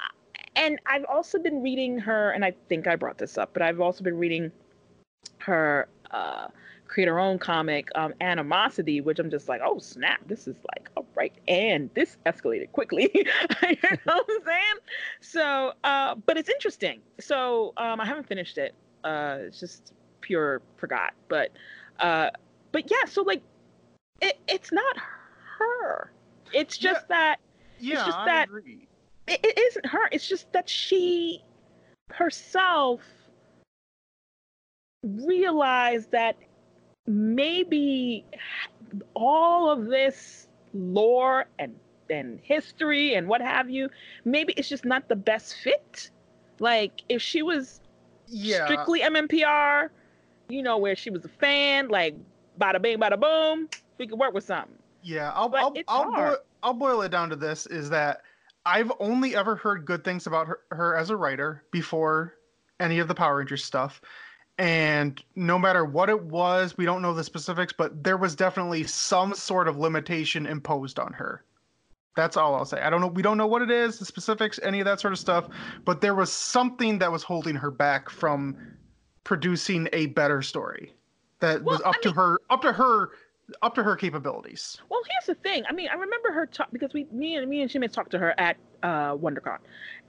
and 0.56 0.78
I've 0.86 1.04
also 1.04 1.38
been 1.38 1.62
reading 1.62 1.98
her, 1.98 2.32
and 2.32 2.44
I 2.44 2.52
think 2.68 2.88
I 2.88 2.96
brought 2.96 3.18
this 3.18 3.38
up, 3.38 3.50
but 3.52 3.62
I've 3.62 3.80
also 3.80 4.02
been 4.02 4.18
reading 4.18 4.50
her 5.38 5.88
uh, 6.10 6.48
create 6.88 7.08
her 7.08 7.18
own 7.18 7.38
comic, 7.38 7.88
um, 7.94 8.14
Animosity, 8.20 9.00
which 9.00 9.18
I'm 9.18 9.30
just 9.30 9.48
like, 9.48 9.60
oh 9.64 9.78
snap, 9.78 10.20
this 10.26 10.46
is 10.46 10.56
like, 10.76 10.88
all 10.96 11.06
right, 11.14 11.32
and 11.48 11.90
this 11.94 12.16
escalated 12.26 12.72
quickly. 12.72 13.10
you 13.14 13.24
know 13.24 13.96
what 14.06 14.26
I'm 14.28 14.44
saying? 14.44 14.74
So, 15.20 15.72
uh, 15.84 16.14
but 16.26 16.36
it's 16.36 16.48
interesting. 16.48 17.00
So, 17.20 17.72
um, 17.76 18.00
I 18.00 18.06
haven't 18.06 18.26
finished 18.28 18.58
it. 18.58 18.74
Uh, 19.04 19.38
it's 19.40 19.60
just 19.60 19.92
pure 20.20 20.62
forgot, 20.76 21.12
but, 21.28 21.50
uh, 22.00 22.30
but 22.72 22.90
yeah. 22.90 23.04
So 23.06 23.22
like, 23.22 23.42
it 24.20 24.38
it's 24.48 24.72
not 24.72 24.96
her. 25.58 26.10
It's 26.52 26.80
Yeah. 26.82 26.92
just 26.92 27.08
that 27.08 27.36
yeah, 27.78 27.94
just 28.06 28.16
I 28.18 28.24
that- 28.26 28.44
agree. 28.48 28.86
it, 29.26 29.40
it 29.44 29.58
isn't 29.58 29.86
her. 29.86 30.08
It's 30.12 30.26
just 30.26 30.50
that 30.52 30.68
she 30.68 31.42
herself 32.10 33.00
realized 35.04 36.10
that 36.12 36.36
maybe 37.06 38.24
all 39.14 39.70
of 39.70 39.86
this 39.86 40.48
lore 40.72 41.46
and 41.58 41.78
and 42.08 42.40
history 42.40 43.14
and 43.14 43.26
what 43.28 43.40
have 43.40 43.68
you, 43.68 43.90
maybe 44.24 44.52
it's 44.56 44.68
just 44.68 44.84
not 44.84 45.08
the 45.08 45.16
best 45.16 45.56
fit. 45.56 46.10
Like 46.60 47.02
if 47.08 47.20
she 47.20 47.42
was 47.42 47.80
Yeah. 48.26 48.56
strictly 48.56 49.00
MMPR, 49.02 49.90
you 50.48 50.62
know, 50.62 50.78
where 50.78 50.94
she 50.94 51.10
was 51.10 51.24
a 51.24 51.28
fan, 51.28 51.88
like 51.88 52.14
bada 52.58 52.80
bing, 52.80 52.98
bada 52.98 53.18
boom, 53.20 53.68
we 53.98 54.06
could 54.06 54.18
work 54.18 54.34
with 54.34 54.44
something. 54.44 54.78
Yeah, 55.02 55.32
I'll 55.34 55.50
But 55.50 55.60
I'll 55.62 55.84
I'll, 55.88 56.12
boil, 56.14 56.36
I'll 56.62 56.74
boil 56.74 57.02
it 57.02 57.10
down 57.10 57.30
to 57.30 57.36
this: 57.36 57.66
is 57.66 57.90
that 57.90 58.22
I've 58.64 58.92
only 58.98 59.36
ever 59.36 59.56
heard 59.56 59.84
good 59.84 60.04
things 60.04 60.26
about 60.26 60.48
her, 60.48 60.60
her 60.70 60.96
as 60.96 61.10
a 61.10 61.16
writer 61.16 61.64
before 61.70 62.34
any 62.80 62.98
of 62.98 63.08
the 63.08 63.14
Power 63.14 63.36
Rangers 63.36 63.64
stuff, 63.64 64.00
and 64.58 65.22
no 65.34 65.58
matter 65.58 65.84
what 65.84 66.08
it 66.08 66.22
was, 66.24 66.76
we 66.76 66.84
don't 66.84 67.02
know 67.02 67.12
the 67.12 67.24
specifics, 67.24 67.72
but 67.72 68.02
there 68.02 68.16
was 68.16 68.34
definitely 68.34 68.84
some 68.84 69.34
sort 69.34 69.68
of 69.68 69.76
limitation 69.78 70.46
imposed 70.46 70.98
on 70.98 71.12
her. 71.12 71.44
That's 72.16 72.38
all 72.38 72.54
I'll 72.54 72.64
say. 72.64 72.80
I 72.80 72.88
don't 72.88 73.02
know. 73.02 73.08
We 73.08 73.20
don't 73.20 73.36
know 73.36 73.46
what 73.46 73.60
it 73.60 73.70
is, 73.70 73.98
the 73.98 74.06
specifics, 74.06 74.58
any 74.62 74.80
of 74.80 74.86
that 74.86 75.00
sort 75.00 75.12
of 75.12 75.18
stuff, 75.18 75.48
but 75.84 76.00
there 76.00 76.14
was 76.14 76.32
something 76.32 76.98
that 77.00 77.12
was 77.12 77.22
holding 77.22 77.54
her 77.56 77.70
back 77.70 78.08
from 78.08 78.56
producing 79.24 79.88
a 79.92 80.06
better 80.06 80.40
story 80.40 80.94
that 81.40 81.62
Well, 81.62 81.74
was 81.74 81.82
up 81.84 81.96
I 81.96 82.00
to 82.02 82.08
mean- 82.08 82.16
her, 82.16 82.40
up 82.48 82.62
to 82.62 82.72
her, 82.72 83.10
up 83.60 83.74
to 83.74 83.82
her 83.82 83.94
capabilities. 83.96 84.78
Well, 84.88 85.02
here's 85.10 85.26
the 85.36 85.42
thing. 85.42 85.64
I 85.68 85.72
mean, 85.74 85.88
I 85.90 85.94
remember 85.94 86.32
her 86.32 86.46
talk 86.46 86.68
because 86.72 86.94
we, 86.94 87.06
me 87.12 87.36
and 87.36 87.48
me 87.50 87.60
and 87.60 87.70
Shimon 87.70 87.90
talked 87.90 88.12
to 88.12 88.18
her 88.18 88.34
at 88.38 88.56
uh, 88.82 89.14
WonderCon, 89.16 89.58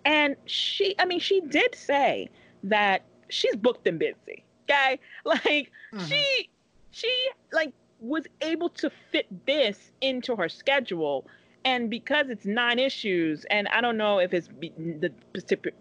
and 0.05 0.37
she, 0.45 0.95
I 0.99 1.03
mean, 1.05 1.19
she 1.19 1.41
did 1.41 1.75
say 1.75 2.29
that 2.63 3.03
she's 3.29 3.55
booked 3.55 3.87
and 3.87 3.99
busy. 3.99 4.43
Okay, 4.69 4.99
like 5.25 5.71
Mhm. 5.93 6.07
she, 6.07 6.49
she 6.91 7.29
like 7.51 7.73
was 7.99 8.25
able 8.41 8.69
to 8.69 8.91
fit 9.11 9.25
this 9.45 9.91
into 10.01 10.35
her 10.35 10.49
schedule, 10.49 11.25
and 11.65 11.89
because 11.89 12.29
it's 12.29 12.45
nine 12.45 12.79
issues, 12.79 13.45
and 13.49 13.67
I 13.69 13.81
don't 13.81 13.97
know 13.97 14.19
if 14.19 14.33
it's 14.33 14.47
the 14.47 15.11
specific 15.35 15.73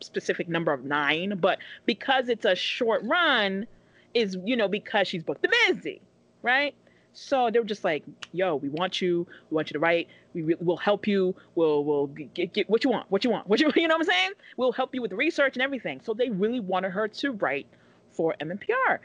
specific 0.00 0.48
number 0.48 0.72
of 0.72 0.84
nine, 0.84 1.38
but 1.40 1.58
because 1.86 2.28
it's 2.28 2.44
a 2.44 2.54
short 2.54 3.02
run, 3.04 3.66
is 4.12 4.36
you 4.44 4.56
know 4.56 4.68
because 4.68 5.08
she's 5.08 5.22
booked 5.24 5.44
and 5.44 5.54
busy, 5.74 6.00
right? 6.42 6.74
So 7.14 7.48
they 7.50 7.58
were 7.60 7.64
just 7.64 7.84
like, 7.84 8.02
"Yo, 8.32 8.56
we 8.56 8.68
want 8.68 9.00
you. 9.00 9.26
We 9.50 9.54
want 9.54 9.70
you 9.70 9.74
to 9.74 9.78
write. 9.78 10.08
We 10.34 10.42
re- 10.42 10.56
will 10.60 10.76
help 10.76 11.06
you. 11.06 11.34
We'll 11.54 11.84
we'll 11.84 12.08
get, 12.08 12.52
get 12.52 12.68
what 12.68 12.84
you 12.84 12.90
want. 12.90 13.10
What 13.10 13.24
you 13.24 13.30
want. 13.30 13.46
What 13.46 13.60
you 13.60 13.70
you 13.76 13.88
know 13.88 13.94
what 13.94 14.02
I'm 14.02 14.12
saying? 14.12 14.32
We'll 14.56 14.72
help 14.72 14.94
you 14.94 15.00
with 15.00 15.10
the 15.10 15.16
research 15.16 15.54
and 15.54 15.62
everything." 15.62 16.00
So 16.04 16.12
they 16.12 16.28
really 16.30 16.60
wanted 16.60 16.90
her 16.90 17.08
to 17.08 17.32
write 17.32 17.66
for 18.10 18.34
MMPR, 18.40 18.98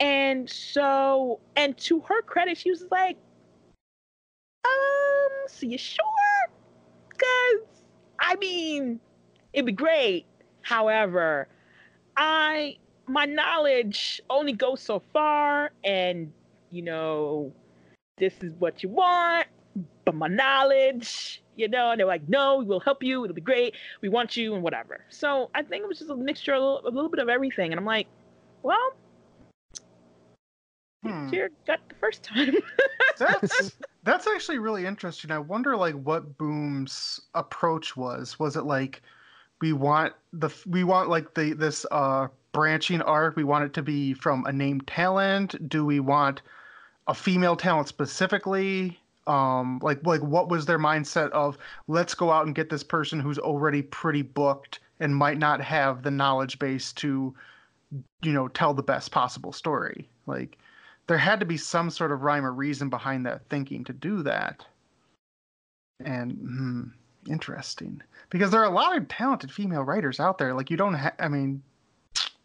and 0.00 0.48
so 0.48 1.38
and 1.54 1.76
to 1.78 2.00
her 2.00 2.22
credit, 2.22 2.56
she 2.56 2.70
was 2.70 2.84
like, 2.90 3.16
"Um, 4.64 5.30
so 5.46 5.66
you 5.66 5.78
sure? 5.78 6.04
Cause 7.10 7.82
I 8.18 8.36
mean, 8.36 9.00
it'd 9.52 9.66
be 9.66 9.72
great. 9.72 10.24
However, 10.62 11.46
I 12.16 12.78
my 13.06 13.26
knowledge 13.26 14.22
only 14.30 14.52
goes 14.52 14.80
so 14.80 15.02
far, 15.12 15.72
and 15.84 16.32
you 16.70 16.82
know, 16.82 17.52
this 18.18 18.34
is 18.42 18.52
what 18.58 18.82
you 18.82 18.88
want, 18.88 19.46
but 20.04 20.14
my 20.14 20.28
knowledge, 20.28 21.42
you 21.56 21.68
know, 21.68 21.90
and 21.90 22.00
they're 22.00 22.06
like, 22.06 22.28
no, 22.28 22.58
we'll 22.58 22.80
help 22.80 23.02
you, 23.02 23.24
it'll 23.24 23.34
be 23.34 23.40
great, 23.40 23.74
we 24.00 24.08
want 24.08 24.36
you, 24.36 24.54
and 24.54 24.62
whatever. 24.62 25.04
So 25.08 25.50
I 25.54 25.62
think 25.62 25.82
it 25.84 25.88
was 25.88 25.98
just 25.98 26.10
a 26.10 26.16
mixture, 26.16 26.54
a 26.54 26.60
little, 26.60 26.80
a 26.86 26.90
little 26.90 27.10
bit 27.10 27.20
of 27.20 27.28
everything, 27.28 27.72
and 27.72 27.78
I'm 27.78 27.86
like, 27.86 28.06
well, 28.62 28.94
Hmm. 31.02 31.30
got 31.66 31.80
the 31.88 31.94
first 31.94 32.22
time. 32.22 32.56
That's 33.18 33.72
that's 34.02 34.26
actually 34.26 34.58
really 34.58 34.86
interesting. 34.86 35.30
I 35.30 35.38
wonder 35.38 35.76
like 35.76 35.94
what 35.94 36.38
Boom's 36.38 37.20
approach 37.34 37.94
was. 37.96 38.38
Was 38.38 38.56
it 38.56 38.64
like 38.64 39.02
we 39.60 39.74
want 39.74 40.14
the 40.32 40.48
we 40.66 40.84
want 40.84 41.10
like 41.10 41.34
the 41.34 41.52
this 41.52 41.84
uh 41.90 42.28
branching 42.52 43.02
arc, 43.02 43.36
we 43.36 43.44
want 43.44 43.64
it 43.64 43.74
to 43.74 43.82
be 43.82 44.14
from 44.14 44.46
a 44.46 44.52
named 44.52 44.86
talent? 44.86 45.68
Do 45.68 45.84
we 45.84 46.00
want 46.00 46.40
a 47.10 47.14
female 47.14 47.56
talent 47.56 47.88
specifically? 47.88 48.98
Um 49.26 49.80
like 49.82 50.04
like 50.06 50.22
what 50.22 50.48
was 50.48 50.64
their 50.64 50.78
mindset 50.78 51.30
of 51.30 51.58
let's 51.88 52.14
go 52.14 52.30
out 52.30 52.46
and 52.46 52.54
get 52.54 52.70
this 52.70 52.82
person 52.82 53.20
who's 53.20 53.38
already 53.38 53.82
pretty 53.82 54.22
booked 54.22 54.80
and 55.00 55.14
might 55.14 55.38
not 55.38 55.60
have 55.60 56.02
the 56.02 56.10
knowledge 56.10 56.58
base 56.58 56.92
to 56.94 57.34
you 58.22 58.32
know 58.32 58.48
tell 58.48 58.72
the 58.72 58.82
best 58.82 59.10
possible 59.10 59.52
story. 59.52 60.08
Like 60.26 60.56
there 61.08 61.18
had 61.18 61.40
to 61.40 61.46
be 61.46 61.56
some 61.56 61.90
sort 61.90 62.12
of 62.12 62.22
rhyme 62.22 62.46
or 62.46 62.52
reason 62.52 62.88
behind 62.88 63.26
that 63.26 63.42
thinking 63.50 63.82
to 63.84 63.92
do 63.92 64.22
that. 64.22 64.64
And 66.04 66.32
hmm, 66.32 66.82
interesting 67.28 68.00
because 68.30 68.52
there 68.52 68.60
are 68.60 68.70
a 68.70 68.74
lot 68.74 68.96
of 68.96 69.08
talented 69.08 69.50
female 69.50 69.82
writers 69.82 70.20
out 70.20 70.38
there. 70.38 70.54
Like 70.54 70.70
you 70.70 70.76
don't 70.76 70.94
have, 70.94 71.14
I 71.18 71.28
mean, 71.28 71.62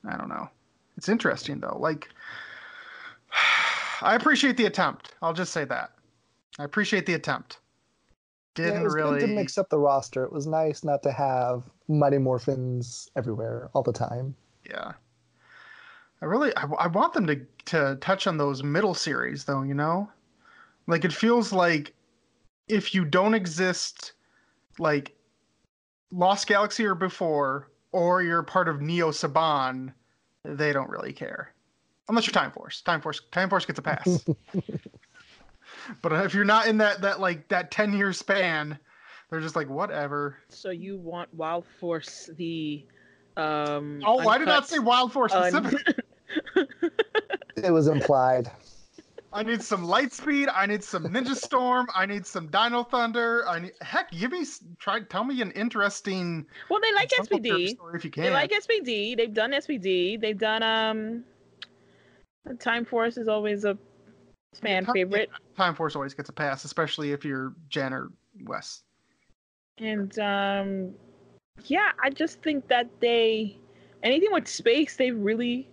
I 0.10 0.18
don't 0.18 0.30
know. 0.30 0.50
It's 0.98 1.10
interesting 1.10 1.60
though. 1.60 1.78
Like 1.80 2.10
I 4.02 4.16
appreciate 4.16 4.58
the 4.58 4.66
attempt. 4.66 5.14
I'll 5.22 5.34
just 5.34 5.54
say 5.54 5.66
that. 5.66 5.92
I 6.60 6.64
appreciate 6.64 7.06
the 7.06 7.14
attempt. 7.14 7.60
Yeah, 8.58 8.66
Didn't 8.66 8.82
it 8.82 8.84
was 8.86 8.96
really. 8.96 9.20
good 9.20 9.28
to 9.28 9.34
mix 9.36 9.58
up 9.58 9.70
the 9.70 9.80
roster. 9.80 10.24
It 10.24 10.32
was 10.32 10.48
nice 10.48 10.84
not 10.84 11.04
to 11.04 11.12
have 11.12 11.64
Mighty 11.88 12.18
Morphins 12.18 13.10
everywhere 13.18 13.70
all 13.74 13.84
the 13.84 13.92
time. 13.92 14.36
Yeah. 14.70 14.94
I 16.22 16.26
really 16.26 16.56
I, 16.56 16.64
I 16.80 16.88
want 16.88 17.14
them 17.14 17.28
to 17.28 17.42
to 17.66 17.98
touch 18.00 18.28
on 18.28 18.38
those 18.38 18.64
middle 18.64 18.94
series 18.94 19.44
though, 19.44 19.64
you 19.64 19.74
know? 19.74 20.10
Like 20.88 21.04
it 21.04 21.12
feels 21.14 21.52
like 21.52 21.94
if 22.68 22.96
you 22.96 23.04
don't 23.06 23.34
exist 23.34 24.14
like 24.80 25.16
Lost 26.12 26.48
Galaxy 26.48 26.86
or 26.86 26.96
before 26.96 27.70
or 27.92 28.22
you're 28.22 28.44
part 28.44 28.70
of 28.70 28.82
Neo 28.82 29.12
Saban, 29.12 29.94
they 30.44 30.72
don't 30.72 30.90
really 30.90 31.14
care. 31.14 31.54
Unless 32.08 32.28
you're 32.28 32.34
Time 32.34 32.52
Force. 32.52 32.82
Time 32.82 33.02
Force 33.02 33.22
Time 33.32 33.50
Force 33.50 33.66
gets 33.66 33.80
a 33.80 33.82
pass. 33.82 34.26
but 36.02 36.12
if 36.12 36.34
you're 36.34 36.46
not 36.46 36.68
in 36.68 36.78
that 36.78 37.02
that 37.02 37.20
like 37.20 37.48
that 37.50 37.72
10 37.72 37.94
year 37.94 38.14
span, 38.14 38.78
they're 39.30 39.42
just 39.42 39.56
like 39.56 39.70
whatever. 39.70 40.38
so 40.50 40.70
you 40.70 40.98
want 40.98 41.34
Wild 41.34 41.66
Force 41.80 42.30
the 42.38 42.86
um 43.38 44.02
Oh, 44.06 44.20
I 44.28 44.38
did 44.38 44.46
not 44.46 44.56
uncut- 44.58 44.70
say 44.70 44.80
Wild 44.80 45.12
Force 45.12 45.34
un- 45.34 45.52
specifically. 45.52 45.94
It 47.58 47.72
was 47.72 47.88
implied. 47.88 48.52
I 49.32 49.42
need 49.44 49.62
some 49.62 49.84
light 49.86 50.12
speed. 50.14 50.50
I 50.54 50.66
need 50.66 50.84
some 50.84 51.06
Ninja 51.06 51.36
Storm. 51.36 51.88
I 51.96 52.06
need 52.06 52.26
some 52.26 52.48
Dino 52.48 52.84
Thunder. 52.84 53.46
I 53.48 53.60
need 53.60 53.72
heck. 53.82 54.12
Give 54.12 54.32
me 54.32 54.46
try. 54.78 55.02
Tell 55.02 55.24
me 55.24 55.42
an 55.42 55.52
interesting. 55.52 56.46
well, 56.70 56.80
they 56.82 56.94
like 56.94 57.10
SPD. 57.10 57.78
if 57.94 58.04
you 58.06 58.12
can, 58.12 58.24
They 58.24 58.30
like 58.30 58.52
SPD. 58.52 59.16
They've 59.18 59.34
done 59.34 59.52
SPD. 59.52 60.20
They've 60.20 60.38
done 60.38 60.64
um. 60.64 61.24
Time 62.60 62.86
Force 62.86 63.18
is 63.18 63.28
always 63.28 63.66
a 63.66 63.78
fan 64.62 64.86
Time- 64.86 64.94
favorite, 64.94 65.30
Time 65.58 65.76
Force 65.76 65.96
always 65.96 66.14
gets 66.14 66.30
a 66.30 66.34
pass, 66.34 66.64
especially 66.64 67.12
if 67.12 67.26
you're 67.26 67.54
Jen 67.70 67.94
or 67.94 68.10
Wes. 68.44 68.84
and 69.78 70.18
um, 70.20 70.94
yeah, 71.66 71.92
I 72.02 72.10
just 72.10 72.42
think 72.42 72.68
that 72.68 72.88
they 73.02 73.58
anything 74.04 74.32
with 74.32 74.48
space, 74.48 74.96
they've 74.96 75.18
really 75.18 75.68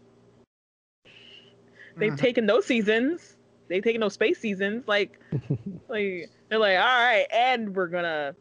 they've 1.96 2.12
Mhm. 2.14 2.18
taken 2.18 2.46
those 2.46 2.64
seasons. 2.66 3.36
They've 3.68 3.82
taken 3.82 4.00
those 4.00 4.14
space 4.14 4.38
seasons. 4.38 4.86
Like, 4.88 5.18
like 5.88 6.30
they're 6.48 6.58
like, 6.58 6.78
all 6.78 6.84
right, 6.84 7.26
and 7.32 7.74
we're 7.74 7.86
gonna 7.88 8.34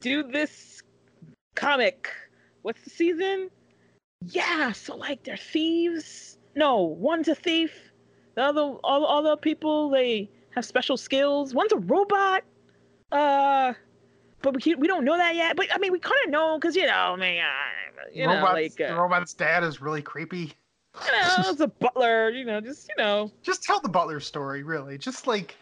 do 0.00 0.22
this 0.22 0.82
comic. 1.54 2.10
What's 2.62 2.82
the 2.82 2.90
season? 2.90 3.50
Yeah, 4.26 4.72
so 4.72 4.96
like 4.96 5.22
they're 5.24 5.36
thieves. 5.36 6.38
No, 6.54 6.82
one's 6.82 7.28
a 7.28 7.34
thief. 7.34 7.72
The 8.34 8.42
other, 8.42 8.60
all 8.60 9.04
all 9.04 9.22
the 9.22 9.36
people 9.36 9.90
they 9.90 10.28
have 10.54 10.64
special 10.64 10.96
skills. 10.96 11.54
One's 11.54 11.72
a 11.72 11.78
robot. 11.78 12.42
Uh, 13.12 13.74
but 14.42 14.54
we 14.54 14.74
we 14.74 14.86
don't 14.86 15.04
know 15.04 15.16
that 15.16 15.34
yet. 15.34 15.56
But 15.56 15.68
I 15.72 15.78
mean, 15.78 15.92
we 15.92 15.98
kind 15.98 16.18
of 16.24 16.30
know 16.30 16.58
because 16.58 16.76
you 16.76 16.86
know, 16.86 16.92
I 16.92 17.16
mean, 17.16 17.40
uh, 17.40 18.04
you 18.12 18.26
know, 18.26 18.34
Robot's, 18.34 18.52
like 18.52 18.76
the 18.76 18.92
uh, 18.92 19.00
robot's 19.00 19.34
dad 19.34 19.64
is 19.64 19.80
really 19.80 20.02
creepy. 20.02 20.52
you 21.06 21.12
know, 21.12 21.50
it's 21.50 21.60
a 21.60 21.68
butler. 21.68 22.30
You 22.30 22.44
know, 22.44 22.60
just 22.60 22.88
you 22.88 22.94
know. 23.02 23.32
Just 23.42 23.62
tell 23.62 23.80
the 23.80 23.88
Butler 23.88 24.20
story, 24.20 24.62
really. 24.62 24.98
Just 24.98 25.26
like 25.26 25.56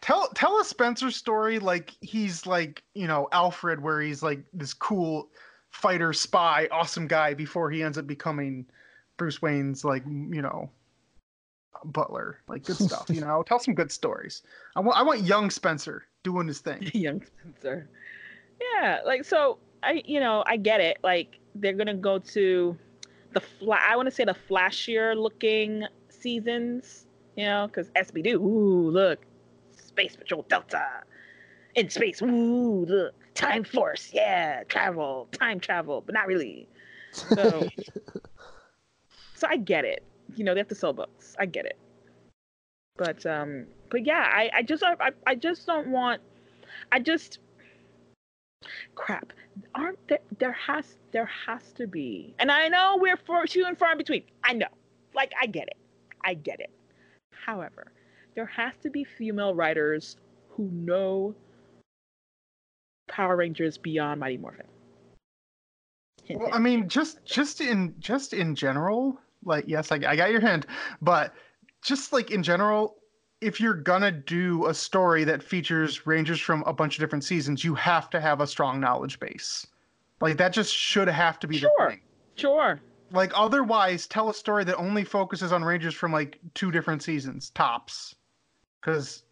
tell 0.00 0.28
tell 0.34 0.60
a 0.60 0.64
Spencer 0.64 1.10
story 1.10 1.58
like 1.58 1.92
he's 2.00 2.46
like 2.46 2.82
you 2.94 3.06
know 3.06 3.28
Alfred, 3.32 3.82
where 3.82 4.00
he's 4.00 4.22
like 4.22 4.44
this 4.52 4.72
cool 4.72 5.28
fighter, 5.70 6.12
spy, 6.12 6.68
awesome 6.70 7.06
guy 7.06 7.34
before 7.34 7.70
he 7.70 7.82
ends 7.82 7.98
up 7.98 8.06
becoming 8.06 8.66
Bruce 9.16 9.40
Wayne's 9.42 9.84
like 9.84 10.04
you 10.06 10.42
know 10.42 10.70
butler. 11.84 12.38
Like 12.48 12.64
good 12.64 12.76
stuff. 12.76 13.06
You 13.08 13.20
know, 13.20 13.42
tell 13.42 13.58
some 13.58 13.74
good 13.74 13.90
stories. 13.90 14.42
I 14.76 14.80
want 14.80 14.98
I 14.98 15.02
want 15.02 15.20
young 15.20 15.50
Spencer 15.50 16.04
doing 16.22 16.46
his 16.46 16.60
thing. 16.60 16.90
young 16.94 17.22
Spencer. 17.22 17.88
Yeah, 18.60 19.00
like 19.04 19.24
so 19.24 19.58
I 19.82 20.02
you 20.04 20.20
know, 20.20 20.44
I 20.46 20.56
get 20.56 20.80
it. 20.80 20.98
Like 21.02 21.38
they're 21.54 21.72
gonna 21.72 21.94
go 21.94 22.18
to 22.18 22.76
the 23.32 23.40
fla- 23.40 23.80
I 23.86 23.96
wanna 23.96 24.10
say 24.10 24.24
the 24.24 24.36
flashier 24.48 25.16
looking 25.16 25.84
seasons, 26.08 27.06
you 27.36 27.44
know, 27.44 27.66
because 27.66 27.90
SPD, 27.90 28.34
ooh, 28.34 28.90
look, 28.90 29.24
Space 29.72 30.16
Patrol 30.16 30.44
Delta. 30.48 31.02
In 31.74 31.88
space, 31.88 32.20
ooh, 32.20 32.84
look, 32.86 33.14
Time 33.34 33.64
Force, 33.64 34.10
yeah, 34.12 34.62
travel, 34.64 35.26
time 35.32 35.58
travel, 35.58 36.02
but 36.04 36.14
not 36.14 36.26
really. 36.26 36.68
So 37.12 37.66
so 39.42 39.48
I 39.50 39.56
get 39.56 39.84
it. 39.84 40.04
You 40.36 40.44
know, 40.44 40.54
they 40.54 40.60
have 40.60 40.68
to 40.68 40.74
sell 40.76 40.92
books. 40.92 41.34
I 41.38 41.46
get 41.46 41.66
it. 41.66 41.76
But 42.96 43.26
um 43.26 43.66
but 43.90 44.06
yeah, 44.06 44.30
I, 44.32 44.50
I 44.54 44.62
just 44.62 44.84
I, 44.84 45.10
I 45.26 45.34
just 45.34 45.66
don't 45.66 45.88
want 45.88 46.22
I 46.92 47.00
just 47.00 47.40
crap 48.94 49.32
aren't 49.74 49.98
there 50.06 50.20
there 50.38 50.52
has 50.52 50.96
there 51.10 51.28
has 51.46 51.72
to 51.72 51.88
be 51.88 52.32
and 52.38 52.48
i 52.48 52.68
know 52.68 52.96
we're 53.00 53.16
for 53.16 53.44
few 53.44 53.66
and 53.66 53.76
far 53.76 53.90
in 53.90 53.98
between 53.98 54.22
i 54.44 54.52
know 54.52 54.68
like 55.16 55.32
i 55.42 55.46
get 55.46 55.66
it 55.66 55.76
i 56.24 56.32
get 56.32 56.60
it 56.60 56.70
however 57.32 57.90
there 58.36 58.46
has 58.46 58.72
to 58.80 58.88
be 58.88 59.02
female 59.02 59.52
writers 59.52 60.16
who 60.50 60.70
know 60.70 61.34
power 63.08 63.34
rangers 63.34 63.76
beyond 63.76 64.20
mighty 64.20 64.36
morphin 64.36 64.66
Well. 66.30 66.50
I 66.52 66.58
mean, 66.58 66.88
just 66.88 67.24
just 67.24 67.60
in 67.60 67.94
just 67.98 68.32
in 68.32 68.54
general, 68.54 69.18
like 69.44 69.64
yes, 69.66 69.90
I, 69.92 69.96
I 69.96 70.16
got 70.16 70.30
your 70.30 70.40
hint, 70.40 70.66
but 71.00 71.34
just 71.82 72.12
like 72.12 72.30
in 72.30 72.42
general, 72.42 72.96
if 73.40 73.60
you're 73.60 73.74
gonna 73.74 74.12
do 74.12 74.66
a 74.66 74.74
story 74.74 75.24
that 75.24 75.42
features 75.42 76.06
rangers 76.06 76.40
from 76.40 76.62
a 76.66 76.72
bunch 76.72 76.96
of 76.96 77.00
different 77.00 77.24
seasons, 77.24 77.64
you 77.64 77.74
have 77.74 78.08
to 78.10 78.20
have 78.20 78.40
a 78.40 78.46
strong 78.46 78.80
knowledge 78.80 79.18
base. 79.18 79.66
Like 80.20 80.36
that 80.36 80.52
just 80.52 80.72
should 80.74 81.08
have 81.08 81.40
to 81.40 81.48
be 81.48 81.58
Sure. 81.58 81.70
the 81.78 81.90
thing. 81.90 82.00
sure 82.36 82.80
Like 83.10 83.32
otherwise, 83.34 84.06
tell 84.06 84.30
a 84.30 84.34
story 84.34 84.64
that 84.64 84.76
only 84.76 85.04
focuses 85.04 85.52
on 85.52 85.64
rangers 85.64 85.94
from 85.94 86.12
like 86.12 86.38
two 86.54 86.70
different 86.70 87.02
seasons 87.02 87.50
tops, 87.50 88.14
because 88.80 89.24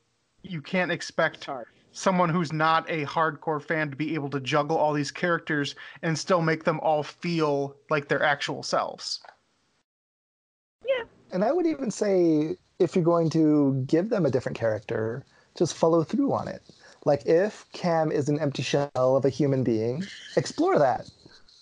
you 0.43 0.61
can't 0.61 0.91
expect 0.91 1.49
someone 1.93 2.29
who's 2.29 2.53
not 2.53 2.89
a 2.91 3.05
hardcore 3.05 3.63
fan 3.63 3.91
to 3.91 3.97
be 3.97 4.15
able 4.15 4.31
to 4.31 4.41
juggle 4.41 4.77
all 4.77 4.93
these 4.93 5.11
characters 5.11 5.75
and 6.03 6.19
still 6.19 6.41
make 6.41 6.65
them 6.65 6.81
all 6.81 7.03
feel 7.03 7.77
like 7.91 8.09
their 8.09 8.23
actual 8.23 8.63
selves. 8.63 9.21
And 11.33 11.45
I 11.45 11.53
would 11.53 11.67
even 11.67 11.91
say 11.91 12.57
if 12.79 12.95
you're 12.95 13.05
going 13.05 13.31
to 13.31 13.85
give 13.87 14.11
them 14.11 14.27
a 14.27 14.31
different 14.31 14.59
character, 14.59 15.25
just 15.57 15.75
follow 15.75 16.03
through 16.03 16.33
on 16.33 16.49
it. 16.49 16.63
Like 17.05 17.25
if 17.27 17.67
Cam 17.73 18.13
is 18.13 18.29
an 18.29 18.39
empty 18.41 18.63
shell 18.63 18.91
of 18.95 19.25
a 19.25 19.31
human 19.31 19.65
being, 19.65 20.05
explore 20.37 20.79
that. 20.79 21.09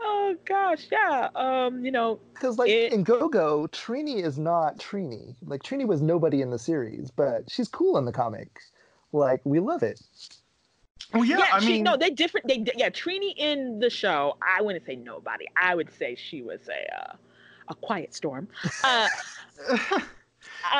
oh 0.00 0.36
gosh 0.44 0.86
yeah 0.90 1.28
um 1.34 1.84
you 1.84 1.90
know 1.90 2.18
Because 2.34 2.58
like 2.58 2.70
It- 2.70 2.92
in 2.92 3.02
Go 3.02 3.28
Go, 3.28 3.68
Trini 3.72 4.22
is 4.22 4.38
not 4.38 4.78
Trini. 4.78 5.34
Like 5.44 5.62
Trini 5.62 5.86
was 5.86 6.02
nobody 6.02 6.40
in 6.40 6.50
the 6.50 6.58
series, 6.58 7.10
but 7.10 7.50
she's 7.50 7.68
cool 7.68 7.96
in 7.98 8.04
the 8.04 8.12
comic. 8.12 8.60
Like 9.12 9.40
we 9.44 9.60
love 9.60 9.82
it. 9.82 10.00
Well, 11.12 11.24
yeah, 11.24 11.44
I 11.52 11.60
she, 11.60 11.66
mean, 11.74 11.84
no, 11.84 11.96
they 11.96 12.10
different. 12.10 12.48
They 12.48 12.64
yeah, 12.76 12.90
Trini 12.90 13.32
in 13.36 13.78
the 13.78 13.88
show. 13.90 14.36
I 14.42 14.60
wouldn't 14.62 14.84
say 14.86 14.96
nobody. 14.96 15.46
I 15.56 15.74
would 15.74 15.92
say 15.92 16.14
she 16.16 16.42
was 16.42 16.60
a 16.68 16.94
uh, 17.00 17.16
a 17.68 17.74
quiet 17.74 18.14
storm. 18.14 18.48
Uh, 18.82 19.08
uh, 19.70 20.00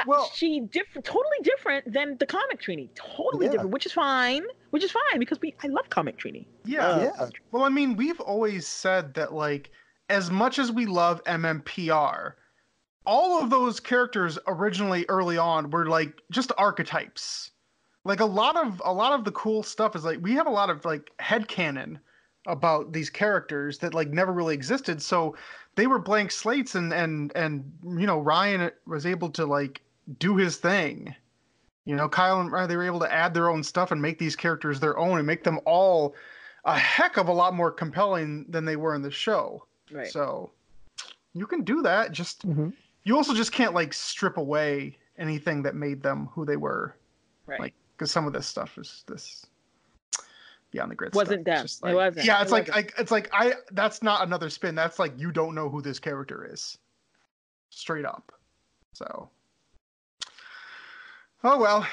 Well- 0.07 0.31
she 0.35 0.61
different, 0.61 1.05
totally 1.05 1.39
different 1.43 1.93
than 1.93 2.17
the 2.19 2.27
comic 2.27 2.61
Trini. 2.61 2.89
Totally 2.95 3.47
Yeah. 3.47 3.53
different, 3.53 3.71
which 3.73 3.87
is 3.87 3.93
fine. 3.93 4.43
Which 4.71 4.83
is 4.85 4.91
fine 4.91 5.19
because 5.19 5.41
we 5.41 5.55
I 5.63 5.69
love 5.69 5.89
comic 5.91 6.19
Trini. 6.19 6.47
yeah. 6.65 6.87
Uh, 6.87 7.01
Yeah. 7.19 7.29
Well, 7.53 7.65
I 7.65 7.69
mean, 7.69 7.97
we've 7.97 8.21
always 8.21 8.67
said 8.67 9.15
that, 9.15 9.33
like, 9.33 9.71
as 10.09 10.31
much 10.31 10.59
as 10.59 10.71
we 10.73 10.87
love 10.87 11.23
MMPR, 11.25 12.33
all 13.07 13.41
of 13.43 13.51
those 13.51 13.79
characters 13.81 14.39
originally 14.49 15.05
early 15.09 15.39
on 15.39 15.71
were 15.71 15.87
like 15.87 16.21
just 16.33 16.51
archetypes. 16.59 17.51
Like 18.07 18.21
a 18.21 18.25
lot 18.25 18.57
of 18.57 18.81
a 18.85 18.93
lot 18.93 19.13
of 19.13 19.25
the 19.25 19.33
cool 19.33 19.65
stuff 19.65 19.97
is 19.97 20.05
like 20.05 20.19
we 20.23 20.33
have 20.35 20.47
a 20.47 20.51
lot 20.51 20.71
of 20.71 20.85
like 20.85 21.11
head 21.19 21.49
headcanon 21.49 21.99
about 22.47 22.93
these 22.93 23.11
characters 23.11 23.79
that 23.79 23.95
like 23.95 24.11
never 24.11 24.33
really 24.33 24.55
existed. 24.55 25.03
So 25.03 25.35
they 25.75 25.89
were 25.89 25.99
blank 25.99 26.31
slates 26.31 26.77
and 26.77 26.95
and 26.95 27.33
and 27.35 27.65
you 27.85 28.07
know, 28.07 28.21
Ryan 28.21 28.71
was 28.87 29.07
able 29.07 29.31
to 29.31 29.45
like 29.45 29.83
do 30.21 30.37
his 30.37 30.57
thing. 30.57 31.15
You 31.85 31.97
know, 31.97 32.09
Kyle 32.09 32.41
and 32.41 32.51
Ryan, 32.51 32.69
they 32.69 32.77
were 32.77 32.87
able 32.87 33.01
to 33.01 33.13
add 33.13 33.35
their 33.35 33.51
own 33.51 33.65
stuff 33.65 33.91
and 33.91 34.01
make 34.01 34.19
these 34.19 34.37
characters 34.37 34.79
their 34.79 34.97
own 34.97 35.19
and 35.19 35.27
make 35.27 35.43
them 35.43 35.59
all 35.65 36.15
a 36.65 36.79
heck 36.79 37.17
of 37.17 37.29
a 37.29 37.33
lot 37.33 37.55
more 37.55 37.73
compelling 37.73 38.47
than 38.49 38.65
they 38.65 38.77
were 38.77 38.95
in 38.95 39.03
the 39.03 39.11
show. 39.11 39.67
Right. 39.91 40.09
So 40.09 40.53
you 41.33 41.47
can 41.47 41.63
do 41.63 41.83
that. 41.83 42.13
Just 42.13 42.47
Mhm. 42.47 42.73
you 43.03 43.17
also 43.17 43.35
just 43.35 43.51
can't 43.53 43.75
like 43.75 43.93
strip 43.93 44.37
away 44.37 44.97
anything 45.19 45.63
that 45.63 45.75
made 45.75 46.03
them 46.03 46.27
who 46.27 46.45
they 46.45 46.57
were. 46.57 46.95
right. 47.47 47.61
Like 47.61 47.75
because 47.97 48.11
some 48.11 48.27
of 48.27 48.33
this 48.33 48.47
stuff 48.47 48.77
is 48.79 49.05
this 49.07 49.47
beyond 50.71 50.91
the 50.91 50.95
grid. 50.95 51.15
Wasn't 51.15 51.43
stuff. 51.43 51.45
them. 51.45 51.65
It's 51.65 51.73
just 51.75 51.83
It 51.83 51.87
like- 51.87 51.95
wasn't. 51.95 52.27
Yeah, 52.27 52.39
It 52.39 52.43
it's 52.43 52.53
like 52.53 52.69
wasn't. 52.69 52.93
I, 52.99 53.01
it's 53.01 53.11
like 53.11 53.29
I. 53.33 53.55
That's 53.73 54.03
not 54.03 54.27
another 54.27 54.51
spin. 54.51 54.75
That's 54.75 54.99
like 54.99 55.13
you 55.19 55.33
don't 55.33 55.55
know 55.55 55.69
who 55.69 55.81
this 55.83 55.99
character 55.99 56.49
is. 56.53 56.77
Straight 57.71 58.05
up. 58.05 58.33
So. 58.93 59.31
Oh 61.45 61.59
well, 61.61 61.87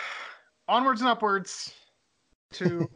onwards 0.68 1.02
and 1.02 1.10
upwards 1.10 1.74
to 2.54 2.90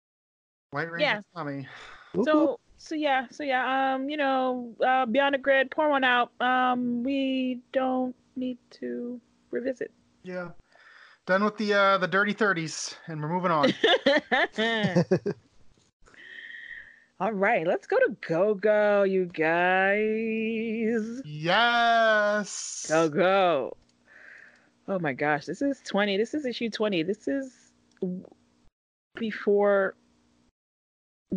White 0.70 0.90
Ranger 0.90 0.98
Yeah. 1.00 1.20
Tommy. 1.34 1.66
Whoop, 2.14 2.26
whoop. 2.26 2.26
So 2.26 2.60
so 2.80 2.94
yeah 2.94 3.26
so 3.30 3.42
yeah 3.42 3.94
um 3.94 4.08
you 4.08 4.16
know 4.16 4.72
uh, 4.86 5.04
beyond 5.04 5.34
the 5.34 5.38
grid 5.38 5.68
pour 5.70 5.88
one 5.90 6.04
out 6.04 6.30
um 6.40 7.02
we 7.02 7.58
don't 7.72 8.14
need 8.36 8.58
to 8.70 9.20
revisit. 9.50 9.90
Yeah. 10.22 10.50
Done 11.28 11.44
with 11.44 11.58
the 11.58 11.74
uh 11.74 11.98
the 11.98 12.08
dirty 12.08 12.32
thirties, 12.32 12.94
and 13.06 13.20
we're 13.20 13.28
moving 13.28 13.50
on. 13.50 13.70
All 17.20 17.32
right, 17.32 17.66
let's 17.66 17.86
go 17.86 17.98
to 17.98 18.16
Go 18.26 18.54
Go, 18.54 19.02
you 19.02 19.26
guys. 19.26 21.20
yes. 21.26 22.86
Go 22.88 23.10
Go. 23.10 23.76
Oh 24.88 24.98
my 25.00 25.12
gosh, 25.12 25.44
this 25.44 25.60
is 25.60 25.82
20. 25.84 26.16
This 26.16 26.32
is 26.32 26.46
issue 26.46 26.70
20. 26.70 27.02
This 27.02 27.28
is 27.28 27.52
before 29.16 29.96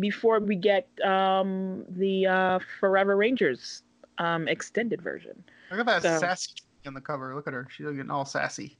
before 0.00 0.40
we 0.40 0.56
get 0.56 0.88
um 1.04 1.84
the 1.90 2.26
uh 2.28 2.60
Forever 2.80 3.14
Rangers 3.14 3.82
um 4.16 4.48
extended 4.48 5.02
version. 5.02 5.44
Look 5.70 5.80
at 5.80 5.86
that 5.86 6.00
So- 6.02 6.18
sassy 6.18 6.54
on 6.86 6.94
the 6.94 7.00
cover. 7.02 7.34
Look 7.34 7.46
at 7.46 7.52
her. 7.52 7.68
She's 7.70 7.84
getting 7.84 8.08
all 8.10 8.24
sassy. 8.24 8.78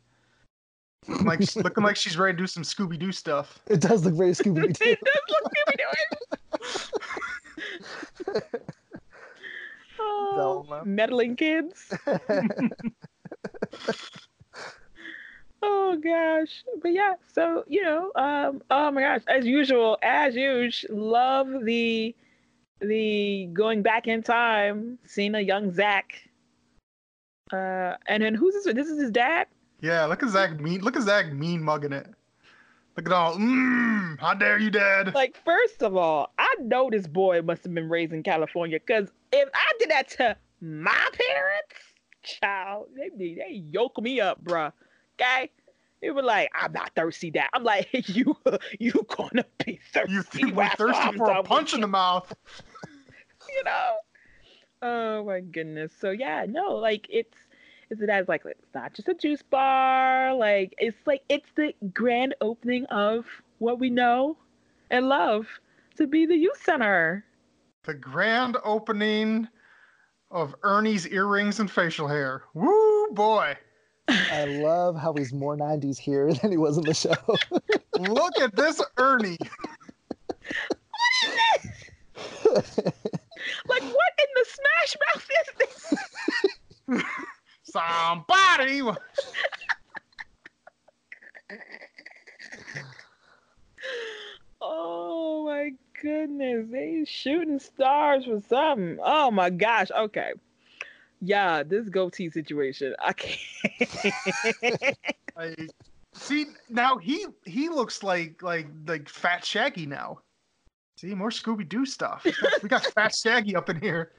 Looking 1.09 1.26
like 1.26 1.57
looking 1.57 1.84
like 1.84 1.96
she's 1.96 2.16
ready 2.16 2.36
to 2.36 2.42
do 2.42 2.46
some 2.46 2.62
Scooby 2.62 2.98
Doo 2.98 3.12
stuff. 3.12 3.59
It 3.66 3.80
does 3.80 4.05
look 4.05 4.14
very 4.14 4.30
Scooby 4.30 4.72
Doo. 4.72 4.84
it 4.90 5.00
does 5.05 5.20
look 5.28 5.53
Scooby-Doo. 6.55 8.40
oh, 10.00 10.82
meddling 10.84 11.36
kids. 11.36 11.92
Oh 15.62 15.96
gosh, 16.03 16.64
but 16.82 16.92
yeah. 16.92 17.14
So 17.32 17.64
you 17.68 17.84
know, 17.84 18.11
um, 18.16 18.62
oh 18.70 18.90
my 18.90 19.00
gosh, 19.00 19.22
as 19.28 19.46
usual, 19.46 19.96
as 20.03 20.34
usual, 20.34 20.96
love 20.96 21.64
the 21.64 22.14
the 22.80 23.48
going 23.53 23.82
back 23.82 24.09
in 24.09 24.24
time, 24.24 24.98
seeing 25.07 25.36
a 25.36 25.40
young 25.40 25.72
Zach. 25.72 26.28
Uh, 27.53 27.94
and 28.09 28.22
then 28.22 28.34
who's 28.34 28.55
this? 28.55 28.64
This 28.74 28.88
is 28.88 29.00
his 29.00 29.12
dad. 29.12 29.46
Yeah, 29.82 30.06
look 30.06 30.22
at 30.22 30.30
Zach 30.30 30.60
mean. 30.60 30.80
Look 30.80 30.96
at 30.96 31.02
Zach 31.02 31.32
mean 31.32 31.62
mugging 31.62 31.92
it. 31.92 32.06
Look 32.96 33.06
at 33.06 33.12
all. 33.12 33.36
Mmm. 33.36 34.18
How 34.20 34.32
dare 34.32 34.58
you, 34.58 34.70
Dad? 34.70 35.12
Like, 35.14 35.36
first 35.44 35.82
of 35.82 35.96
all, 35.96 36.32
I 36.38 36.54
know 36.60 36.88
this 36.88 37.06
boy 37.06 37.42
must 37.42 37.64
have 37.64 37.74
been 37.74 37.88
raised 37.88 38.12
in 38.12 38.22
California, 38.22 38.78
cause 38.78 39.10
if 39.32 39.48
I 39.52 39.72
did 39.78 39.90
that 39.90 40.08
to 40.10 40.36
my 40.60 40.90
parents, 40.92 41.74
child, 42.22 42.86
they 42.96 43.34
they 43.34 43.62
yoke 43.70 44.00
me 44.00 44.20
up, 44.20 44.42
bruh. 44.44 44.72
Okay. 45.20 45.50
They 46.00 46.10
were 46.10 46.22
like, 46.22 46.50
I'm 46.52 46.72
not 46.72 46.92
thirsty, 46.96 47.30
dad. 47.30 47.48
I'm 47.52 47.64
like, 47.64 47.88
you, 48.08 48.36
you 48.78 49.06
gonna 49.16 49.44
be 49.64 49.80
thirsty. 49.92 50.12
You 50.12 50.22
think 50.22 50.54
we're 50.54 50.68
thirsty 50.70 51.16
for 51.16 51.30
a 51.30 51.42
punch 51.42 51.74
in 51.74 51.80
the 51.80 51.86
mouth? 51.86 52.32
you 53.48 53.64
know. 53.64 53.96
Oh 54.82 55.24
my 55.24 55.40
goodness. 55.40 55.92
So 55.98 56.10
yeah, 56.10 56.44
no, 56.48 56.74
like 56.74 57.06
it's 57.08 57.36
it's 57.93 58.01
it 58.01 58.09
as 58.09 58.26
like 58.26 58.43
it's 58.47 58.74
not 58.74 58.95
just 58.95 59.09
a 59.09 59.14
juice 59.14 59.43
bar. 59.43 60.34
Like 60.34 60.74
it's 60.78 60.97
like 61.07 61.22
it's 61.28 61.49
the 61.55 61.74
grand 61.93 62.34
opening 62.40 62.86
of 62.86 63.26
what 63.59 63.78
we 63.78 63.90
know 63.90 64.36
and 64.90 65.09
love 65.09 65.47
to 65.97 66.07
be 66.07 66.24
the 66.26 66.34
youth 66.36 66.61
center. 66.64 67.24
The 67.84 67.95
grand 67.95 68.57
opening 68.64 69.47
of 70.30 70.55
Ernie's 70.62 71.07
earrings 71.07 71.61
and 71.61 71.70
facial 71.70 72.09
hair. 72.09 72.45
Woo 72.55 73.09
boy! 73.12 73.57
I 74.09 74.45
love 74.47 74.97
how 74.97 75.12
he's 75.12 75.32
more 75.32 75.57
90s 75.57 75.99
here 75.99 76.32
than 76.43 76.51
he 76.51 76.57
was 76.57 76.78
in 76.78 76.84
the 76.84 76.95
show. 76.95 77.12
Look 77.99 78.40
at 78.40 78.57
this 78.57 78.82
Ernie. 78.97 79.38
Like 83.66 83.82
what 83.82 84.12
in 84.18 84.26
the 84.34 84.45
smash 84.47 84.97
mouth 85.07 85.28
is 85.40 85.49
this? 85.59 87.22
Somebody. 87.72 88.82
Oh 94.64 95.44
my 95.44 95.72
goodness, 96.00 96.66
they 96.70 97.04
shooting 97.04 97.58
stars 97.58 98.26
for 98.26 98.40
something. 98.48 98.98
Oh 99.02 99.28
my 99.32 99.50
gosh. 99.50 99.90
Okay. 99.90 100.32
Yeah, 101.20 101.64
this 101.64 101.88
goatee 101.88 102.30
situation. 102.30 102.94
I 103.00 103.12
can't. 103.12 104.96
I, 105.36 105.56
see 106.14 106.46
now 106.68 106.96
he 106.96 107.26
he 107.44 107.68
looks 107.68 108.04
like 108.04 108.40
like 108.40 108.68
like 108.86 109.08
Fat 109.08 109.44
Shaggy 109.44 109.86
now. 109.86 110.20
See 110.96 111.12
more 111.14 111.30
Scooby 111.30 111.68
Doo 111.68 111.84
stuff. 111.84 112.22
We 112.24 112.32
got, 112.32 112.62
we 112.62 112.68
got 112.68 112.86
Fat 112.86 113.14
Shaggy 113.14 113.56
up 113.56 113.68
in 113.68 113.80
here. 113.80 114.12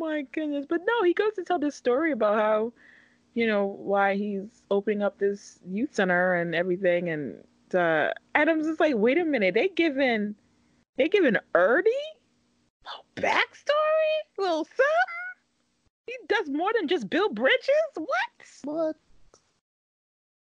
Oh 0.00 0.06
my 0.06 0.22
goodness. 0.32 0.66
But 0.68 0.82
no, 0.86 1.02
he 1.02 1.12
goes 1.12 1.34
to 1.34 1.44
tell 1.44 1.58
this 1.58 1.74
story 1.74 2.12
about 2.12 2.36
how, 2.36 2.72
you 3.34 3.46
know, 3.46 3.66
why 3.66 4.16
he's 4.16 4.62
opening 4.70 5.02
up 5.02 5.18
this 5.18 5.58
youth 5.68 5.94
center 5.94 6.34
and 6.34 6.54
everything. 6.54 7.08
And 7.08 7.44
uh, 7.74 8.12
Adam's 8.34 8.66
is 8.66 8.80
like, 8.80 8.94
wait 8.96 9.18
a 9.18 9.24
minute, 9.24 9.54
they 9.54 9.68
giving 9.68 10.34
they 10.96 11.08
giving 11.08 11.36
Ernie 11.54 11.90
a 12.86 13.20
backstory? 13.20 14.38
little 14.38 14.64
something? 14.64 14.84
He 16.06 16.14
does 16.28 16.48
more 16.48 16.70
than 16.74 16.88
just 16.88 17.10
build 17.10 17.34
bridges? 17.34 17.68
What? 17.96 18.08
What? 18.64 18.96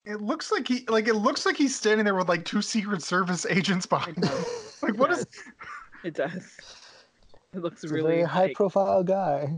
It 0.04 0.20
looks 0.22 0.50
like 0.52 0.66
he 0.66 0.84
like 0.88 1.08
it 1.08 1.14
looks 1.14 1.44
like 1.44 1.56
he's 1.56 1.74
standing 1.74 2.04
there 2.04 2.14
with 2.14 2.28
like 2.28 2.44
two 2.44 2.62
Secret 2.62 3.02
Service 3.02 3.46
agents 3.46 3.86
behind 3.86 4.24
him. 4.24 4.44
Like 4.80 4.96
what 4.96 5.10
is? 5.10 5.26
It 6.04 6.14
does. 6.14 6.56
It 7.54 7.62
looks 7.62 7.82
He's 7.82 7.90
a 7.90 7.94
really 7.94 8.16
very 8.16 8.22
high 8.24 8.52
profile 8.52 9.02
guy. 9.02 9.54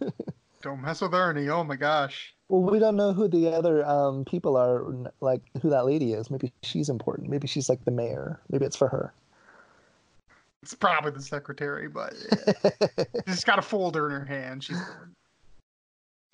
Don't 0.62 0.82
mess 0.82 1.00
with 1.00 1.14
Ernie. 1.14 1.48
Oh 1.48 1.64
my 1.64 1.76
gosh. 1.76 2.34
Well, 2.48 2.62
we 2.62 2.78
don't 2.78 2.96
know 2.96 3.12
who 3.12 3.28
the 3.28 3.48
other 3.48 3.84
um, 3.86 4.24
people 4.24 4.56
are, 4.56 4.84
like 5.20 5.42
who 5.62 5.70
that 5.70 5.84
lady 5.84 6.12
is. 6.12 6.30
Maybe 6.30 6.52
she's 6.62 6.88
important. 6.88 7.28
Maybe 7.28 7.46
she's 7.46 7.68
like 7.68 7.84
the 7.84 7.90
mayor. 7.90 8.40
Maybe 8.50 8.64
it's 8.64 8.76
for 8.76 8.88
her. 8.88 9.12
It's 10.62 10.74
probably 10.74 11.12
the 11.12 11.22
secretary, 11.22 11.88
but 11.88 12.14
yeah. 12.32 13.04
she's 13.28 13.44
got 13.44 13.58
a 13.58 13.62
folder 13.62 14.06
in 14.06 14.12
her 14.12 14.24
hand. 14.24 14.64
She's 14.64 14.80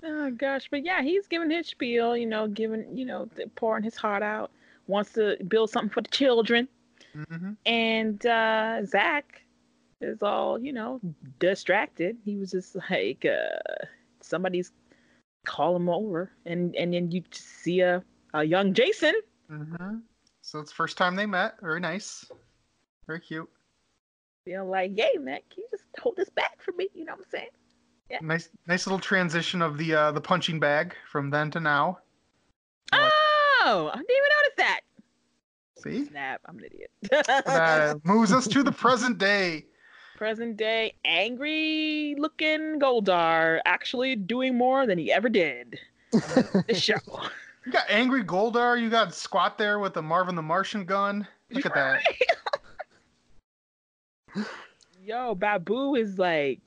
Oh 0.03 0.31
gosh, 0.31 0.67
but 0.69 0.85
yeah, 0.85 1.01
he's 1.01 1.27
giving 1.27 1.49
his 1.49 1.67
spiel, 1.67 2.15
you 2.15 2.25
know, 2.25 2.47
giving, 2.47 2.95
you 2.95 3.05
know, 3.05 3.27
th- 3.35 3.49
pouring 3.55 3.83
his 3.83 3.95
heart 3.95 4.23
out. 4.23 4.51
Wants 4.87 5.13
to 5.13 5.37
build 5.47 5.69
something 5.69 5.89
for 5.89 6.01
the 6.01 6.09
children, 6.09 6.67
hmm 7.13 7.53
and 7.65 8.25
uh, 8.25 8.85
Zach 8.85 9.41
is 10.01 10.21
all, 10.21 10.59
you 10.59 10.73
know, 10.73 10.99
distracted. 11.39 12.17
He 12.23 12.35
was 12.37 12.51
just 12.51 12.75
like, 12.89 13.25
uh, 13.25 13.85
somebody's 14.21 14.71
call 15.45 15.75
him 15.75 15.89
over, 15.89 16.31
and 16.45 16.75
and 16.75 16.93
then 16.93 17.11
you 17.11 17.23
see 17.31 17.81
a 17.81 18.03
a 18.33 18.43
young 18.43 18.73
Jason. 18.73 19.13
hmm 19.49 19.97
So 20.41 20.59
it's 20.59 20.71
the 20.71 20.75
first 20.75 20.97
time 20.97 21.15
they 21.15 21.25
met. 21.25 21.55
Very 21.61 21.79
nice. 21.79 22.25
Very 23.07 23.19
cute. 23.19 23.49
Know, 24.47 24.65
like, 24.65 24.95
yay, 24.95 25.17
man, 25.19 25.39
can 25.49 25.63
you 25.63 25.67
just 25.71 25.85
hold 25.99 26.17
this 26.17 26.29
back 26.29 26.61
for 26.61 26.71
me? 26.73 26.87
You 26.93 27.05
know 27.05 27.13
what 27.13 27.25
I'm 27.25 27.31
saying? 27.31 27.49
Yeah. 28.11 28.19
Nice, 28.21 28.49
nice 28.67 28.85
little 28.85 28.99
transition 28.99 29.61
of 29.63 29.77
the 29.77 29.95
uh, 29.95 30.11
the 30.11 30.21
punching 30.21 30.59
bag 30.59 30.95
from 31.11 31.31
then 31.31 31.49
to 31.51 31.59
now. 31.59 31.97
Oh, 32.93 33.89
I 33.91 33.97
didn't 33.97 34.11
even 34.11 34.29
notice 34.37 34.53
that. 34.57 34.79
See, 35.77 36.05
Snap, 36.05 36.41
I'm 36.45 36.57
an 36.59 36.65
idiot. 36.65 36.91
that 37.45 37.99
moves 38.03 38.31
us 38.31 38.47
to 38.47 38.61
the 38.61 38.71
present 38.83 39.17
day. 39.17 39.65
Present 40.15 40.55
day 40.55 40.93
angry 41.03 42.15
looking 42.17 42.79
Goldar 42.79 43.59
actually 43.65 44.15
doing 44.15 44.57
more 44.57 44.87
than 44.87 44.97
he 44.97 45.11
ever 45.11 45.27
did. 45.27 45.77
This 46.67 46.79
show. 46.81 46.95
You 47.65 47.71
got 47.73 47.83
angry 47.89 48.23
Goldar. 48.23 48.81
You 48.81 48.89
got 48.89 49.13
Squat 49.13 49.57
there 49.57 49.79
with 49.79 49.93
the 49.93 50.01
Marvin 50.01 50.35
the 50.35 50.41
Martian 50.41 50.85
gun. 50.85 51.27
Look 51.51 51.65
at 51.65 51.73
that. 51.73 52.01
Yo, 55.03 55.35
Baboo 55.35 55.95
is 55.95 56.17
like 56.17 56.61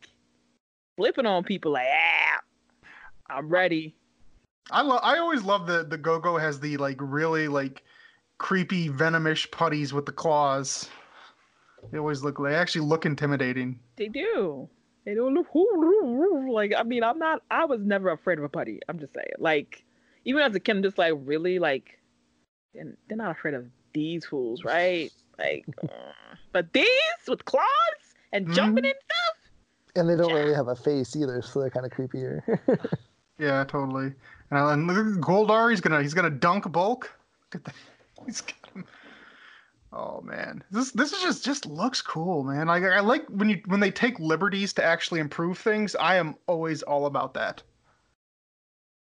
flipping 0.98 1.24
on 1.24 1.42
people 1.42 1.72
like, 1.72 1.88
ah, 1.90 2.40
I'm 3.30 3.48
ready. 3.48 3.94
I 4.70 4.82
love. 4.82 5.00
I 5.02 5.16
always 5.16 5.42
love 5.42 5.66
the 5.66 5.84
the 5.84 5.96
Go 5.96 6.18
Go 6.18 6.36
has 6.36 6.60
the 6.60 6.76
like 6.76 6.98
really 7.00 7.48
like 7.48 7.82
creepy 8.36 8.90
venomish 8.90 9.50
putties 9.50 9.94
with 9.94 10.04
the 10.04 10.12
claws. 10.12 10.90
They 11.90 11.98
always 11.98 12.22
look. 12.22 12.38
They 12.42 12.54
actually 12.54 12.86
look 12.86 13.06
intimidating. 13.06 13.78
They 13.96 14.08
do. 14.08 14.68
They 15.04 15.14
don't 15.14 15.34
look 15.34 15.46
like. 16.52 16.72
I 16.76 16.82
mean, 16.82 17.02
I'm 17.02 17.18
not. 17.18 17.42
I 17.50 17.64
was 17.64 17.80
never 17.80 18.10
afraid 18.10 18.38
of 18.38 18.44
a 18.44 18.48
putty. 18.48 18.80
I'm 18.88 18.98
just 18.98 19.14
saying. 19.14 19.26
Like, 19.38 19.84
even 20.24 20.42
as 20.42 20.54
a 20.54 20.60
kid, 20.60 20.76
I'm 20.76 20.82
just 20.82 20.98
like 20.98 21.14
really 21.16 21.58
like. 21.58 21.98
And 22.74 22.96
they're 23.08 23.16
not 23.16 23.30
afraid 23.30 23.54
of 23.54 23.66
these 23.94 24.26
fools, 24.26 24.64
right? 24.64 25.10
Like, 25.38 25.64
uh, 25.82 25.88
but 26.52 26.72
these 26.72 26.86
with 27.26 27.44
claws 27.44 27.64
and 28.32 28.52
jumping 28.52 28.84
Mhm. 28.84 28.88
and 28.90 28.94
stuff. 29.04 29.50
and 29.96 30.08
they 30.08 30.16
don't 30.16 30.32
really 30.34 30.54
have 30.54 30.68
a 30.68 30.76
face 30.76 31.16
either, 31.16 31.40
so 31.42 31.60
they're 31.60 31.70
kind 31.70 31.86
of 31.86 31.92
creepier. 31.92 32.42
Yeah, 33.40 33.62
totally. 33.62 34.12
And, 34.50 34.58
and 34.58 34.86
look 34.88 35.06
Goldar. 35.24 35.70
He's 35.70 35.80
gonna 35.80 36.02
he's 36.02 36.12
gonna 36.12 36.28
dunk 36.28 36.70
bulk. 36.72 37.16
Look 37.54 37.54
at 37.54 37.64
that. 37.66 37.74
He's 38.26 38.40
got 38.40 38.56
him. 38.66 38.67
Oh 39.92 40.20
man, 40.20 40.62
this 40.70 40.90
this 40.92 41.12
is 41.12 41.22
just 41.22 41.44
just 41.44 41.64
looks 41.64 42.02
cool, 42.02 42.44
man. 42.44 42.66
Like 42.66 42.82
I 42.84 43.00
like 43.00 43.26
when 43.28 43.48
you 43.48 43.62
when 43.66 43.80
they 43.80 43.90
take 43.90 44.18
liberties 44.18 44.72
to 44.74 44.84
actually 44.84 45.20
improve 45.20 45.58
things. 45.58 45.96
I 45.96 46.16
am 46.16 46.36
always 46.46 46.82
all 46.82 47.06
about 47.06 47.34
that. 47.34 47.62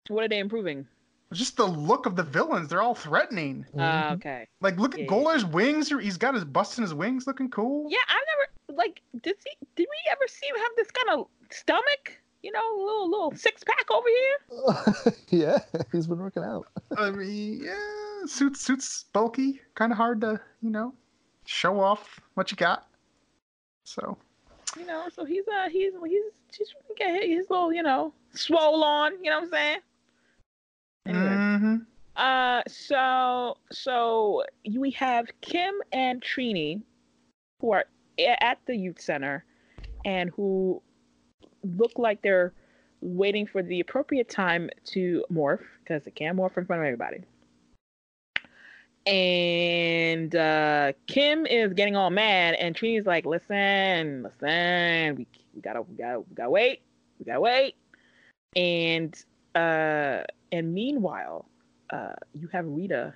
What 0.08 0.24
are 0.24 0.28
they 0.28 0.38
improving? 0.38 0.86
Just 1.32 1.56
the 1.56 1.66
look 1.66 2.06
of 2.06 2.16
the 2.16 2.22
villains. 2.22 2.68
They're 2.68 2.82
all 2.82 2.94
threatening. 2.94 3.66
Ah, 3.78 4.10
Mhm. 4.10 4.16
okay. 4.16 4.48
Like 4.60 4.78
look 4.78 4.94
at 4.94 5.00
Yeah, 5.00 5.06
yeah, 5.42 5.44
wings. 5.44 5.88
He's 5.88 6.16
got 6.16 6.34
his 6.34 6.44
busting 6.44 6.82
his 6.82 6.94
wings, 6.94 7.26
looking 7.26 7.50
cool. 7.50 7.90
Yeah, 7.90 7.98
I've 8.08 8.26
never 8.26 8.78
like 8.80 9.02
did 9.22 9.36
he 9.44 9.66
did 9.74 9.88
we 9.88 10.10
ever 10.10 10.28
see 10.28 10.46
him 10.46 10.56
have 10.56 10.72
this 10.76 10.90
kind 10.90 11.20
of 11.20 11.26
stomach? 11.50 12.20
You 12.42 12.52
know, 12.52 12.60
little 12.78 13.10
little 13.10 13.32
six 13.36 13.62
pack 13.64 13.90
over 13.90 14.08
here. 14.08 15.14
yeah, 15.28 15.58
he's 15.92 16.06
been 16.06 16.18
working 16.18 16.42
out. 16.42 16.66
I 16.96 17.10
mean, 17.10 17.60
yeah, 17.62 18.26
suits 18.26 18.60
suits 18.60 19.04
bulky, 19.12 19.60
kind 19.74 19.92
of 19.92 19.98
hard 19.98 20.20
to 20.22 20.40
you 20.62 20.70
know 20.70 20.94
show 21.44 21.80
off 21.80 22.20
what 22.34 22.50
you 22.50 22.56
got. 22.56 22.86
So 23.84 24.16
You 24.78 24.86
know, 24.86 25.08
so 25.12 25.24
he's 25.24 25.46
uh 25.48 25.68
he's 25.68 25.92
he's 26.06 26.22
just 26.56 26.74
get 26.96 27.22
his 27.24 27.50
little 27.50 27.72
you 27.72 27.82
know 27.82 28.12
swole 28.32 28.84
on. 28.84 29.12
You 29.22 29.30
know 29.30 29.38
what 29.38 29.44
I'm 29.44 29.50
saying? 29.50 29.78
Anyway, 31.06 31.24
mhm. 31.24 31.86
uh, 32.16 32.62
so 32.68 33.56
so 33.72 34.44
we 34.78 34.90
have 34.92 35.26
Kim 35.40 35.74
and 35.92 36.22
Trini, 36.22 36.82
who 37.60 37.72
are 37.72 37.84
at 38.18 38.58
the 38.66 38.76
youth 38.76 39.00
center, 39.00 39.44
and 40.04 40.30
who 40.30 40.82
look 41.62 41.92
like 41.96 42.22
they're 42.22 42.52
waiting 43.00 43.46
for 43.46 43.62
the 43.62 43.80
appropriate 43.80 44.28
time 44.28 44.68
to 44.84 45.24
morph 45.32 45.60
because 45.82 46.04
they 46.04 46.10
can't 46.10 46.36
morph 46.36 46.56
in 46.58 46.66
front 46.66 46.82
of 46.82 46.86
everybody. 46.86 47.24
And 49.06 50.34
uh, 50.36 50.92
Kim 51.06 51.46
is 51.46 51.72
getting 51.72 51.96
all 51.96 52.10
mad, 52.10 52.54
and 52.54 52.76
Trini's 52.76 53.06
like, 53.06 53.24
"Listen, 53.24 54.22
listen, 54.22 55.16
we, 55.16 55.26
we 55.54 55.60
gotta, 55.62 55.82
we 55.82 55.96
gotta, 55.96 56.20
we 56.20 56.34
gotta 56.34 56.50
wait, 56.50 56.82
we 57.18 57.24
gotta 57.24 57.40
wait." 57.40 57.76
And 58.56 59.14
uh, 59.54 60.24
and 60.52 60.74
meanwhile, 60.74 61.46
uh, 61.90 62.12
you 62.34 62.48
have 62.48 62.66
Rita 62.66 63.14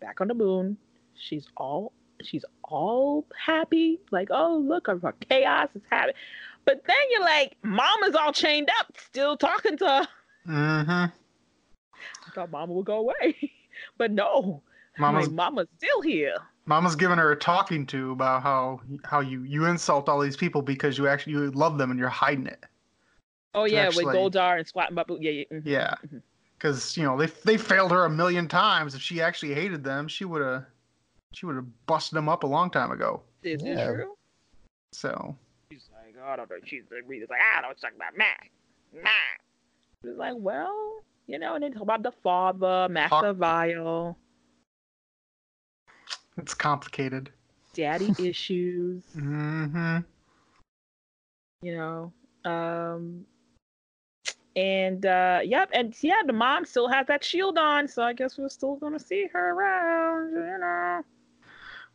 back 0.00 0.20
on 0.20 0.28
the 0.28 0.34
moon. 0.34 0.76
She's 1.14 1.46
all 1.56 1.92
she's 2.22 2.44
all 2.64 3.24
happy, 3.46 4.00
like, 4.10 4.28
oh 4.30 4.58
look, 4.58 4.88
our 4.88 5.14
chaos 5.28 5.68
is 5.74 5.82
happening. 5.90 6.16
But 6.68 6.82
then 6.86 6.96
you're 7.10 7.22
like, 7.22 7.56
Mama's 7.62 8.14
all 8.14 8.30
chained 8.30 8.68
up, 8.78 8.94
still 8.98 9.38
talking 9.38 9.78
to 9.78 9.86
her. 9.86 10.08
Mm-hmm. 10.46 10.90
I 10.90 12.30
thought 12.34 12.50
Mama 12.50 12.74
would 12.74 12.84
go 12.84 12.98
away, 12.98 13.50
but 13.96 14.10
no, 14.10 14.62
Mama's 14.98 15.28
like, 15.28 15.34
Mama's 15.34 15.66
still 15.78 16.02
here. 16.02 16.34
Mama's 16.66 16.94
giving 16.94 17.16
her 17.16 17.32
a 17.32 17.36
talking 17.36 17.86
to 17.86 18.10
about 18.12 18.42
how 18.42 18.82
how 19.02 19.20
you 19.20 19.44
you 19.44 19.64
insult 19.64 20.10
all 20.10 20.20
these 20.20 20.36
people 20.36 20.60
because 20.60 20.98
you 20.98 21.08
actually 21.08 21.32
you 21.32 21.50
love 21.52 21.78
them 21.78 21.90
and 21.90 21.98
you're 21.98 22.10
hiding 22.10 22.46
it. 22.46 22.62
Oh 23.54 23.64
To 23.66 23.72
yeah, 23.72 23.86
actually- 23.86 24.04
with 24.04 24.14
Goldar 24.14 24.58
and 24.58 24.66
Squat 24.68 24.88
and 24.88 24.96
Baboo. 24.96 25.16
Yeah, 25.22 25.30
yeah. 25.30 25.44
mhm. 25.50 25.62
Yeah, 25.64 25.94
because 26.58 26.98
you 26.98 27.02
know 27.04 27.16
they 27.16 27.26
they 27.46 27.56
failed 27.56 27.92
her 27.92 28.04
a 28.04 28.10
million 28.10 28.46
times. 28.46 28.94
If 28.94 29.00
she 29.00 29.22
actually 29.22 29.54
hated 29.54 29.82
them, 29.82 30.06
she 30.06 30.26
would 30.26 30.42
have 30.42 30.66
she 31.32 31.46
would 31.46 31.56
have 31.56 31.86
busted 31.86 32.14
them 32.18 32.28
up 32.28 32.42
a 32.42 32.46
long 32.46 32.68
time 32.70 32.90
ago. 32.90 33.22
Is 33.42 33.62
Yeah. 33.62 33.74
this 33.76 33.86
true? 33.86 34.14
So 34.92 35.08
She's 35.10 35.14
like, 35.24 35.34
I 36.24 36.36
don't 36.36 36.48
know. 36.50 36.56
She's 36.64 36.82
like, 36.90 37.02
Rita's 37.06 37.28
like, 37.30 37.40
I 37.56 37.62
don't 37.62 37.78
talk 37.80 37.92
about 37.94 38.16
Mac. 38.16 38.50
Mac. 38.94 39.40
It's 40.04 40.18
like, 40.18 40.34
well, 40.36 41.02
you 41.26 41.38
know, 41.38 41.54
and 41.54 41.62
then 41.64 41.72
talk 41.72 41.82
about 41.82 42.02
the 42.02 42.12
father, 42.22 42.88
Master 42.90 43.32
Vile, 43.32 44.16
it's 46.36 46.54
complicated. 46.54 47.30
daddy 47.74 48.14
issues. 48.18 49.02
Mm-hmm. 49.16 49.98
you 51.62 51.76
know 51.76 52.12
um 52.44 53.24
and 54.54 55.04
uh 55.04 55.40
yep 55.44 55.68
and 55.72 55.94
yeah 56.02 56.22
the 56.26 56.32
mom 56.32 56.64
still 56.64 56.86
has 56.88 57.06
that 57.08 57.24
shield 57.24 57.58
on 57.58 57.88
so 57.88 58.02
i 58.02 58.12
guess 58.12 58.38
we're 58.38 58.48
still 58.48 58.76
gonna 58.76 58.98
see 58.98 59.26
her 59.32 59.50
around 59.50 60.30
you 60.32 60.58
know 60.60 61.02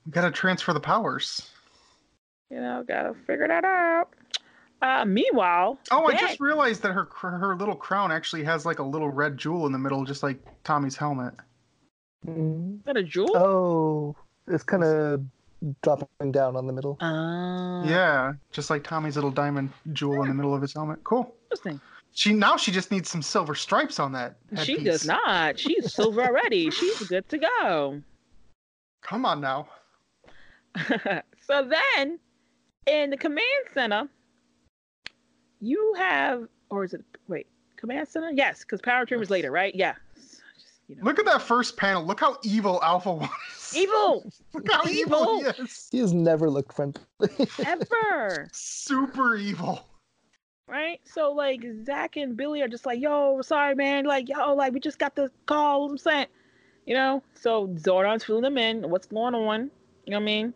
We 0.06 0.12
gotta 0.12 0.32
transfer 0.32 0.74
the 0.74 0.82
powers. 0.82 1.50
You 2.54 2.60
know 2.62 2.84
gotta 2.88 3.14
figure 3.26 3.47
that 3.47 3.66
out 3.66 4.10
Uh, 4.82 5.06
meanwhile, 5.06 5.80
Oh, 5.91 6.06
I 6.06 6.12
Zach- 6.12 6.20
just 6.22 6.39
realized 6.39 6.82
that 6.84 6.91
her 6.91 7.06
her 7.22 7.56
little 7.56 7.76
crown 7.76 8.12
actually 8.12 8.43
has 8.43 8.66
like 8.66 8.80
a 8.80 8.84
little 8.84 9.10
red 9.10 9.38
jewel 9.38 9.66
in 9.66 9.72
the 9.72 9.80
middle, 9.80 10.04
just 10.06 10.22
like 10.24 10.38
Tommy's 10.64 10.97
helmet. 10.97 11.34
Mm. 12.28 12.80
is 12.80 12.86
that 12.86 12.97
a 12.97 13.04
jewel? 13.04 13.36
Oh, 13.36 14.16
it's 14.47 14.64
kind 14.64 14.84
of 14.84 15.24
dropping 15.82 16.32
down 16.34 16.56
on 16.58 16.68
the 16.68 16.74
middle. 16.74 16.97
Uh, 17.01 17.84
Yeah, 17.86 18.34
just 18.51 18.70
like 18.70 18.84
Tommy's 18.84 19.16
little 19.16 19.32
diamond 19.32 19.70
jewel 19.93 20.22
in 20.24 20.28
the 20.28 20.34
middle 20.36 20.54
of 20.54 20.62
his 20.62 20.74
helmet. 20.74 21.01
Cool. 21.06 21.34
Interesting. 21.45 21.80
She 22.16 22.34
now 22.34 22.58
she 22.58 22.72
just 22.72 22.91
needs 22.91 23.10
some 23.10 23.22
silver 23.22 23.56
stripes 23.56 23.99
on 23.99 24.12
that. 24.12 24.36
She 24.64 24.74
headpiece. 24.74 24.84
does 24.86 25.06
not. 25.06 25.58
She's 25.58 25.93
silver 25.93 26.22
already. 26.26 26.70
She's 26.72 26.99
good 27.08 27.28
to 27.30 27.38
go. 27.39 28.01
Come 29.01 29.26
on 29.26 29.39
now. 29.41 29.68
so 31.47 31.68
then, 31.95 32.20
in 32.88 33.10
the 33.10 33.18
command 33.18 33.46
center, 33.74 34.08
you 35.62 35.94
have, 35.98 36.48
or 36.70 36.84
is 36.84 36.94
it 36.94 37.04
wait, 37.28 37.48
command 37.78 38.08
center? 38.08 38.32
Yes, 38.34 38.62
because 38.62 38.82
Power 38.82 39.06
Chamber 39.06 39.24
is 39.24 39.30
later, 39.30 39.52
right? 39.52 39.74
Yeah. 39.76 39.94
Just, 40.16 40.42
you 40.88 40.96
know. 40.98 41.04
Look 41.04 41.20
at 41.20 41.26
that 41.26 41.42
first 41.42 41.78
panel. 41.78 42.04
Look 42.06 42.20
how 42.20 42.38
evil 42.44 42.80
Alpha 42.84 43.14
was. 43.14 43.30
Evil 43.76 44.30
Look 44.54 44.72
how 44.72 44.82
evil, 44.88 45.40
Evil. 45.40 45.54
he 45.54 45.64
is. 45.64 45.88
He 45.92 46.00
has 46.00 46.14
never 46.14 46.50
looked 46.50 46.74
friendly. 46.74 47.02
ever, 47.66 48.48
Super 48.54 49.36
evil. 49.36 49.88
right? 50.68 51.00
So 51.06 51.32
like 51.32 51.66
Zach 51.86 52.18
and 52.18 52.36
Billy 52.38 52.62
are 52.62 52.68
just 52.68 52.86
like, 52.86 53.00
"Yo, 53.02 53.42
sorry, 53.42 53.76
man. 53.76 54.06
Like, 54.06 54.30
yo, 54.30 54.54
like 54.54 54.74
we 54.74 54.80
just 54.80 55.00
got 55.00 55.16
the 55.16 55.32
call. 55.46 55.90
I'm 55.90 55.98
saying, 55.98 56.28
you 56.86 56.94
know." 56.94 57.24
So 57.36 57.68
Zordon's 57.70 58.24
filling 58.26 58.44
them 58.44 58.58
in. 58.58 58.90
What's 58.90 59.08
going 59.08 59.34
on? 59.34 59.72
You 60.06 60.12
know 60.12 60.18
what 60.18 60.24
I 60.24 60.26
mean? 60.26 60.54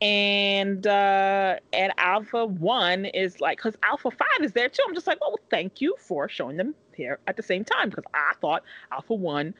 And 0.00 0.86
uh 0.86 1.56
and 1.72 1.92
Alpha 1.98 2.44
One 2.46 3.04
is 3.06 3.40
like, 3.40 3.58
because 3.58 3.76
Alpha 3.82 4.10
Five 4.10 4.42
is 4.42 4.52
there 4.52 4.68
too. 4.68 4.82
I'm 4.86 4.94
just 4.94 5.06
like, 5.06 5.20
well, 5.20 5.38
thank 5.50 5.80
you 5.80 5.94
for 5.98 6.28
showing 6.28 6.56
them 6.56 6.74
here 6.94 7.18
at 7.26 7.36
the 7.36 7.42
same 7.42 7.64
time. 7.64 7.90
Because 7.90 8.04
I 8.12 8.32
thought 8.40 8.64
Alpha 8.92 9.14
One, 9.14 9.54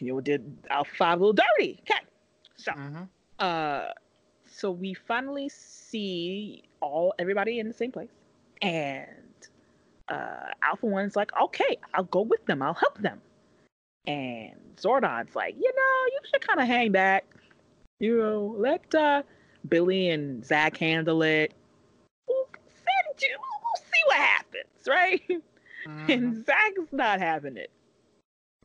you 0.00 0.14
know, 0.14 0.20
did 0.20 0.56
Alpha 0.70 0.94
Five 0.96 1.20
a 1.20 1.24
little 1.24 1.44
dirty. 1.58 1.80
Okay, 1.82 2.00
so 2.56 2.72
hmm 2.72 3.04
uh 3.38 3.92
so 4.50 4.70
we 4.70 4.94
finally 4.94 5.48
see 5.48 6.64
all 6.80 7.14
everybody 7.18 7.60
in 7.60 7.68
the 7.68 7.74
same 7.74 7.92
place. 7.92 8.10
And 8.62 9.08
uh 10.08 10.50
alpha 10.62 10.86
one's 10.86 11.14
like 11.14 11.30
okay 11.40 11.76
i'll 11.94 12.04
go 12.04 12.22
with 12.22 12.44
them. 12.46 12.62
I'll 12.62 12.74
help 12.74 12.98
them. 12.98 13.20
And 14.06 14.54
zordon's 14.76 15.36
like 15.36 15.54
you 15.54 15.72
know 15.76 16.12
you 16.12 16.20
should 16.30 16.46
kind 16.46 16.60
of 16.60 16.66
hang 16.66 16.92
back 16.92 17.24
you 18.00 18.18
know 18.18 18.54
let 18.58 18.94
uh 18.94 19.22
billy 19.68 20.08
and 20.10 20.44
zach 20.44 20.76
handle 20.76 21.22
it 21.22 21.52
we'll 22.28 22.48
send 22.66 23.20
you 23.22 23.36
we'll 23.38 23.82
see 23.84 24.02
what 24.06 24.16
happens 24.16 24.86
right 24.88 25.22
Mm-hmm. 25.86 26.10
and 26.10 26.44
zach's 26.44 26.92
not 26.92 27.20
having 27.20 27.56
it 27.56 27.70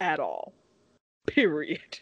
at 0.02 0.20
all 0.20 0.52
period 1.28 2.00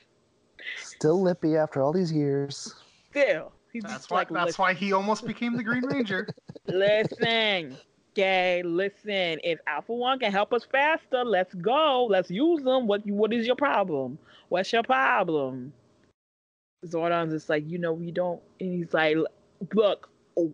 Still 0.77 1.21
lippy 1.21 1.57
after 1.57 1.81
all 1.81 1.91
these 1.91 2.11
years. 2.13 2.73
still 3.09 3.51
he's 3.73 3.83
That's 3.83 3.95
just 3.95 4.11
why. 4.11 4.19
like 4.19 4.29
that's 4.29 4.45
"Listen, 4.47 4.61
why 4.63 4.73
he 4.73 4.93
almost 4.93 5.25
became 5.27 5.57
the 5.57 5.63
Green 5.63 5.85
Ranger. 5.85 6.27
Listen, 6.67 7.75
okay, 8.13 8.61
listen. 8.63 9.39
If 9.43 9.59
Alpha 9.67 9.93
One 9.93 10.17
can 10.19 10.31
help 10.31 10.53
us 10.53 10.63
faster, 10.71 11.25
let's 11.25 11.53
go. 11.55 12.05
Let's 12.09 12.31
use 12.31 12.63
them. 12.63 12.87
What 12.87 13.05
what 13.05 13.33
is 13.33 13.45
your 13.45 13.55
problem? 13.57 14.17
What's 14.49 14.71
your 14.71 14.83
problem? 14.83 15.73
Zordon's 16.85 17.33
just 17.33 17.49
like, 17.49 17.67
you 17.69 17.77
know, 17.77 17.93
we 17.93 18.11
don't. 18.11 18.41
And 18.59 18.73
he's 18.73 18.93
like, 18.93 19.17
look, 19.73 20.09
oh, 20.37 20.53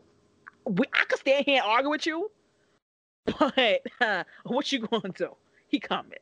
we, 0.66 0.86
I 0.94 1.06
could 1.06 1.20
stand 1.20 1.46
here 1.46 1.62
and 1.62 1.72
argue 1.72 1.90
with 1.90 2.06
you, 2.06 2.32
but 3.40 3.82
uh, 4.02 4.24
what 4.44 4.72
you 4.72 4.80
gonna 4.88 5.10
do? 5.10 5.36
He 5.68 5.80
coming. 5.80 6.20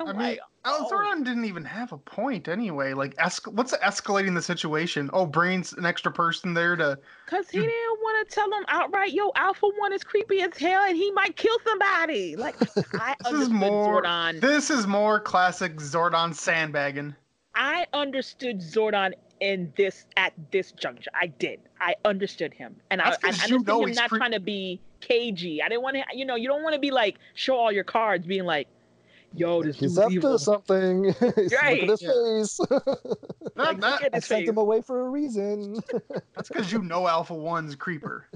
I'm 0.00 0.08
I 0.08 0.12
mean, 0.12 0.22
like, 0.22 0.40
oh. 0.64 0.88
Zordon 0.92 1.24
didn't 1.24 1.44
even 1.44 1.64
have 1.64 1.92
a 1.92 1.98
point 1.98 2.46
anyway. 2.46 2.92
Like, 2.94 3.16
esc- 3.16 3.52
what's 3.52 3.76
escalating 3.78 4.34
the 4.34 4.42
situation? 4.42 5.10
Oh, 5.12 5.26
Brain's 5.26 5.72
an 5.72 5.84
extra 5.84 6.12
person 6.12 6.54
there 6.54 6.76
to. 6.76 6.96
Cause 7.26 7.48
he 7.48 7.58
didn't 7.58 7.98
want 8.00 8.28
to 8.28 8.34
tell 8.34 8.46
him 8.46 8.64
outright, 8.68 9.12
yo, 9.12 9.32
Alpha 9.34 9.66
One 9.78 9.92
is 9.92 10.04
creepy 10.04 10.40
as 10.42 10.56
hell 10.56 10.84
and 10.84 10.96
he 10.96 11.10
might 11.12 11.36
kill 11.36 11.56
somebody. 11.66 12.36
Like 12.36 12.54
I 12.94 13.16
This 13.24 13.32
is 13.40 13.48
more. 13.48 14.02
Zordon. 14.02 14.40
This 14.40 14.70
is 14.70 14.86
more 14.86 15.18
classic 15.18 15.76
Zordon 15.76 16.32
sandbagging. 16.32 17.16
I 17.56 17.86
understood 17.92 18.60
Zordon 18.60 19.14
in 19.40 19.72
this 19.76 20.06
at 20.16 20.32
this 20.50 20.72
juncture. 20.72 21.10
I 21.14 21.26
did. 21.28 21.60
I 21.80 21.94
understood 22.04 22.52
him, 22.54 22.76
and 22.90 23.00
I, 23.00 23.10
That's 23.10 23.16
I 23.16 23.20
'cause 23.28 23.34
understood 23.44 23.50
you 23.60 23.64
know 23.66 23.84
him 23.86 23.92
not 23.94 24.08
pre- 24.08 24.18
trying 24.18 24.32
to 24.32 24.40
be 24.40 24.80
cagey. 25.00 25.62
I 25.62 25.68
didn't 25.68 25.82
want 25.82 25.96
to. 25.96 26.02
You 26.12 26.24
know, 26.24 26.34
you 26.36 26.48
don't 26.48 26.62
want 26.62 26.74
to 26.74 26.80
be 26.80 26.90
like 26.90 27.18
show 27.34 27.56
all 27.56 27.70
your 27.72 27.84
cards, 27.84 28.26
being 28.26 28.44
like, 28.44 28.68
"Yo, 29.34 29.62
this 29.62 29.78
He's 29.78 29.92
dude's 29.94 29.98
up 29.98 30.12
evil." 30.12 30.32
to 30.32 30.38
something. 30.38 31.02
Look 31.20 31.22
at 31.22 31.34
his 31.36 31.52
Yeah. 31.52 31.68
face. 31.70 32.56
That, 32.58 32.98
Like, 33.56 33.80
that- 33.80 33.90
look 33.92 34.02
at 34.02 34.14
I 34.14 34.16
his 34.16 34.24
sent 34.26 34.40
face. 34.40 34.48
him 34.48 34.56
away 34.58 34.82
for 34.82 35.06
a 35.06 35.08
reason. 35.10 35.80
that's 36.34 36.48
because 36.48 36.70
you 36.72 36.82
know 36.82 37.06
Alpha 37.08 37.34
One's 37.34 37.74
creeper. 37.74 38.26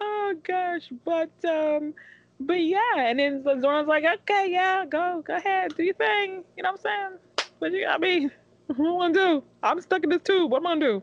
Oh 0.00 0.34
gosh, 0.46 0.90
but 1.04 1.30
um, 1.44 1.94
but 2.40 2.54
yeah, 2.60 2.78
and 2.98 3.18
then 3.18 3.42
Zordon's 3.42 3.86
like, 3.88 4.04
"Okay, 4.04 4.48
yeah, 4.50 4.84
go, 4.86 5.22
go 5.26 5.34
ahead, 5.36 5.74
do 5.76 5.82
your 5.84 5.94
thing." 5.94 6.42
You 6.56 6.62
know 6.62 6.72
what 6.72 6.80
I'm 6.86 7.10
saying? 7.38 7.48
But 7.60 7.72
you 7.72 7.82
got 7.84 8.00
me. 8.00 8.28
What 8.66 8.78
am 8.78 8.96
I 8.96 9.12
gonna 9.12 9.14
do? 9.14 9.44
I'm 9.62 9.80
stuck 9.80 10.04
in 10.04 10.10
this 10.10 10.22
tube. 10.22 10.50
What 10.50 10.58
am 10.58 10.66
I 10.66 10.70
gonna 10.70 10.80
do? 10.80 11.02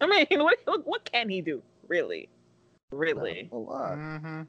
I 0.00 0.06
mean, 0.06 0.26
what 0.42 0.58
what, 0.64 0.86
what 0.86 1.04
can 1.10 1.28
he 1.28 1.40
do? 1.40 1.62
Really, 1.86 2.28
really? 2.92 3.48
a 3.52 3.56
lot. 3.56 3.94
hmm 3.94 4.42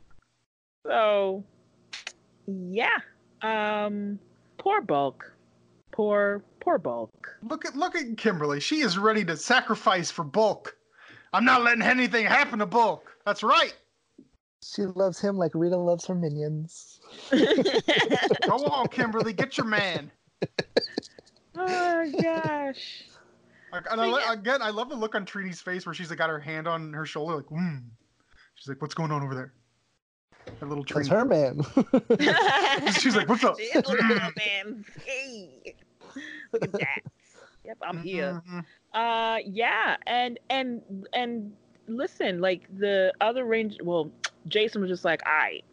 So, 0.85 1.43
yeah. 2.47 2.97
Um, 3.41 4.19
poor 4.57 4.81
Bulk. 4.81 5.31
Poor, 5.91 6.43
poor 6.59 6.77
Bulk. 6.77 7.37
Look 7.43 7.65
at 7.65 7.75
look 7.75 7.95
at 7.95 8.17
Kimberly. 8.17 8.59
She 8.59 8.81
is 8.81 8.97
ready 8.97 9.23
to 9.25 9.37
sacrifice 9.37 10.11
for 10.11 10.23
Bulk. 10.23 10.75
I'm 11.33 11.45
not 11.45 11.63
letting 11.63 11.81
anything 11.81 12.25
happen 12.25 12.59
to 12.59 12.65
Bulk. 12.65 13.05
That's 13.25 13.43
right. 13.43 13.75
She 14.63 14.81
loves 14.83 15.19
him 15.19 15.37
like 15.37 15.51
Rita 15.53 15.77
loves 15.77 16.05
her 16.07 16.15
minions. 16.15 16.99
Go 17.31 18.65
on, 18.65 18.87
Kimberly. 18.89 19.31
Get 19.31 19.57
your 19.57 19.67
man. 19.67 20.11
oh 21.55 22.11
gosh. 22.21 23.03
Like, 23.71 23.85
and 23.91 24.01
I, 24.01 24.07
li- 24.07 24.23
again, 24.29 24.63
I 24.63 24.71
love 24.71 24.89
the 24.89 24.95
look 24.95 25.13
on 25.13 25.27
Trini's 25.27 25.61
face 25.61 25.85
where 25.85 25.93
she's 25.93 26.09
like 26.09 26.17
got 26.17 26.31
her 26.31 26.39
hand 26.39 26.67
on 26.67 26.91
her 26.91 27.05
shoulder, 27.05 27.35
like, 27.35 27.45
hmm. 27.45 27.77
She's 28.55 28.67
like, 28.67 28.81
"What's 28.81 28.95
going 28.95 29.11
on 29.11 29.21
over 29.21 29.35
there?" 29.35 29.53
That 30.59 30.67
little 30.67 30.83
That's 30.83 31.07
her 31.07 31.23
man. 31.23 31.61
She's 32.99 33.15
like, 33.15 33.29
"What's 33.29 33.43
up?" 33.43 33.59
She 33.59 33.65
is 33.65 33.87
little 33.87 34.07
man. 34.37 34.83
Hey, 35.05 35.75
look 36.51 36.63
at 36.63 36.71
that. 36.73 37.01
Yep, 37.63 37.77
I'm 37.83 38.01
here. 38.01 38.41
Mhm. 38.49 38.65
Uh, 38.93 39.37
yeah, 39.45 39.97
and 40.07 40.39
and 40.49 40.81
and 41.13 41.53
listen, 41.87 42.41
like 42.41 42.63
the 42.77 43.13
other 43.21 43.45
range. 43.45 43.77
Well, 43.83 44.11
Jason 44.47 44.81
was 44.81 44.89
just 44.89 45.05
like, 45.05 45.21
"All 45.27 45.31
right, 45.31 45.63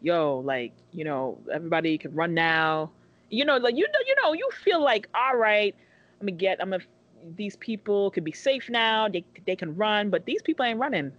yo, 0.00 0.38
like 0.38 0.72
you 0.90 1.04
know, 1.04 1.38
everybody 1.52 1.98
can 1.98 2.14
run 2.14 2.32
now. 2.34 2.90
You 3.32 3.46
know, 3.46 3.56
like 3.56 3.76
you 3.76 3.88
know, 3.88 3.98
you 4.06 4.14
know, 4.22 4.32
you 4.34 4.48
feel 4.62 4.84
like, 4.84 5.08
all 5.14 5.36
right, 5.36 5.74
I'm 6.20 6.26
gonna 6.26 6.36
get, 6.36 6.60
I'm 6.60 6.70
gonna. 6.70 6.84
These 7.34 7.56
people 7.56 8.10
could 8.10 8.24
be 8.24 8.32
safe 8.32 8.68
now. 8.68 9.08
They 9.08 9.24
they 9.46 9.56
can 9.56 9.74
run, 9.74 10.10
but 10.10 10.26
these 10.26 10.42
people 10.42 10.66
ain't 10.66 10.78
running. 10.78 11.12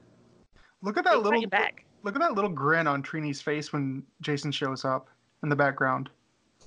Look 0.83 0.97
at 0.97 1.05
that 1.05 1.15
fight 1.15 1.23
little 1.23 1.47
back. 1.47 1.85
look 2.03 2.15
at 2.15 2.21
that 2.21 2.35
little 2.35 2.51
grin 2.51 2.85
on 2.85 3.01
Trini's 3.01 3.41
face 3.41 3.73
when 3.73 4.03
Jason 4.21 4.51
shows 4.51 4.85
up 4.85 5.09
in 5.41 5.49
the 5.49 5.55
background. 5.55 6.09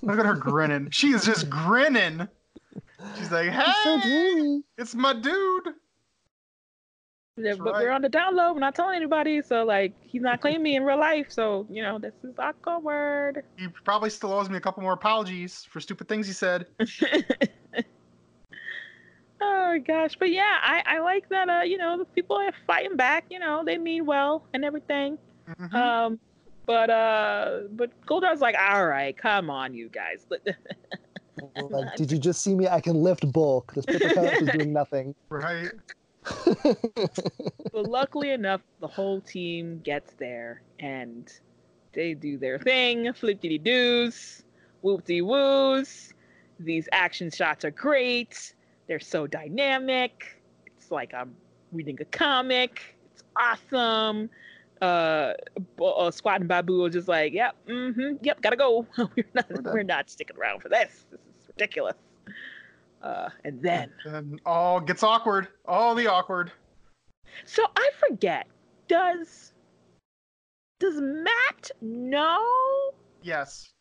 Look 0.03 0.18
at 0.18 0.26
her 0.26 0.34
grinning. 0.34 0.90
She 0.90 1.12
is 1.12 1.24
just 1.24 1.49
grinning. 1.49 2.26
She's 3.16 3.30
like, 3.30 3.53
He's 3.53 3.74
so 3.84 3.99
"Hey, 3.99 4.61
it's 4.78 4.94
my 4.94 5.12
dude." 5.12 5.68
Yeah, 7.39 7.45
That's 7.51 7.59
but 7.59 7.72
right. 7.74 7.82
we're 7.82 7.91
on 7.91 8.01
the 8.03 8.09
download. 8.09 8.55
We're 8.55 8.61
not 8.61 8.74
telling 8.74 8.97
anybody. 8.97 9.43
So 9.43 9.64
like, 9.64 9.93
he's 10.01 10.22
not 10.22 10.41
claiming 10.41 10.62
me 10.62 10.76
in 10.76 10.84
real 10.84 10.99
life. 10.99 11.26
So 11.30 11.66
you 11.68 11.82
know, 11.82 11.99
this 11.99 12.14
is 12.24 12.34
awkward. 12.39 13.45
He 13.59 13.68
probably 13.84 14.09
still 14.11 14.32
owes 14.32 14.49
me 14.49 14.57
a 14.57 14.61
couple 14.61 14.82
more 14.82 14.95
apologies 14.95 15.64
for 15.70 15.80
stupid 15.80 16.09
things 16.09 16.26
he 16.26 16.32
said. 16.32 16.66
oh 19.41 19.78
gosh, 19.87 20.16
but 20.18 20.30
yeah, 20.30 20.59
I 20.62 20.82
I 20.87 20.99
like 21.01 21.28
that. 21.28 21.49
Uh, 21.49 21.62
you 21.62 21.76
know, 21.78 21.99
the 21.99 22.05
people 22.07 22.37
are 22.37 22.53
fighting 22.66 22.97
back. 22.97 23.26
You 23.30 23.39
know, 23.39 23.62
they 23.64 23.78
mean 23.78 24.07
well 24.07 24.45
and 24.55 24.64
everything. 24.64 25.18
Mhm. 25.61 25.74
Um, 25.74 26.18
but 26.64 26.91
uh, 26.91 27.61
but 27.72 27.91
Goldar's 28.07 28.41
like, 28.41 28.57
all 28.59 28.87
right, 28.87 29.16
come 29.16 29.51
on, 29.51 29.74
you 29.74 29.89
guys. 29.89 30.26
Like, 31.70 31.95
did 31.97 32.11
you 32.11 32.16
just 32.18 32.41
see 32.41 32.55
me? 32.55 32.66
I 32.66 32.80
can 32.80 32.95
lift 33.03 33.30
bulk. 33.30 33.74
This 33.74 33.84
paper 33.84 34.09
cup 34.14 34.41
is 34.41 34.49
doing 34.49 34.72
nothing. 34.80 35.14
right? 35.28 35.70
But 37.72 37.91
luckily 37.91 38.31
enough, 38.31 38.62
the 38.81 38.87
whole 38.87 39.20
team 39.20 39.81
gets 39.81 40.14
there 40.14 40.62
and 40.81 41.31
they 41.93 42.14
do 42.14 42.39
their 42.39 42.59
thing. 42.59 43.12
Flippity 43.12 43.59
doos, 43.59 44.45
whoopty 44.83 45.22
woos. 45.22 46.14
These 46.59 46.89
action 46.93 47.31
shots 47.31 47.64
are 47.64 47.70
great. 47.70 48.55
They're 48.87 49.01
so 49.01 49.27
dynamic. 49.27 50.41
It's 50.79 50.91
like 50.91 51.12
I'm 51.12 51.35
reading 51.72 51.99
a 52.01 52.05
comic. 52.07 52.97
It's 53.12 53.24
awesome. 53.37 54.31
uh, 54.81 55.33
uh 55.83 56.11
Squat 56.11 56.41
and 56.41 56.49
Baboo 56.49 56.85
are 56.85 56.91
just 56.91 57.09
like, 57.09 57.33
yep, 57.33 57.57
mm-hmm, 57.68 58.16
yep, 58.22 58.41
gotta 58.41 58.57
go. 58.57 58.87
we're 58.97 59.24
not, 59.35 59.47
We're 59.51 59.72
we're 59.72 59.83
not 59.83 60.09
sticking 60.09 60.37
around 60.37 60.61
for 60.61 60.68
this. 60.68 61.05
This 61.11 61.20
is 61.20 61.49
ridiculous. 61.49 61.97
Uh, 63.03 63.28
and 63.44 63.62
then, 63.62 63.90
And 64.05 64.40
all 64.44 64.80
gets 64.80 65.03
awkward. 65.03 65.49
All 65.66 65.94
the 65.94 66.07
awkward. 66.07 66.51
so 67.44 67.64
I 67.76 67.90
forget. 68.09 68.47
Does 68.88 69.53
does 70.78 71.01
Matt 71.01 71.70
know? 71.80 72.44
Yes. 73.22 73.72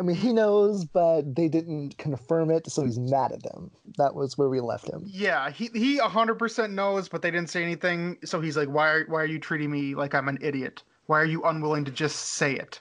I 0.00 0.02
mean, 0.04 0.16
he 0.16 0.32
knows, 0.32 0.84
but 0.84 1.36
they 1.36 1.48
didn't 1.48 1.96
confirm 1.98 2.50
it, 2.50 2.68
so 2.68 2.82
he's 2.84 2.98
mad 2.98 3.30
at 3.30 3.42
them. 3.42 3.70
That 3.98 4.14
was 4.14 4.36
where 4.36 4.48
we 4.48 4.58
left 4.60 4.88
him. 4.88 5.04
Yeah, 5.06 5.50
he 5.50 5.70
he 5.74 5.98
100% 6.00 6.70
knows, 6.70 7.08
but 7.08 7.22
they 7.22 7.30
didn't 7.30 7.50
say 7.50 7.62
anything. 7.62 8.18
So 8.24 8.40
he's 8.40 8.56
like, 8.56 8.68
"Why 8.68 8.88
are 8.90 9.04
why 9.06 9.20
are 9.20 9.26
you 9.26 9.38
treating 9.38 9.70
me 9.70 9.94
like 9.94 10.14
I'm 10.14 10.28
an 10.28 10.38
idiot? 10.40 10.82
Why 11.06 11.20
are 11.20 11.26
you 11.26 11.42
unwilling 11.44 11.84
to 11.84 11.92
just 11.92 12.16
say 12.16 12.54
it? 12.54 12.80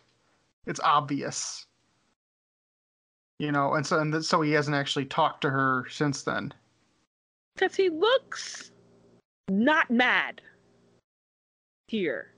It's 0.65 0.79
obvious." 0.79 1.67
You 3.41 3.51
know, 3.51 3.73
and 3.73 3.83
so 3.83 3.97
and 3.97 4.23
so 4.23 4.41
he 4.41 4.51
hasn't 4.51 4.75
actually 4.75 5.05
talked 5.05 5.41
to 5.41 5.49
her 5.49 5.87
since 5.89 6.21
then. 6.21 6.53
Because 7.55 7.75
he 7.75 7.89
looks 7.89 8.69
not 9.49 9.89
mad 9.89 10.43
here. 11.87 12.35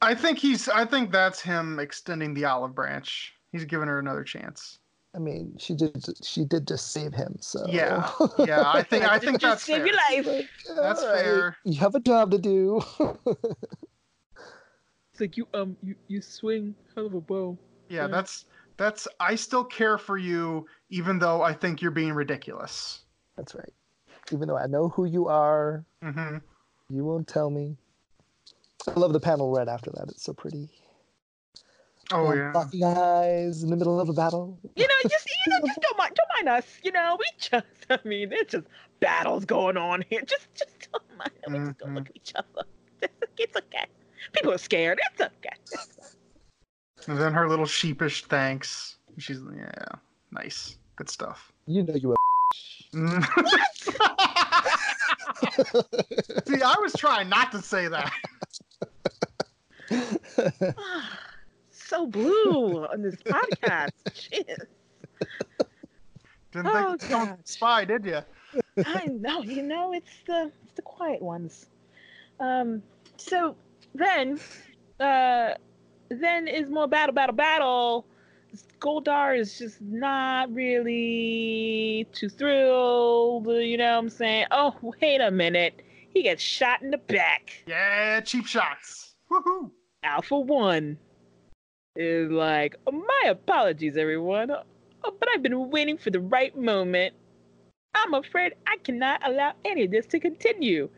I 0.00 0.14
think 0.14 0.38
he's 0.38 0.68
I 0.68 0.84
think 0.84 1.10
that's 1.10 1.40
him 1.40 1.80
extending 1.80 2.34
the 2.34 2.44
olive 2.44 2.72
branch. 2.72 3.34
He's 3.50 3.64
giving 3.64 3.88
her 3.88 3.98
another 3.98 4.22
chance. 4.22 4.78
I 5.12 5.18
mean, 5.18 5.56
she 5.58 5.74
did. 5.74 6.04
She 6.22 6.44
did 6.44 6.68
just 6.68 6.92
save 6.92 7.12
him. 7.12 7.36
So 7.40 7.66
Yeah. 7.68 8.08
Yeah, 8.46 8.62
I 8.64 8.84
think 8.84 9.10
I 9.10 9.18
think 9.18 9.40
just 9.40 9.50
that's 9.50 9.64
save 9.64 9.78
fair. 9.78 9.86
your 9.86 9.96
life. 9.96 10.26
Like, 10.28 10.76
That's 10.76 11.02
"All 11.02 11.12
right, 11.14 11.20
fair. 11.20 11.56
You 11.64 11.80
have 11.80 11.96
a 11.96 12.00
job 12.00 12.30
to 12.30 12.38
do. 12.38 12.80
It's 15.12 15.20
like 15.20 15.36
you 15.36 15.48
um 15.52 15.76
you, 15.82 15.96
you 16.06 16.22
swing 16.22 16.76
hell 16.94 17.06
of 17.06 17.14
a 17.14 17.20
bow. 17.20 17.58
Yeah, 17.88 18.02
Yeah. 18.02 18.06
that's 18.06 18.44
that's 18.78 19.06
I 19.20 19.34
still 19.34 19.64
care 19.64 19.98
for 19.98 20.16
you 20.16 20.66
even 20.88 21.18
though 21.18 21.42
I 21.42 21.52
think 21.52 21.82
you're 21.82 21.90
being 21.90 22.12
ridiculous. 22.12 23.00
That's 23.36 23.54
right. 23.54 23.72
Even 24.32 24.48
though 24.48 24.56
I 24.56 24.66
know 24.66 24.88
who 24.88 25.04
you 25.04 25.28
are, 25.28 25.84
hmm 26.02 26.38
you 26.90 27.04
won't 27.04 27.28
tell 27.28 27.50
me. 27.50 27.76
I 28.86 28.98
love 28.98 29.12
the 29.12 29.20
panel 29.20 29.50
right 29.50 29.68
after 29.68 29.90
that. 29.90 30.08
It's 30.08 30.22
so 30.22 30.32
pretty. 30.32 30.70
Oh 32.10 32.22
Little 32.22 32.36
yeah. 32.36 32.52
Locking 32.54 32.84
eyes 32.84 33.62
in 33.62 33.68
the 33.68 33.76
middle 33.76 34.00
of 34.00 34.08
a 34.08 34.14
battle. 34.14 34.58
You 34.74 34.86
know, 34.86 34.94
just 35.08 35.28
you 35.46 35.52
know, 35.52 35.66
just 35.66 35.80
don't 35.80 35.98
mind 35.98 36.14
don't 36.14 36.46
mind 36.46 36.58
us. 36.58 36.78
You 36.82 36.92
know, 36.92 37.18
we 37.18 37.26
just 37.38 37.66
I 37.90 37.98
mean, 38.04 38.30
there's 38.30 38.46
just 38.46 38.66
battles 39.00 39.44
going 39.44 39.76
on 39.76 40.04
here. 40.08 40.22
Just 40.22 40.48
just 40.54 40.88
don't 40.90 41.18
mind. 41.18 41.30
We 41.48 41.58
just 41.66 41.78
don't 41.78 41.94
look 41.94 42.08
at 42.08 42.16
each 42.16 42.32
other. 42.34 42.66
It's 43.40 43.56
okay. 43.56 43.86
People 44.32 44.52
are 44.52 44.58
scared. 44.58 45.00
It's 45.12 45.20
okay. 45.20 45.54
And 47.08 47.16
then 47.16 47.32
her 47.32 47.48
little 47.48 47.64
sheepish 47.64 48.26
thanks. 48.26 48.96
She's 49.16 49.40
yeah, 49.56 49.72
nice. 50.30 50.76
Good 50.96 51.08
stuff. 51.08 51.50
You 51.66 51.82
know 51.82 51.94
you. 51.94 52.14
Mm. 52.92 53.24
See, 56.46 56.62
I 56.62 56.74
was 56.80 56.92
trying 56.98 57.30
not 57.30 57.50
to 57.52 57.62
say 57.62 57.88
that. 57.88 58.12
A... 59.90 60.74
so 61.70 62.06
blue 62.06 62.84
on 62.84 63.00
this 63.00 63.16
podcast. 63.16 63.88
Jeez. 64.10 64.58
Didn't 66.52 66.66
Oh, 66.66 66.96
think 66.98 67.10
don't 67.10 67.48
spy, 67.48 67.86
did 67.86 68.04
you? 68.04 68.18
I 68.84 69.06
know, 69.06 69.42
you 69.42 69.62
know, 69.62 69.94
it's 69.94 70.12
the 70.26 70.52
it's 70.62 70.74
the 70.74 70.82
quiet 70.82 71.22
ones. 71.22 71.68
Um, 72.38 72.82
so 73.16 73.56
then, 73.94 74.38
uh, 75.00 75.54
then 76.10 76.48
is 76.48 76.70
more 76.70 76.86
battle, 76.88 77.14
battle, 77.14 77.34
battle. 77.34 78.06
Goldar 78.80 79.38
is 79.38 79.58
just 79.58 79.80
not 79.82 80.52
really 80.54 82.06
too 82.12 82.28
thrilled. 82.28 83.46
You 83.46 83.76
know 83.76 83.92
what 83.92 83.98
I'm 83.98 84.08
saying? 84.08 84.46
Oh, 84.50 84.74
wait 85.00 85.20
a 85.20 85.30
minute. 85.30 85.82
He 86.10 86.22
gets 86.22 86.42
shot 86.42 86.82
in 86.82 86.90
the 86.90 86.98
back. 86.98 87.62
Yeah, 87.66 88.20
cheap 88.20 88.46
shots. 88.46 89.14
Woohoo! 89.30 89.70
Alpha 90.02 90.38
One 90.38 90.96
is 91.96 92.30
like, 92.30 92.76
my 92.90 93.24
apologies, 93.28 93.96
everyone. 93.96 94.50
Oh, 94.50 95.14
but 95.18 95.28
I've 95.34 95.42
been 95.42 95.70
waiting 95.70 95.98
for 95.98 96.10
the 96.10 96.20
right 96.20 96.56
moment. 96.56 97.14
I'm 97.94 98.14
afraid 98.14 98.54
I 98.66 98.76
cannot 98.78 99.26
allow 99.26 99.52
any 99.64 99.84
of 99.84 99.90
this 99.90 100.06
to 100.06 100.20
continue. 100.20 100.88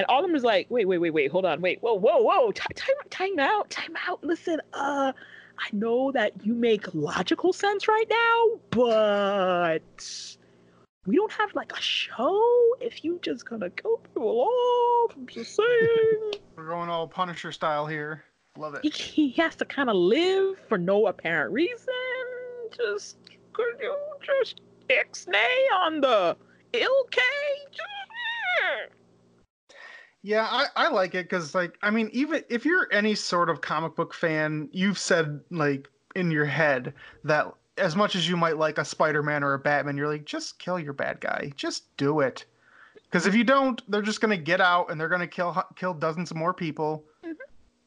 And 0.00 0.06
all 0.08 0.20
of 0.20 0.26
them 0.26 0.34
is 0.34 0.44
like, 0.44 0.66
wait, 0.70 0.88
wait, 0.88 0.96
wait, 0.96 1.10
wait, 1.10 1.30
hold 1.30 1.44
on, 1.44 1.60
wait, 1.60 1.82
whoa, 1.82 1.92
whoa, 1.92 2.22
whoa, 2.22 2.52
time, 2.52 2.68
time, 2.74 2.94
time 3.10 3.38
out, 3.38 3.68
time 3.68 3.94
out. 4.08 4.24
Listen, 4.24 4.58
uh, 4.72 5.12
I 5.58 5.68
know 5.72 6.10
that 6.12 6.32
you 6.42 6.54
make 6.54 6.94
logical 6.94 7.52
sense 7.52 7.86
right 7.86 8.06
now, 8.08 8.60
but 8.70 10.38
we 11.04 11.16
don't 11.16 11.32
have 11.32 11.54
like 11.54 11.72
a 11.72 11.80
show. 11.82 12.42
If 12.80 13.04
you 13.04 13.18
just 13.20 13.44
gonna 13.44 13.68
kill 13.68 13.98
people 13.98 14.40
off, 14.40 15.12
I'm 15.14 15.26
just 15.26 15.54
saying. 15.54 16.32
We're 16.56 16.68
going 16.68 16.88
all 16.88 17.06
Punisher 17.06 17.52
style 17.52 17.86
here. 17.86 18.24
Love 18.56 18.78
he, 18.80 18.88
it. 18.88 18.96
he 18.96 19.32
has 19.32 19.54
to 19.56 19.66
kind 19.66 19.90
of 19.90 19.96
live 19.96 20.58
for 20.66 20.78
no 20.78 21.08
apparent 21.08 21.52
reason. 21.52 21.92
Just 22.74 23.18
could 23.52 23.74
you 23.78 23.94
just 24.22 24.62
ixnay 24.88 25.84
on 25.84 26.00
the 26.00 26.38
ill 26.72 27.04
K? 27.10 27.20
Yeah, 30.22 30.46
I, 30.50 30.66
I 30.76 30.88
like 30.88 31.14
it 31.14 31.24
because, 31.24 31.54
like, 31.54 31.78
I 31.82 31.90
mean, 31.90 32.10
even 32.12 32.44
if 32.50 32.64
you're 32.64 32.92
any 32.92 33.14
sort 33.14 33.48
of 33.48 33.60
comic 33.62 33.96
book 33.96 34.12
fan, 34.12 34.68
you've 34.72 34.98
said, 34.98 35.40
like, 35.50 35.88
in 36.14 36.30
your 36.30 36.44
head 36.44 36.92
that 37.24 37.52
as 37.78 37.96
much 37.96 38.14
as 38.14 38.28
you 38.28 38.36
might 38.36 38.58
like 38.58 38.76
a 38.78 38.84
Spider 38.84 39.22
Man 39.22 39.42
or 39.42 39.54
a 39.54 39.58
Batman, 39.58 39.96
you're 39.96 40.08
like, 40.08 40.26
just 40.26 40.58
kill 40.58 40.78
your 40.78 40.92
bad 40.92 41.20
guy. 41.20 41.52
Just 41.56 41.96
do 41.96 42.20
it. 42.20 42.44
Because 43.04 43.26
if 43.26 43.34
you 43.34 43.44
don't, 43.44 43.80
they're 43.90 44.02
just 44.02 44.20
going 44.20 44.36
to 44.36 44.42
get 44.42 44.60
out 44.60 44.90
and 44.90 45.00
they're 45.00 45.08
going 45.08 45.20
to 45.22 45.26
kill 45.26 45.62
kill 45.76 45.94
dozens 45.94 46.30
of 46.30 46.36
more 46.36 46.54
people. 46.54 47.04
Mhm. 47.24 47.34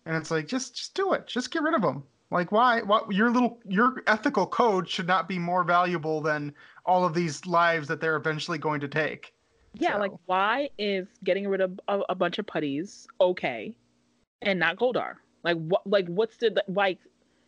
And 0.05 0.15
it's 0.17 0.31
like, 0.31 0.47
just 0.47 0.75
just 0.75 0.95
do 0.95 1.13
it. 1.13 1.27
Just 1.27 1.51
get 1.51 1.61
rid 1.63 1.75
of 1.75 1.81
them. 1.81 2.03
Like, 2.31 2.51
why? 2.51 2.81
What 2.81 3.11
your 3.11 3.29
little 3.29 3.59
your 3.67 4.01
ethical 4.07 4.47
code 4.47 4.89
should 4.89 5.07
not 5.07 5.27
be 5.27 5.37
more 5.39 5.63
valuable 5.63 6.21
than 6.21 6.55
all 6.85 7.05
of 7.05 7.13
these 7.13 7.45
lives 7.45 7.87
that 7.89 8.01
they're 8.01 8.15
eventually 8.15 8.57
going 8.57 8.81
to 8.81 8.87
take. 8.87 9.32
Yeah, 9.75 9.97
like 9.97 10.11
why 10.25 10.69
is 10.77 11.07
getting 11.23 11.47
rid 11.47 11.61
of 11.61 11.79
a, 11.87 12.01
a 12.09 12.15
bunch 12.15 12.37
of 12.37 12.45
putties 12.45 13.07
okay, 13.19 13.75
and 14.41 14.59
not 14.59 14.77
Goldar? 14.77 15.15
Like 15.43 15.57
what? 15.57 15.85
Like 15.87 16.07
what's 16.07 16.37
the 16.37 16.63
like? 16.67 16.99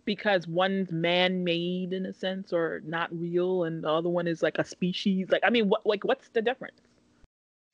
Because 0.06 0.48
one's 0.48 0.92
man-made 0.92 1.92
in 1.92 2.06
a 2.06 2.14
sense, 2.14 2.54
or 2.54 2.82
not 2.86 3.10
real, 3.12 3.64
and 3.64 3.84
the 3.84 3.90
other 3.90 4.10
one 4.10 4.28
is 4.28 4.44
like 4.44 4.58
a 4.58 4.66
species. 4.66 5.28
Like 5.32 5.42
I 5.44 5.50
mean, 5.50 5.70
what? 5.70 5.86
Like 5.86 6.04
what's 6.04 6.30
the 6.30 6.42
difference? 6.42 6.82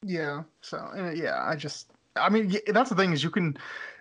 Yeah. 0.04 0.44
So 0.62 0.78
uh, 0.78 1.12
yeah, 1.12 1.44
I 1.44 1.56
just 1.56 1.92
I 2.16 2.30
mean 2.30 2.56
that's 2.68 2.90
the 2.90 2.96
thing 2.96 3.14
is 3.14 3.24
you 3.24 3.30
can 3.30 3.58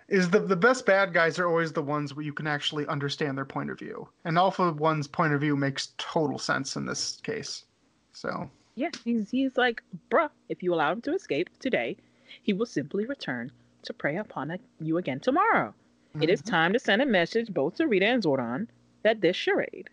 is 0.07 0.29
the 0.29 0.39
the 0.39 0.55
best 0.55 0.85
bad 0.85 1.13
guys 1.13 1.39
are 1.39 1.47
always 1.47 1.71
the 1.71 1.81
ones 1.81 2.13
where 2.13 2.25
you 2.25 2.33
can 2.33 2.47
actually 2.47 2.85
understand 2.87 3.37
their 3.37 3.45
point 3.45 3.69
of 3.69 3.79
view. 3.79 4.07
And 4.25 4.37
Alpha 4.37 4.73
One's 4.73 5.07
point 5.07 5.33
of 5.33 5.41
view 5.41 5.55
makes 5.55 5.93
total 5.97 6.37
sense 6.37 6.75
in 6.75 6.85
this 6.85 7.19
case. 7.23 7.63
So 8.11 8.49
Yeah, 8.81 8.89
he's 9.05 9.29
he's 9.29 9.57
like, 9.57 9.83
bruh, 10.09 10.31
if 10.49 10.63
you 10.63 10.73
allow 10.73 10.91
him 10.91 11.01
to 11.01 11.13
escape 11.13 11.51
today, 11.59 11.97
he 12.41 12.51
will 12.51 12.65
simply 12.65 13.05
return 13.05 13.51
to 13.83 13.93
prey 13.93 14.17
upon 14.17 14.57
you 14.79 14.97
again 14.97 15.19
tomorrow. 15.19 15.75
It 16.19 16.31
is 16.31 16.41
mhm. 16.41 16.49
time 16.49 16.73
to 16.73 16.79
send 16.79 16.99
a 16.99 17.05
message 17.05 17.53
both 17.53 17.75
to 17.75 17.85
Rita 17.85 18.07
and 18.07 18.23
Zordon 18.23 18.69
that 19.03 19.21
this 19.21 19.35
charade 19.35 19.91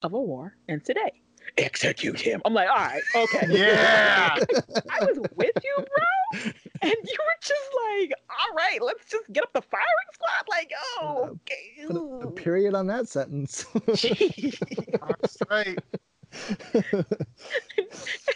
of 0.00 0.12
a 0.12 0.20
war 0.20 0.54
ends 0.68 0.84
today. 0.84 1.10
Execute 1.58 2.20
him. 2.20 2.40
I'm 2.44 2.54
like, 2.54 2.68
all 2.68 2.76
right, 2.76 3.02
okay. 3.16 3.46
Yeah. 3.50 4.36
I 4.90 5.04
was 5.04 5.18
with 5.34 5.56
you, 5.64 5.76
bro. 5.76 6.52
And 6.82 6.94
you 7.02 7.18
were 7.18 7.40
just 7.40 7.70
like, 7.88 8.12
all 8.30 8.54
right, 8.56 8.80
let's 8.80 9.10
just 9.10 9.32
get 9.32 9.42
up 9.42 9.52
the 9.52 9.62
firing 9.62 9.86
squad. 10.12 10.44
Like, 10.48 10.70
oh, 11.00 11.30
okay. 11.32 11.84
Put 11.88 11.96
a, 11.96 12.28
a 12.28 12.30
period 12.30 12.74
on 12.74 12.86
that 12.86 13.08
sentence. 13.08 13.66
That's 13.86 15.36
right. 15.50 15.78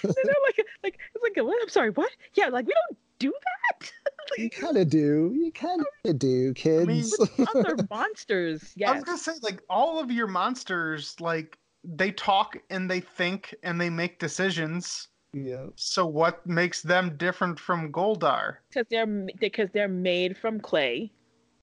And 0.03 0.15
then 0.15 0.25
they're 0.25 0.35
like, 0.47 0.67
like, 0.83 0.99
it's 1.15 1.23
like, 1.23 1.45
what? 1.45 1.57
I'm 1.63 1.69
sorry, 1.69 1.91
what? 1.91 2.11
Yeah, 2.35 2.49
like, 2.49 2.67
we 2.67 2.73
don't 2.73 2.99
do 3.19 3.33
that. 3.33 3.93
you 4.39 4.51
kind 4.51 4.77
of 4.77 4.89
do. 4.89 5.33
You 5.35 5.53
kind 5.53 5.83
of 6.05 6.19
do, 6.19 6.53
kids. 6.55 7.19
other 7.55 7.77
monsters, 7.91 8.75
I 8.87 8.93
was 8.93 9.05
gonna 9.05 9.19
say 9.19 9.33
like 9.43 9.63
all 9.71 9.99
of 9.99 10.11
your 10.11 10.27
monsters 10.27 11.17
like 11.21 11.59
they 11.85 12.11
talk 12.11 12.57
and 12.71 12.91
they 12.91 13.01
think 13.01 13.55
and 13.63 13.81
they 13.81 13.91
make 13.91 14.19
decisions. 14.19 15.09
yeah. 15.33 15.67
So 15.77 16.07
what 16.07 16.45
makes 16.47 16.83
them 16.83 17.17
different 17.17 17.59
from 17.59 17.93
Goldar? 17.93 18.57
because 18.69 18.87
they're 18.91 19.07
because 19.39 19.71
they're 19.73 19.89
made 19.89 20.37
from 20.37 20.61
clay 20.61 21.13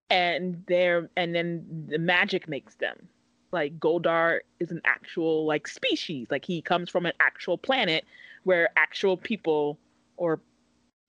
and 0.09 0.63
they're 0.67 1.09
and 1.17 1.33
then 1.35 1.65
the 1.89 1.97
magic 1.97 2.47
makes 2.47 2.75
them 2.75 3.07
like 3.51 3.79
goldar 3.79 4.39
is 4.59 4.71
an 4.71 4.81
actual 4.85 5.45
like 5.45 5.67
species 5.67 6.27
like 6.29 6.45
he 6.45 6.61
comes 6.61 6.89
from 6.89 7.05
an 7.05 7.13
actual 7.19 7.57
planet 7.57 8.03
where 8.43 8.69
actual 8.75 9.17
people 9.17 9.77
or 10.17 10.39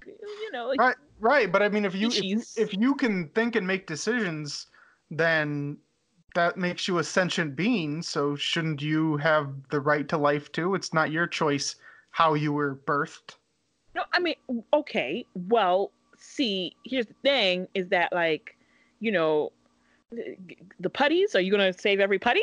you 0.07 0.51
know, 0.53 0.68
like, 0.68 0.78
Right, 0.78 0.97
right. 1.20 1.53
But 1.53 1.62
I 1.62 1.68
mean, 1.68 1.85
if 1.85 1.95
you 1.95 2.09
if, 2.09 2.22
you- 2.22 2.43
if 2.57 2.74
you 2.74 2.95
can 2.95 3.28
think 3.30 3.57
and 3.57 3.66
make 3.66 3.87
decisions, 3.87 4.66
then 5.11 5.78
that 6.35 6.57
makes 6.57 6.89
you 6.89 6.99
a 6.99 7.05
sentient 7.05 7.57
being. 7.57 8.03
So 8.03 8.35
shouldn't 8.37 8.82
you 8.82 9.16
have 9.18 9.53
the 9.70 9.80
right 9.80 10.09
to 10.09 10.18
life 10.18 10.51
too? 10.53 10.74
It's 10.74 10.93
not 10.93 11.11
your 11.12 11.26
choice 11.26 11.76
how 12.11 12.35
you 12.35 12.53
were 12.53 12.76
birthed. 12.87 13.37
No, 13.95 14.03
I 14.12 14.18
mean, 14.18 14.35
okay. 14.72 15.24
Well, 15.35 15.93
see, 16.18 16.74
here's 16.85 17.07
the 17.07 17.14
thing: 17.22 17.68
is 17.74 17.89
that 17.89 18.12
like, 18.12 18.57
you 19.01 19.12
know, 19.12 19.53
the, 20.11 20.37
the 20.80 20.91
putties? 20.91 21.35
Are 21.35 21.41
you 21.41 21.51
gonna 21.51 21.72
save 21.72 22.01
every 22.01 22.18
putty? 22.18 22.43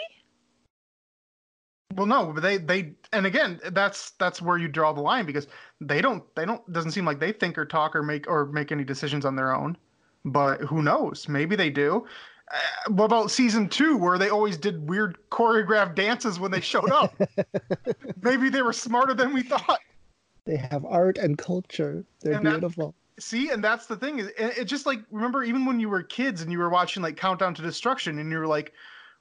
Well, 1.96 2.06
no, 2.06 2.32
but 2.34 2.42
they 2.42 2.58
they 2.58 2.94
and 3.14 3.26
again, 3.26 3.60
that's 3.72 4.12
that's 4.12 4.42
where 4.42 4.58
you 4.58 4.68
draw 4.68 4.94
the 4.94 5.02
line 5.02 5.26
because 5.26 5.48
they 5.80 6.02
don't 6.02 6.24
they 6.36 6.46
don't 6.46 6.72
doesn't 6.72 6.92
seem 6.92 7.06
like 7.06 7.20
they 7.20 7.32
think 7.32 7.58
or 7.58 7.66
talk 7.66 7.96
or 7.96 8.04
make 8.04 8.28
or 8.30 8.46
make 8.48 8.72
any 8.72 8.84
decisions 8.84 9.26
on 9.26 9.36
their 9.36 9.54
own. 9.56 9.78
But 10.26 10.62
who 10.62 10.82
knows? 10.82 11.28
Maybe 11.28 11.56
they 11.56 11.70
do. 11.70 12.06
Uh, 12.54 12.92
what 12.92 13.06
about 13.06 13.32
season 13.32 13.68
two, 13.70 13.98
where 13.98 14.18
they 14.18 14.30
always 14.30 14.58
did 14.58 14.88
weird 14.88 15.18
choreographed 15.32 15.96
dances 15.96 16.40
when 16.40 16.52
they 16.52 16.62
showed 16.62 16.92
up? 16.92 17.16
Maybe 18.22 18.50
they 18.50 18.62
were 18.62 18.74
smarter 18.74 19.14
than 19.14 19.34
we 19.34 19.42
thought. 19.44 19.80
They 20.46 20.58
have 20.58 20.86
art 20.86 21.18
and 21.18 21.38
culture. 21.38 22.04
They're 22.22 22.34
And 22.34 22.46
that- 22.46 22.60
beautiful. 22.60 22.96
See, 23.20 23.50
and 23.50 23.64
that's 23.64 23.86
the 23.86 23.96
thing 23.96 24.18
is, 24.20 24.28
it, 24.30 24.58
it 24.60 24.66
just 24.66 24.86
like 24.88 25.00
remember 25.12 25.44
even 25.44 25.66
when 25.66 25.80
you 25.80 25.90
were 25.90 26.02
kids 26.02 26.42
and 26.42 26.52
you 26.52 26.58
were 26.58 26.70
watching 26.70 27.04
like 27.04 27.16
Countdown 27.18 27.54
to 27.54 27.62
Destruction, 27.62 28.18
and 28.18 28.32
you 28.32 28.40
were 28.40 28.48
like, 28.48 28.74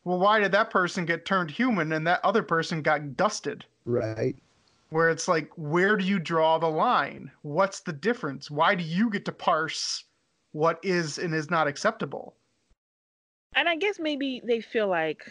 well, 0.04 0.18
why 0.18 0.40
did 0.40 0.52
that 0.52 0.70
person 0.70 1.04
get 1.04 1.24
turned 1.26 1.50
human 1.50 1.92
and 1.92 2.06
that 2.06 2.24
other 2.24 2.42
person 2.42 2.82
got 2.82 3.16
dusted? 3.16 3.64
Right. 3.84 4.36
where 4.90 5.08
it's 5.10 5.26
like 5.28 5.50
where 5.56 5.96
do 5.96 6.04
you 6.04 6.18
draw 6.18 6.58
the 6.58 6.68
line 6.68 7.30
what's 7.42 7.80
the 7.80 7.92
difference 7.92 8.50
why 8.50 8.74
do 8.74 8.82
you 8.84 9.08
get 9.10 9.24
to 9.24 9.32
parse 9.32 10.04
what 10.52 10.78
is 10.82 11.18
and 11.18 11.34
is 11.34 11.50
not 11.50 11.66
acceptable 11.68 12.34
And 13.56 13.68
I 13.68 13.76
guess 13.76 13.98
maybe 13.98 14.40
they 14.44 14.60
feel 14.60 14.88
like 14.88 15.24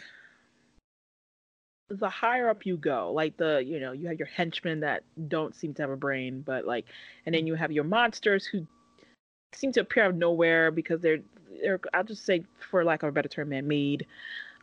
the 1.88 2.08
higher 2.08 2.48
up 2.48 2.64
you 2.66 2.76
go, 2.76 3.12
like 3.12 3.36
the 3.36 3.62
you 3.64 3.80
know 3.80 3.92
you 3.92 4.06
have 4.08 4.18
your 4.18 4.28
henchmen 4.28 4.80
that 4.80 5.02
don't 5.28 5.54
seem 5.54 5.74
to 5.74 5.82
have 5.82 5.90
a 5.90 5.96
brain, 5.96 6.42
but 6.42 6.64
like, 6.64 6.86
and 7.26 7.34
then 7.34 7.46
you 7.46 7.54
have 7.54 7.72
your 7.72 7.84
monsters 7.84 8.46
who 8.46 8.66
seem 9.52 9.72
to 9.72 9.80
appear 9.80 10.04
out 10.04 10.10
of 10.10 10.16
nowhere 10.16 10.70
because 10.70 11.00
they're 11.00 11.18
they're 11.62 11.80
I'll 11.92 12.04
just 12.04 12.24
say 12.24 12.44
for 12.70 12.84
lack 12.84 13.02
of 13.02 13.08
a 13.08 13.12
better 13.12 13.28
term, 13.28 13.48
man-made. 13.48 14.06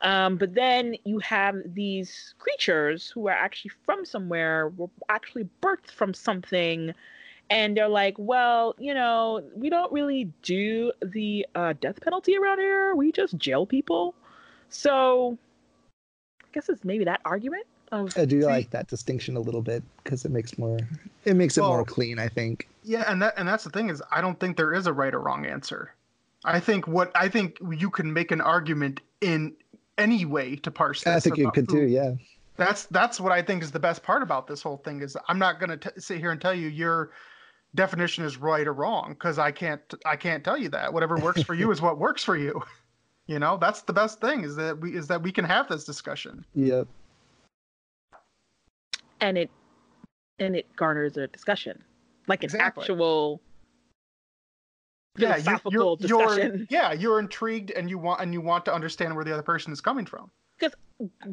Um, 0.01 0.37
but 0.37 0.53
then 0.53 0.95
you 1.05 1.19
have 1.19 1.55
these 1.73 2.35
creatures 2.37 3.09
who 3.09 3.27
are 3.27 3.33
actually 3.33 3.71
from 3.83 4.05
somewhere, 4.05 4.69
were 4.69 4.89
actually 5.09 5.49
birthed 5.61 5.91
from 5.91 6.13
something, 6.13 6.93
and 7.49 7.75
they're 7.75 7.87
like, 7.87 8.15
well, 8.17 8.75
you 8.77 8.93
know, 8.93 9.41
we 9.55 9.69
don't 9.69 9.91
really 9.91 10.31
do 10.43 10.91
the 11.01 11.45
uh, 11.55 11.73
death 11.79 11.99
penalty 12.01 12.37
around 12.37 12.59
here. 12.59 12.93
We 12.93 13.11
just 13.11 13.37
jail 13.37 13.65
people. 13.65 14.13
So 14.69 15.37
I 16.43 16.47
guess 16.53 16.69
it's 16.69 16.83
maybe 16.83 17.05
that 17.05 17.21
argument 17.25 17.65
of 17.91 18.17
I 18.17 18.25
do 18.25 18.41
See- 18.41 18.47
like 18.47 18.69
that 18.71 18.87
distinction 18.87 19.37
a 19.37 19.39
little 19.39 19.61
bit 19.61 19.83
because 20.03 20.25
it 20.25 20.31
makes 20.31 20.57
more 20.57 20.77
it 21.25 21.35
makes 21.35 21.57
it 21.57 21.61
more 21.61 21.85
clean, 21.85 22.19
I 22.19 22.27
think. 22.27 22.67
yeah 22.83 23.09
and 23.09 23.21
that 23.21 23.33
and 23.37 23.47
that's 23.47 23.63
the 23.63 23.69
thing 23.69 23.89
is 23.89 24.01
i 24.11 24.21
don't 24.21 24.39
think 24.39 24.57
there 24.57 24.73
is 24.73 24.87
a 24.87 24.93
right 24.93 25.13
or 25.13 25.19
wrong 25.19 25.45
answer 25.45 25.93
i 26.45 26.59
think 26.59 26.87
what 26.87 27.11
i 27.15 27.27
think 27.27 27.57
you 27.75 27.89
can 27.89 28.11
make 28.11 28.31
an 28.31 28.41
argument 28.41 29.01
in 29.21 29.53
any 29.97 30.25
way 30.25 30.55
to 30.57 30.71
parse 30.71 31.03
this 31.03 31.15
I 31.15 31.19
think 31.19 31.37
you 31.37 31.45
about 31.45 31.53
could 31.55 31.65
who- 31.69 31.81
too, 31.81 31.87
yeah. 31.87 32.11
that's 32.55 32.85
that's 32.85 33.19
what 33.19 33.31
i 33.31 33.41
think 33.41 33.61
is 33.63 33.71
the 33.71 33.79
best 33.79 34.01
part 34.03 34.23
about 34.23 34.47
this 34.47 34.61
whole 34.61 34.77
thing 34.77 35.01
is 35.01 35.15
i'm 35.27 35.37
not 35.39 35.59
going 35.59 35.77
to 35.79 36.01
sit 36.01 36.17
here 36.19 36.31
and 36.31 36.41
tell 36.41 36.53
you 36.53 36.67
your 36.67 37.11
definition 37.75 38.23
is 38.25 38.37
right 38.37 38.67
or 38.67 38.73
wrong 38.73 39.09
because 39.13 39.37
i 39.37 39.51
can't 39.51 39.81
i 40.05 40.15
can't 40.15 40.43
tell 40.43 40.57
you 40.57 40.67
that 40.69 40.91
whatever 40.91 41.17
works 41.17 41.43
for 41.43 41.53
you 41.53 41.69
is 41.75 41.81
what 41.81 41.99
works 41.99 42.23
for 42.23 42.35
you 42.35 42.59
you 43.27 43.37
know 43.39 43.57
that's 43.57 43.81
the 43.83 43.93
best 43.93 44.19
thing 44.21 44.43
is 44.43 44.55
that 44.55 44.79
we 44.79 44.95
is 44.95 45.07
that 45.07 45.21
we 45.21 45.31
can 45.31 45.45
have 45.45 45.67
this 45.67 45.83
discussion 45.83 46.43
Yep. 46.55 46.87
and 49.21 49.37
it 49.37 49.49
and 50.39 50.55
it 50.55 50.67
garners 50.75 51.17
a 51.17 51.25
discussion, 51.27 51.83
like 52.27 52.43
an 52.43 52.45
Exactly. 52.45 52.83
actual 52.83 53.41
yeah 55.17 55.35
you, 55.37 55.43
philosophical 55.43 55.97
you're, 55.99 56.09
you're 56.09 56.27
discussion. 56.27 56.67
yeah 56.69 56.93
you're 56.93 57.19
intrigued 57.19 57.71
and 57.71 57.89
you 57.89 57.97
want 57.97 58.21
and 58.21 58.33
you 58.33 58.41
want 58.41 58.65
to 58.65 58.73
understand 58.73 59.15
where 59.15 59.25
the 59.25 59.33
other 59.33 59.43
person 59.43 59.71
is 59.73 59.81
coming 59.81 60.05
from 60.05 60.29
Because 60.57 60.73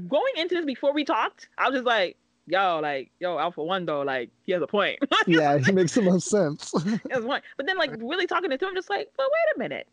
Going 0.09 0.32
into 0.37 0.55
this 0.55 0.64
before 0.64 0.93
we 0.93 1.05
talked, 1.05 1.49
I 1.57 1.68
was 1.68 1.76
just 1.78 1.87
like, 1.87 2.18
"Yo, 2.47 2.80
like, 2.82 3.11
yo, 3.18 3.39
Alpha 3.39 3.64
One 3.64 3.87
though, 3.87 4.03
like, 4.03 4.30
he 4.45 4.53
has 4.53 4.61
a 4.61 4.66
point. 4.66 4.99
Yeah, 5.26 5.57
he 5.57 5.72
makes 5.72 5.95
the 5.95 6.03
most 6.03 6.28
sense. 6.28 6.70
he 6.85 6.91
has 7.11 7.24
a 7.24 7.26
point." 7.26 7.45
But 7.57 7.66
then, 7.66 7.78
like, 7.78 7.91
really 7.99 8.26
talking 8.26 8.51
to 8.51 8.57
him, 8.57 8.68
I'm 8.68 8.74
just 8.74 8.91
like, 8.91 9.09
"But 9.16 9.26
wait 9.26 9.57
a 9.57 9.59
minute, 9.59 9.89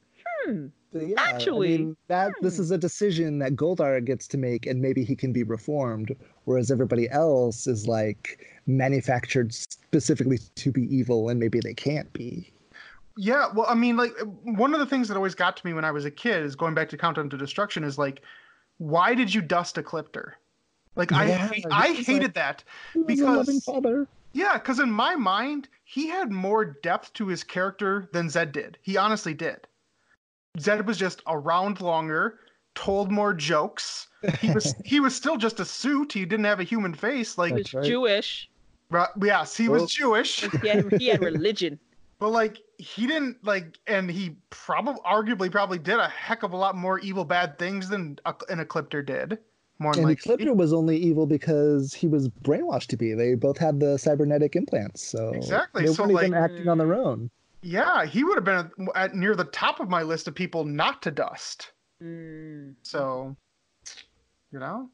hmm, 0.46 0.66
yeah, 0.92 1.16
Actually, 1.18 1.76
I 1.76 1.78
mean, 1.78 1.98
that 2.10 2.34
this 2.42 2.58
hmm. 2.58 2.64
is 2.64 2.72
a 2.72 2.78
decision 2.78 3.40
that 3.40 3.56
Goldar 3.56 4.04
gets 4.04 4.28
to 4.30 4.38
make, 4.38 4.66
and 4.66 4.82
maybe 4.82 5.06
he 5.06 5.16
can 5.16 5.32
be 5.32 5.44
reformed, 5.44 6.14
whereas 6.44 6.70
everybody 6.70 7.10
else 7.10 7.66
is 7.66 7.88
like 7.88 8.46
manufactured 8.68 9.54
specifically 9.54 10.40
to 10.56 10.72
be 10.72 10.84
evil, 10.94 11.30
and 11.30 11.40
maybe 11.40 11.62
they 11.62 11.74
can't 11.74 12.12
be. 12.12 12.51
Yeah, 13.18 13.48
well, 13.54 13.66
I 13.70 13.76
mean, 13.76 13.98
like 13.98 14.14
one 14.44 14.74
of 14.74 14.80
the 14.80 14.86
things 14.86 15.08
that 15.08 15.18
always 15.18 15.36
got 15.36 15.58
to 15.58 15.66
me 15.66 15.74
when 15.74 15.84
I 15.86 15.92
was 15.92 16.06
a 16.06 16.12
kid 16.12 16.44
is 16.44 16.56
going 16.56 16.74
back 16.74 16.90
to 16.90 16.98
Countdown 16.98 17.30
to 17.30 17.38
Destruction 17.38 17.84
is 17.84 17.98
like, 17.98 18.22
why 18.78 19.14
did 19.14 19.34
you 19.34 19.42
dust 19.42 19.76
Ecliptor? 19.76 20.34
Like 20.96 21.12
I, 21.12 21.28
Yeah, 21.28 21.48
hate- 21.50 21.66
I 21.72 21.88
hated 21.94 22.22
like- 22.24 22.34
that. 22.36 22.64
He 22.94 23.00
was 23.02 23.20
a 23.20 23.26
loving 23.26 23.46
Because- 23.58 23.64
father. 23.66 24.08
Yeah, 24.34 24.54
because 24.54 24.80
in 24.80 24.90
my 24.90 25.16
mind, 25.16 25.68
he 25.84 26.08
had 26.08 26.32
more 26.32 26.64
depth 26.64 27.12
to 27.16 27.28
his 27.28 27.44
character 27.44 28.08
than 28.14 28.28
Zedd 28.28 28.54
did. 28.54 28.78
He 28.82 28.96
honestly 28.96 29.34
did. 29.34 29.68
Zedd 30.58 30.86
was 30.86 30.98
just 30.98 31.22
around 31.28 31.82
longer, 31.82 32.40
told 32.74 33.12
more 33.12 33.34
jokes. 33.34 34.08
He 34.40 34.52
was 34.52 34.74
he 34.86 35.02
was 35.02 35.14
still 35.14 35.36
just 35.36 35.60
a 35.60 35.66
suit. 35.66 36.14
He 36.14 36.24
didn't 36.26 36.46
have 36.46 36.62
a 36.62 36.64
human 36.64 36.94
face. 36.94 37.38
Like, 37.38 37.50
he 37.50 37.60
was 37.62 37.74
right. 37.74 37.84
Jewish. 37.84 38.50
right, 38.90 39.10
yes, 39.22 39.58
he 39.58 39.68
was 39.68 39.92
Jewish. 39.92 40.50
He 40.62 40.68
had, 40.70 40.92
he 40.94 41.08
had 41.10 41.22
religion. 41.22 41.78
But 42.22 42.30
like 42.30 42.62
he 42.78 43.08
didn't 43.08 43.44
like, 43.44 43.80
and 43.88 44.10
he 44.10 44.38
probably, 44.52 45.02
arguably, 45.02 45.52
probably 45.52 45.80
did 45.80 45.98
a 45.98 46.08
heck 46.08 46.44
of 46.44 46.54
a 46.54 46.56
lot 46.56 46.78
more 46.78 47.00
evil, 47.00 47.26
bad 47.26 47.58
things 47.58 47.90
than 47.90 48.20
a, 48.26 48.36
an 48.48 48.64
Ecliptor 48.64 49.04
did. 49.04 49.40
More 49.80 49.94
And 49.94 50.04
likely. 50.04 50.38
Ecliptor 50.38 50.56
was 50.56 50.72
only 50.72 50.98
evil 50.98 51.26
because 51.26 51.96
he 51.96 52.08
was 52.08 52.30
brainwashed 52.30 52.86
to 52.90 52.98
be. 52.98 53.16
They 53.16 53.34
both 53.34 53.58
had 53.58 53.80
the 53.80 53.98
cybernetic 53.98 54.56
implants, 54.56 55.02
so 55.02 55.32
Exactly, 55.34 55.84
they 55.84 55.92
so, 55.92 56.04
weren't 56.04 56.24
even 56.24 56.36
acting 56.36 56.68
on 56.68 56.78
their 56.78 56.94
own. 56.94 57.32
Yeah, 57.64 58.06
he 58.06 58.24
would 58.24 58.38
have 58.38 58.44
been 58.44 58.88
at, 58.96 59.12
at 59.12 59.16
near 59.16 59.36
the 59.36 59.46
top 59.46 59.80
of 59.80 59.90
my 59.90 60.04
list 60.04 60.28
of 60.28 60.36
people 60.36 60.64
not 60.64 61.02
to 61.02 61.10
dust. 61.10 61.72
Mm. 62.04 62.76
So, 62.84 63.36
you 64.52 64.60
know, 64.60 64.92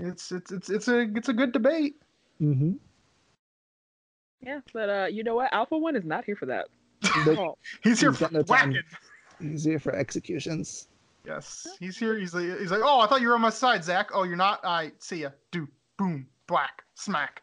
it's 0.00 0.32
it's 0.32 0.50
it's 0.50 0.68
it's 0.68 0.88
a 0.88 1.02
it's 1.14 1.28
a 1.28 1.32
good 1.32 1.52
debate. 1.52 1.94
hmm 2.40 2.72
Yeah, 4.42 4.60
but 4.72 4.88
uh, 4.88 5.06
you 5.10 5.24
know 5.24 5.34
what? 5.34 5.52
Alpha 5.52 5.76
One 5.76 5.96
is 5.96 6.04
not 6.04 6.24
here 6.24 6.36
for 6.36 6.46
that. 6.46 6.66
Oh, 7.26 7.56
He's 7.82 8.00
here 8.00 8.10
He's 8.10 8.18
for 8.18 8.24
got 8.24 8.32
no 8.32 8.42
time. 8.42 8.70
whacking. 8.72 8.82
Easier 9.54 9.78
for 9.78 9.94
executions. 9.94 10.88
Yes, 11.26 11.66
he's 11.80 11.98
here. 11.98 12.16
He's 12.16 12.32
like 12.34 12.44
he's 12.60 12.70
like, 12.70 12.82
oh, 12.84 13.00
I 13.00 13.06
thought 13.08 13.20
you 13.20 13.28
were 13.28 13.34
on 13.34 13.40
my 13.40 13.50
side, 13.50 13.82
Zach. 13.84 14.10
Oh, 14.14 14.22
you're 14.22 14.36
not. 14.36 14.64
I 14.64 14.92
see 14.98 15.16
ya. 15.22 15.30
Do 15.50 15.66
boom, 15.98 16.26
black, 16.46 16.84
smack. 16.94 17.42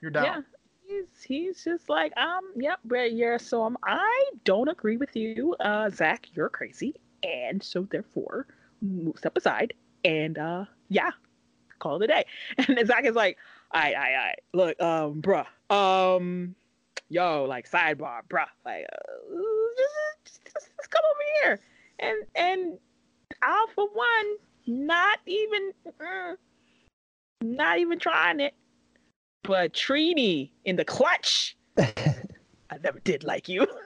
You're 0.00 0.10
down. 0.10 0.24
yeah. 0.24 0.40
He's 0.86 1.22
he's 1.22 1.64
just 1.64 1.90
like 1.90 2.16
um 2.16 2.40
yep 2.56 2.78
yeah, 2.90 3.04
yeah 3.04 3.36
so 3.36 3.62
um 3.62 3.76
I 3.84 4.24
don't 4.44 4.68
agree 4.68 4.96
with 4.96 5.14
you 5.14 5.54
uh 5.60 5.90
Zach 5.90 6.26
you're 6.32 6.48
crazy 6.48 6.94
and 7.22 7.62
so 7.62 7.82
therefore 7.90 8.46
move 8.80 9.18
step 9.18 9.36
aside 9.36 9.74
and 10.06 10.38
uh 10.38 10.64
yeah 10.88 11.10
call 11.78 12.00
it 12.00 12.04
a 12.04 12.06
day 12.06 12.24
and 12.68 12.86
Zach 12.86 13.04
is 13.04 13.14
like 13.14 13.36
I 13.70 13.92
I 13.92 14.06
I 14.06 14.34
look 14.54 14.80
um 14.80 15.20
bruh 15.20 15.44
um 15.70 16.54
yo 17.08 17.44
like 17.44 17.70
sidebar 17.70 18.20
bruh 18.28 18.46
like 18.64 18.86
uh, 18.92 19.36
just, 20.24 20.44
just, 20.44 20.70
just 20.76 20.90
come 20.90 21.02
over 21.12 21.24
here 21.42 21.60
and 21.98 22.18
and 22.34 22.78
Alpha 23.42 23.86
One 23.92 24.36
not 24.66 25.18
even 25.26 25.72
mm, 26.00 26.36
not 27.42 27.78
even 27.78 27.98
trying 27.98 28.40
it 28.40 28.54
but 29.48 29.72
Trini 29.72 30.50
in 30.66 30.76
the 30.76 30.84
clutch. 30.84 31.56
I 31.78 32.76
never 32.84 33.00
did 33.00 33.24
like 33.24 33.48
you. 33.48 33.66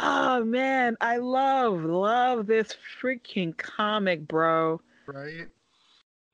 Oh 0.00 0.44
man, 0.44 0.96
I 1.00 1.16
love 1.16 1.82
love 1.82 2.46
this 2.46 2.72
freaking 3.02 3.56
comic, 3.56 4.28
bro. 4.28 4.80
right. 5.08 5.48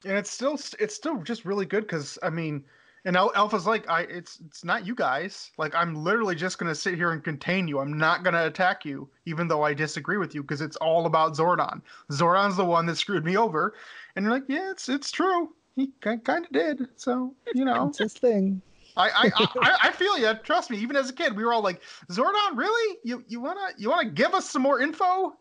And 0.05 0.16
it's 0.16 0.30
still 0.30 0.59
it's 0.78 0.94
still 0.94 1.22
just 1.22 1.44
really 1.44 1.66
good 1.66 1.82
because 1.82 2.18
I 2.22 2.30
mean, 2.30 2.64
and 3.05 3.16
Al- 3.16 3.32
Alpha's 3.34 3.66
like, 3.66 3.88
I 3.88 4.02
it's 4.02 4.40
it's 4.46 4.64
not 4.64 4.86
you 4.86 4.94
guys. 4.94 5.50
Like 5.59 5.74
I'm 5.74 5.94
literally 5.94 6.34
just 6.34 6.59
gonna 6.59 6.74
sit 6.74 6.94
here 6.94 7.12
and 7.12 7.22
contain 7.22 7.68
you. 7.68 7.80
I'm 7.80 7.96
not 7.96 8.22
gonna 8.24 8.46
attack 8.46 8.84
you, 8.84 9.09
even 9.26 9.48
though 9.48 9.62
I 9.62 9.74
disagree 9.74 10.16
with 10.16 10.34
you, 10.34 10.42
because 10.42 10.61
it's 10.61 10.76
all 10.76 11.07
about 11.07 11.34
Zordon. 11.34 11.82
Zordon's 12.11 12.57
the 12.57 12.64
one 12.64 12.86
that 12.86 12.96
screwed 12.96 13.24
me 13.24 13.36
over. 13.36 13.74
And 14.16 14.24
you're 14.24 14.32
like, 14.32 14.44
yeah, 14.48 14.70
it's 14.70 14.88
it's 14.88 15.11
true. 15.11 15.52
he 15.76 15.90
kind 16.00 16.22
of 16.28 16.50
did. 16.52 16.88
So 16.96 17.34
you 17.55 17.64
know, 17.66 17.88
It's 17.88 17.98
his 17.98 18.14
thing. 18.14 18.62
I 18.96 19.09
I, 19.11 19.30
I 19.61 19.76
I 19.88 19.92
feel 19.92 20.18
you. 20.18 20.32
Trust 20.42 20.70
me. 20.70 20.78
Even 20.78 20.96
as 20.96 21.11
a 21.11 21.12
kid, 21.12 21.36
we 21.36 21.44
were 21.44 21.52
all 21.52 21.62
like, 21.62 21.82
Zordon, 22.11 22.57
really? 22.57 22.98
You 23.05 23.24
you 23.28 23.40
wanna 23.40 23.68
you 23.76 23.90
wanna 23.90 24.11
give 24.11 24.34
us 24.34 24.48
some 24.48 24.62
more 24.62 24.80
info? 24.80 25.34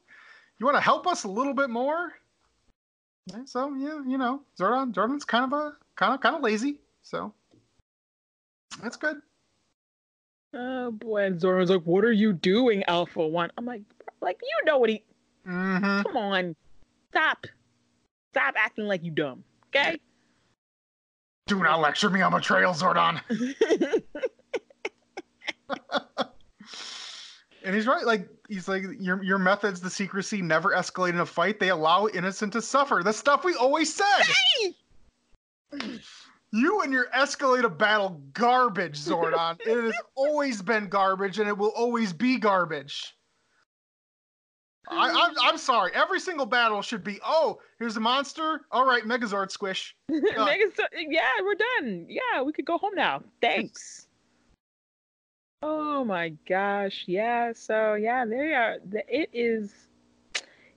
You 0.59 0.65
wanna 0.65 0.81
help 0.81 1.07
us 1.07 1.23
a 1.23 1.29
little 1.29 1.53
bit 1.53 1.69
more? 1.69 2.13
So 3.45 3.73
yeah, 3.75 4.01
you 4.05 4.17
know, 4.17 4.41
Zordon 4.59 4.93
Zordon's 4.93 5.25
kind 5.25 5.45
of 5.45 5.53
a 5.53 5.77
kind 5.95 6.13
of 6.13 6.21
kind 6.21 6.35
of 6.35 6.41
lazy. 6.41 6.79
So 7.01 7.33
that's 8.81 8.97
good. 8.97 9.17
Oh 10.53 10.91
boy, 10.91 11.23
and 11.23 11.39
Zordon's 11.39 11.69
like, 11.69 11.83
"What 11.83 12.03
are 12.03 12.11
you 12.11 12.33
doing, 12.33 12.83
Alpha 12.87 13.25
One?" 13.25 13.51
I'm 13.57 13.65
like, 13.65 13.81
"Like 14.21 14.39
you 14.41 14.65
know 14.65 14.77
what 14.77 14.89
he? 14.89 15.03
Mm-hmm. 15.47 16.01
Come 16.03 16.17
on, 16.17 16.55
stop, 17.11 17.47
stop 18.33 18.55
acting 18.57 18.85
like 18.85 19.03
you 19.03 19.11
dumb, 19.11 19.43
okay?" 19.69 19.97
Do 21.47 21.61
not 21.61 21.81
lecture 21.81 22.09
me 22.09 22.21
on 22.21 22.31
betrayal, 22.31 22.73
Zordon. 22.73 23.21
And 27.63 27.75
he's 27.75 27.87
right. 27.87 28.05
Like 28.05 28.27
he's 28.49 28.67
like 28.67 28.83
your 28.99 29.23
your 29.23 29.37
methods, 29.37 29.79
the 29.79 29.89
secrecy, 29.89 30.41
never 30.41 30.69
escalate 30.69 31.11
in 31.11 31.19
a 31.19 31.25
fight. 31.25 31.59
They 31.59 31.69
allow 31.69 32.07
innocent 32.07 32.53
to 32.53 32.61
suffer. 32.61 33.01
The 33.03 33.13
stuff 33.13 33.43
we 33.43 33.55
always 33.55 33.93
said. 33.93 34.73
You 36.51 36.81
and 36.81 36.93
your 36.93 37.07
escalate 37.15 37.63
a 37.63 37.69
battle 37.69 38.21
garbage, 38.33 38.99
Zordon. 38.99 39.57
it 39.65 39.83
has 39.83 39.93
always 40.15 40.61
been 40.61 40.87
garbage, 40.87 41.39
and 41.39 41.47
it 41.47 41.57
will 41.57 41.73
always 41.75 42.13
be 42.13 42.37
garbage. 42.37 43.15
I, 44.87 45.09
I'm, 45.09 45.33
I'm 45.41 45.57
sorry. 45.57 45.91
Every 45.95 46.19
single 46.19 46.45
battle 46.45 46.81
should 46.81 47.03
be, 47.03 47.19
oh, 47.25 47.59
here's 47.79 47.97
a 47.97 47.99
monster. 47.99 48.61
All 48.71 48.85
right, 48.85 49.03
Megazord 49.03 49.49
squish. 49.49 49.95
Megan, 50.09 50.71
so, 50.75 50.83
yeah, 50.95 51.21
we're 51.41 51.55
done. 51.55 52.05
Yeah, 52.09 52.41
we 52.41 52.51
could 52.51 52.65
go 52.65 52.77
home 52.77 52.93
now. 52.95 53.23
Thanks. 53.41 54.02
Oh 55.65 56.03
my 56.03 56.33
gosh. 56.45 57.05
Yeah. 57.07 57.53
So 57.55 57.93
yeah, 57.93 58.25
there 58.25 58.45
you 58.45 58.53
are. 58.53 58.77
It 59.07 59.29
is. 59.31 59.73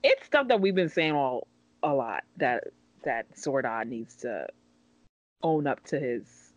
It's 0.04 0.24
stuff 0.24 0.46
that 0.46 0.60
we've 0.60 0.76
been 0.76 0.88
saying 0.88 1.12
all 1.12 1.48
a 1.82 1.92
lot 1.92 2.22
that 2.36 2.68
that 3.02 3.34
Zordon 3.34 3.88
needs 3.88 4.14
to 4.16 4.46
own 5.42 5.66
up 5.66 5.82
to 5.86 5.98
his 5.98 6.52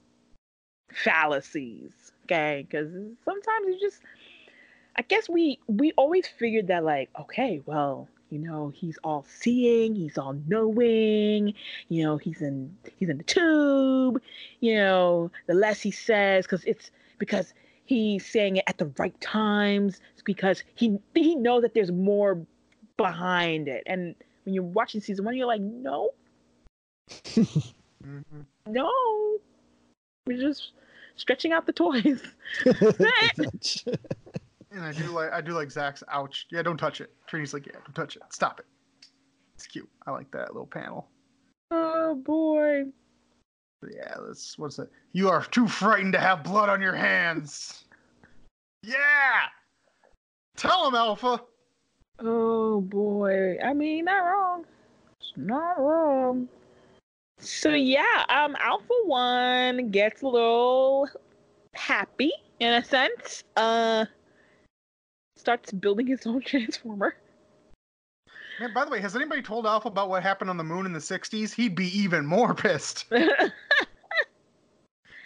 fallacies. 0.94 2.12
Okay, 2.26 2.68
because 2.70 2.92
sometimes 3.26 3.68
you 3.68 3.80
just. 3.82 4.04
I 4.96 5.02
guess 5.02 5.28
we 5.28 5.58
we 5.66 5.92
always 5.94 6.28
figured 6.28 6.68
that 6.68 6.84
like 6.84 7.10
okay 7.18 7.62
well 7.66 8.10
you 8.30 8.38
know 8.38 8.74
he's 8.76 8.98
all 9.02 9.26
seeing 9.30 9.96
he's 9.96 10.18
all 10.18 10.36
knowing 10.46 11.54
you 11.88 12.04
know 12.04 12.18
he's 12.18 12.42
in 12.42 12.76
he's 12.98 13.08
in 13.08 13.18
the 13.18 13.24
tube 13.24 14.22
you 14.60 14.76
know 14.76 15.32
the 15.48 15.54
less 15.54 15.80
he 15.80 15.92
says 15.92 16.46
because 16.46 16.66
it's 16.66 16.92
because 17.18 17.54
he's 17.90 18.24
saying 18.24 18.58
it 18.58 18.64
at 18.68 18.78
the 18.78 18.86
right 19.00 19.20
times 19.20 20.00
it's 20.14 20.22
because 20.22 20.62
he 20.76 21.00
he 21.16 21.36
knows 21.36 21.64
that 21.64 21.74
there's 21.74 21.92
more 21.92 22.40
behind 22.98 23.68
it 23.68 23.82
and 23.88 24.14
when 24.44 24.54
you're 24.54 24.64
watching 24.64 25.02
season 25.02 25.26
one 25.26 25.36
you're 25.36 25.48
like 25.48 25.62
no 25.62 26.12
Mhm. 28.06 28.46
no 28.68 28.92
we're 30.28 30.38
just 30.40 30.72
stretching 31.16 31.52
out 31.52 31.66
the 31.66 31.74
toys 31.74 32.22
And 34.72 34.84
I 34.86 34.92
do 34.92 35.06
like 35.08 35.32
I 35.34 35.42
do 35.42 35.54
like 35.54 35.72
Zach's 35.72 36.04
ouch. 36.10 36.46
Yeah, 36.52 36.62
don't 36.62 36.78
touch 36.78 37.02
it. 37.02 37.12
Trini's 37.28 37.56
like, 37.56 37.66
yeah, 37.66 37.74
don't 37.84 37.96
touch 37.96 38.16
it. 38.16 38.22
Stop 38.30 38.60
it. 38.60 38.68
It's 39.56 39.66
cute. 39.66 39.90
I 40.06 40.12
like 40.12 40.30
that 40.30 40.54
little 40.54 40.68
panel. 40.68 41.08
oh 41.72 42.14
boy 42.14 42.84
But 42.84 42.94
yeah, 43.88 44.16
that's 44.26 44.58
what's 44.58 44.80
it? 44.80 44.90
You 45.14 45.30
are 45.30 45.44
too 45.44 45.68
frightened 45.68 46.14
to 46.14 46.20
have 46.20 46.44
blood 46.44 46.70
on 46.70 46.82
your 46.82 46.96
hands. 46.96 47.86
Yeah. 48.84 49.48
Tell 50.58 50.88
him, 50.88 50.96
Alpha. 50.96 51.42
Oh 52.20 52.82
boy. 52.82 53.58
I 53.64 53.74
mean, 53.74 54.06
not 54.06 54.20
wrong. 54.20 54.66
It's 55.20 55.34
not 55.38 55.80
wrong. 55.80 56.50
So 57.40 57.70
yeah, 57.70 58.26
um 58.30 58.58
Alpha 58.60 58.94
One 59.06 59.90
gets 59.90 60.22
a 60.22 60.28
little 60.28 61.08
happy 61.74 62.34
in 62.60 62.74
a 62.74 62.84
sense. 62.84 63.44
Uh 63.56 64.06
starts 65.38 65.72
building 65.72 66.08
his 66.08 66.28
own 66.28 66.42
transformer. 66.46 67.16
Man, 68.60 68.74
by 68.74 68.84
the 68.86 68.92
way, 68.92 69.00
has 69.00 69.16
anybody 69.16 69.42
told 69.42 69.66
Alpha 69.66 69.88
about 69.88 70.10
what 70.10 70.22
happened 70.24 70.50
on 70.50 70.58
the 70.58 70.64
moon 70.64 70.86
in 70.86 70.94
the 70.94 71.00
'60s? 71.00 71.54
He'd 71.54 71.76
be 71.76 71.88
even 71.98 72.26
more 72.26 72.54
pissed. 72.56 73.06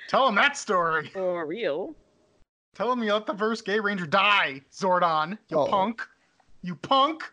Tell 0.07 0.27
him 0.27 0.35
that 0.35 0.55
story. 0.57 1.09
For 1.13 1.45
real. 1.45 1.95
Tell 2.75 2.91
him 2.91 3.01
you 3.03 3.13
let 3.13 3.25
the 3.25 3.35
first 3.37 3.65
gay 3.65 3.79
ranger 3.79 4.05
die, 4.05 4.61
Zordon. 4.71 5.37
You 5.49 5.57
Oh. 5.59 5.65
punk. 5.67 6.01
You 6.61 6.75
punk. 6.75 7.23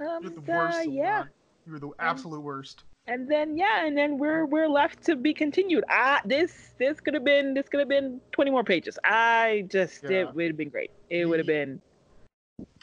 Um, 0.00 0.22
You're 0.22 0.30
the 0.30 0.38
uh, 0.52 0.56
worst. 0.56 0.88
yeah. 0.90 1.24
You're 1.66 1.78
the 1.78 1.90
absolute 1.98 2.40
worst. 2.40 2.84
And 3.06 3.28
then 3.30 3.58
yeah, 3.58 3.84
and 3.84 3.96
then 3.96 4.16
we're 4.16 4.46
we're 4.46 4.68
left 4.68 5.04
to 5.04 5.16
be 5.16 5.34
continued. 5.34 5.84
Ah, 5.90 6.20
this 6.24 6.70
this 6.78 7.00
could 7.00 7.12
have 7.12 7.24
been 7.24 7.52
this 7.52 7.68
could 7.68 7.80
have 7.80 7.88
been 7.88 8.18
twenty 8.32 8.50
more 8.50 8.64
pages. 8.64 8.98
I 9.04 9.66
just 9.68 10.04
Yeah. 10.04 10.20
it 10.20 10.34
would 10.34 10.46
have 10.46 10.56
been 10.56 10.70
great. 10.70 10.90
It 11.10 11.26
would 11.26 11.38
have 11.38 11.46
been 11.46 11.82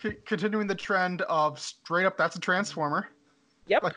C- 0.02 0.16
continuing 0.26 0.68
the 0.68 0.76
trend 0.76 1.22
of 1.24 1.60
straight 1.60 2.06
up, 2.06 2.18
that's 2.18 2.36
a 2.36 2.40
transformer. 2.40 3.08
yep. 3.68 3.84
Like, 3.84 3.96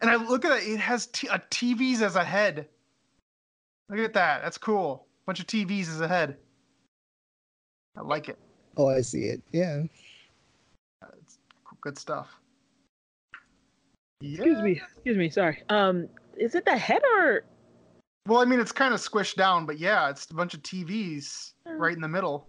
and 0.00 0.10
I 0.10 0.16
look 0.16 0.44
at 0.44 0.58
it, 0.62 0.68
it 0.68 0.80
has 0.80 1.06
t- 1.06 1.28
a 1.28 1.38
TVs 1.50 2.00
as 2.02 2.16
a 2.16 2.24
head. 2.24 2.68
Look 3.88 3.98
at 4.00 4.14
that. 4.14 4.42
That's 4.42 4.58
cool. 4.58 5.06
Bunch 5.26 5.40
of 5.40 5.46
TVs 5.46 5.88
as 5.88 6.00
a 6.00 6.08
head. 6.08 6.36
I 7.96 8.00
like 8.02 8.28
it. 8.28 8.38
oh, 8.76 8.88
I 8.88 9.00
see 9.02 9.24
it. 9.24 9.40
Yeah. 9.52 9.82
It's 11.22 11.38
good 11.80 11.96
stuff. 11.98 12.28
Yeah. 14.20 14.36
Excuse 14.36 14.62
me. 14.62 14.80
Excuse 14.94 15.16
me. 15.16 15.30
Sorry. 15.30 15.62
Um, 15.68 16.08
is 16.36 16.54
it 16.54 16.64
the 16.64 16.76
head 16.76 17.02
or? 17.16 17.44
Well, 18.26 18.40
I 18.40 18.46
mean, 18.46 18.58
it's 18.58 18.72
kind 18.72 18.94
of 18.94 19.00
squished 19.00 19.36
down, 19.36 19.66
but 19.66 19.78
yeah, 19.78 20.08
it's 20.10 20.28
a 20.30 20.34
bunch 20.34 20.54
of 20.54 20.62
TVs 20.62 21.52
Mm. 21.68 21.78
right 21.78 21.94
in 21.94 22.00
the 22.02 22.08
middle. 22.08 22.48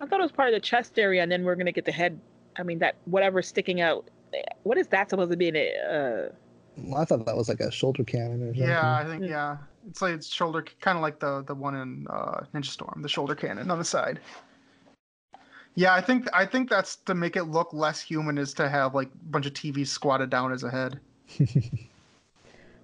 I 0.00 0.06
thought 0.06 0.20
it 0.20 0.22
was 0.22 0.32
part 0.32 0.48
of 0.48 0.54
the 0.54 0.60
chest 0.60 0.98
area, 0.98 1.22
and 1.22 1.30
then 1.32 1.44
we're 1.44 1.54
gonna 1.56 1.72
get 1.72 1.84
the 1.84 1.92
head. 1.92 2.20
I 2.58 2.62
mean, 2.62 2.78
that 2.80 2.96
whatever's 3.06 3.48
sticking 3.48 3.80
out. 3.80 4.08
What 4.64 4.76
is 4.78 4.88
that 4.88 5.10
supposed 5.10 5.30
to 5.30 5.36
be? 5.36 5.48
In 5.48 5.56
it? 5.56 5.72
Uh, 5.88 6.32
Well, 6.76 7.00
I 7.00 7.04
thought 7.06 7.24
that 7.24 7.36
was 7.36 7.48
like 7.48 7.60
a 7.60 7.70
shoulder 7.70 8.04
cannon 8.04 8.42
or 8.42 8.46
something. 8.48 8.62
Yeah, 8.68 8.94
I 8.96 9.04
think 9.04 9.22
Mm. 9.22 9.28
yeah. 9.30 9.56
It's 9.88 10.02
like 10.02 10.14
it's 10.14 10.26
shoulder, 10.26 10.64
kind 10.80 10.98
of 10.98 11.02
like 11.02 11.20
the 11.20 11.42
the 11.46 11.54
one 11.54 11.74
in 11.76 12.06
uh, 12.10 12.44
Ninja 12.52 12.66
Storm, 12.66 13.00
the 13.02 13.08
shoulder 13.08 13.34
cannon 13.34 13.70
on 13.70 13.78
the 13.78 13.84
side. 13.84 14.20
Yeah, 15.74 15.94
I 15.94 16.00
think 16.00 16.26
I 16.34 16.44
think 16.44 16.68
that's 16.68 16.96
to 17.06 17.14
make 17.14 17.36
it 17.36 17.44
look 17.44 17.72
less 17.72 18.00
human 18.00 18.36
is 18.36 18.52
to 18.54 18.68
have 18.68 18.94
like 18.94 19.08
a 19.08 19.24
bunch 19.30 19.46
of 19.46 19.52
TVs 19.54 19.86
squatted 19.88 20.28
down 20.30 20.52
as 20.52 20.64
a 20.64 20.70
head. 20.70 21.00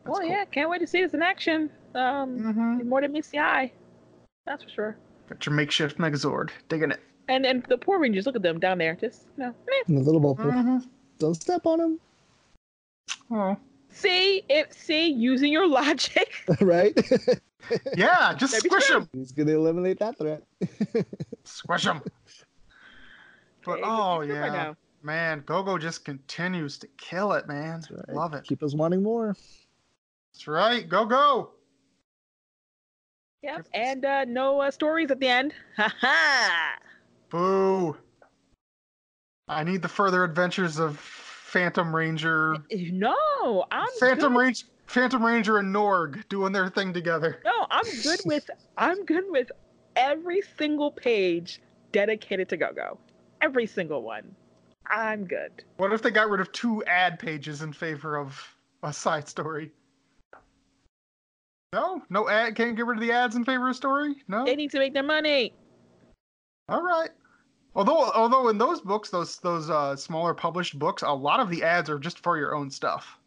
well, 0.06 0.22
yeah. 0.22 0.44
Can't 0.46 0.70
wait 0.70 0.78
to 0.80 0.86
see 0.86 1.02
this 1.02 1.12
in 1.14 1.22
action. 1.22 1.70
Um, 1.94 2.38
Mm-hmm. 2.38 2.88
more 2.88 3.00
than 3.02 3.12
meets 3.12 3.28
the 3.28 3.38
eye. 3.40 3.72
That's 4.46 4.62
for 4.62 4.70
sure. 4.70 4.96
Got 5.32 5.46
your 5.46 5.54
makeshift 5.54 5.96
Megazord, 5.96 6.50
digging 6.68 6.90
it. 6.90 7.00
And 7.26 7.46
and 7.46 7.64
the 7.64 7.78
poor 7.78 7.98
rangers, 7.98 8.26
look 8.26 8.36
at 8.36 8.42
them 8.42 8.60
down 8.60 8.76
there. 8.76 8.94
Just 8.94 9.28
you 9.38 9.44
know. 9.44 9.54
And 9.86 9.96
the 9.96 10.02
little 10.02 10.20
bubble. 10.20 10.50
Mm-hmm. 10.50 10.78
Don't 11.18 11.34
step 11.34 11.64
on 11.66 11.78
them. 11.78 12.00
Oh, 13.30 13.56
see 13.88 14.42
it. 14.50 14.74
See 14.74 15.08
using 15.08 15.50
your 15.50 15.66
logic. 15.66 16.30
right? 16.60 16.94
yeah, 17.96 18.34
just 18.34 18.52
That'd 18.52 18.70
squish 18.70 18.90
him, 18.90 19.08
He's 19.14 19.32
gonna 19.32 19.52
eliminate 19.52 19.98
that 20.00 20.18
threat. 20.18 20.42
squish 21.44 21.86
him. 21.86 22.02
But 23.64 23.78
Hey, 23.78 23.84
oh 23.86 24.20
yeah, 24.20 24.74
man, 25.02 25.44
Gogo 25.46 25.78
just 25.78 26.04
continues 26.04 26.76
to 26.76 26.88
kill 26.98 27.32
it, 27.32 27.48
man. 27.48 27.80
That's 27.80 27.90
right. 27.90 28.14
Love 28.14 28.34
it. 28.34 28.44
Keep 28.44 28.62
us 28.62 28.74
wanting 28.74 29.02
more. 29.02 29.34
That's 30.34 30.46
right, 30.46 30.86
go 30.86 31.06
go. 31.06 31.52
Yep. 33.42 33.66
And 33.74 34.04
uh, 34.04 34.24
no 34.24 34.60
uh, 34.60 34.70
stories 34.70 35.10
at 35.10 35.20
the 35.20 35.28
end. 35.28 35.54
Ha 35.76 35.92
ha. 36.00 36.74
Boo. 37.30 37.96
I 39.48 39.64
need 39.64 39.82
the 39.82 39.88
further 39.88 40.22
adventures 40.22 40.78
of 40.78 40.98
Phantom 40.98 41.94
Ranger, 41.94 42.56
No, 42.70 43.64
I'm 43.70 43.88
Phantom. 44.00 44.36
Ranger, 44.36 44.66
Phantom 44.86 45.24
Ranger 45.24 45.58
and 45.58 45.74
Norg 45.74 46.26
doing 46.28 46.52
their 46.52 46.68
thing 46.68 46.92
together. 46.92 47.40
No, 47.44 47.66
I'm 47.70 47.84
good 48.02 48.20
with 48.24 48.48
I'm 48.78 49.04
good 49.04 49.24
with 49.28 49.50
every 49.96 50.42
single 50.56 50.90
page 50.90 51.60
dedicated 51.90 52.48
to 52.50 52.56
Go-Go. 52.56 52.98
Every 53.42 53.66
single 53.66 54.02
one. 54.02 54.34
I'm 54.86 55.26
good. 55.26 55.52
What 55.76 55.92
if 55.92 56.02
they 56.02 56.10
got 56.10 56.30
rid 56.30 56.40
of 56.40 56.52
two 56.52 56.82
ad 56.84 57.18
pages 57.18 57.62
in 57.62 57.72
favor 57.72 58.16
of 58.16 58.40
a 58.82 58.92
side 58.92 59.28
story? 59.28 59.72
No, 61.72 62.02
no 62.10 62.28
ad. 62.28 62.54
Can't 62.54 62.76
get 62.76 62.86
rid 62.86 62.98
of 62.98 63.02
the 63.02 63.12
ads 63.12 63.34
in 63.34 63.44
favor 63.44 63.68
of 63.68 63.76
story. 63.76 64.16
No. 64.28 64.44
They 64.44 64.56
need 64.56 64.70
to 64.72 64.78
make 64.78 64.92
their 64.92 65.02
money. 65.02 65.54
All 66.68 66.82
right. 66.82 67.10
Although, 67.74 68.10
although 68.12 68.48
in 68.48 68.58
those 68.58 68.82
books, 68.82 69.08
those 69.08 69.38
those 69.38 69.70
uh, 69.70 69.96
smaller 69.96 70.34
published 70.34 70.78
books, 70.78 71.02
a 71.02 71.10
lot 71.10 71.40
of 71.40 71.48
the 71.48 71.62
ads 71.62 71.88
are 71.88 71.98
just 71.98 72.18
for 72.22 72.36
your 72.36 72.54
own 72.54 72.70
stuff. 72.70 73.18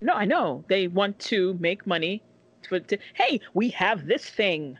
No, 0.00 0.12
I 0.12 0.26
know 0.26 0.64
they 0.68 0.88
want 0.88 1.18
to 1.20 1.56
make 1.60 1.86
money. 1.86 2.22
To, 2.64 2.80
to, 2.80 2.98
hey, 3.14 3.40
we 3.54 3.70
have 3.70 4.06
this 4.06 4.28
thing. 4.28 4.78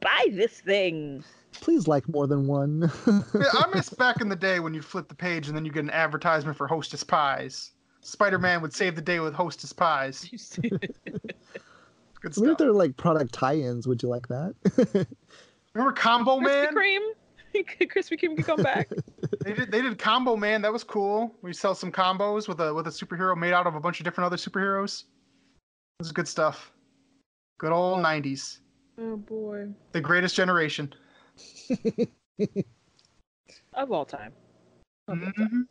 Buy 0.00 0.26
this 0.32 0.60
thing. 0.60 1.24
Please 1.52 1.88
like 1.88 2.08
more 2.08 2.26
than 2.26 2.46
one. 2.46 2.90
Yeah, 3.06 3.50
I 3.52 3.66
miss 3.74 3.90
back 3.90 4.20
in 4.20 4.28
the 4.28 4.36
day 4.36 4.60
when 4.60 4.74
you 4.74 4.82
flip 4.82 5.08
the 5.08 5.14
page 5.14 5.48
and 5.48 5.56
then 5.56 5.64
you 5.64 5.72
get 5.72 5.84
an 5.84 5.90
advertisement 5.90 6.56
for 6.56 6.66
Hostess 6.66 7.02
Pies. 7.02 7.72
Spider-Man 8.00 8.62
would 8.62 8.72
save 8.72 8.94
the 8.94 9.02
day 9.02 9.18
with 9.20 9.34
Hostess 9.34 9.72
Pies. 9.72 10.30
You 12.24 12.32
see- 12.32 12.40
Good 12.40 12.46
what 12.46 12.50
if 12.52 12.58
they're 12.58 12.72
like 12.72 12.96
product 12.96 13.32
tie-ins? 13.32 13.86
Would 13.86 14.02
you 14.02 14.08
like 14.08 14.26
that? 14.28 14.54
Remember 15.74 15.92
Combo 15.92 16.38
Krispy 16.38 16.44
Man? 16.44 16.74
Kreme. 16.74 17.08
Krispy 17.88 18.18
Kreme 18.20 18.36
can 18.36 18.42
come 18.44 18.62
back. 18.62 18.88
They 19.44 19.52
did. 19.52 19.70
They 19.70 19.80
did 19.80 19.96
Combo 19.98 20.36
Man. 20.36 20.60
That 20.62 20.72
was 20.72 20.82
cool. 20.82 21.32
We 21.42 21.52
sell 21.52 21.74
some 21.74 21.92
combos 21.92 22.48
with 22.48 22.60
a 22.60 22.74
with 22.74 22.86
a 22.88 22.90
superhero 22.90 23.36
made 23.36 23.52
out 23.52 23.66
of 23.68 23.76
a 23.76 23.80
bunch 23.80 24.00
of 24.00 24.04
different 24.04 24.26
other 24.26 24.36
superheroes. 24.36 25.04
This 26.00 26.06
is 26.06 26.12
good 26.12 26.26
stuff. 26.26 26.72
Good 27.58 27.70
old 27.72 28.00
'90s. 28.00 28.58
oh 28.98 29.16
boy, 29.16 29.68
The 29.92 30.00
greatest 30.00 30.34
generation. 30.34 30.92
of 33.74 33.92
all 33.92 34.04
time. 34.04 34.32
Of 35.08 35.22
all 35.22 35.32
time. 35.32 35.68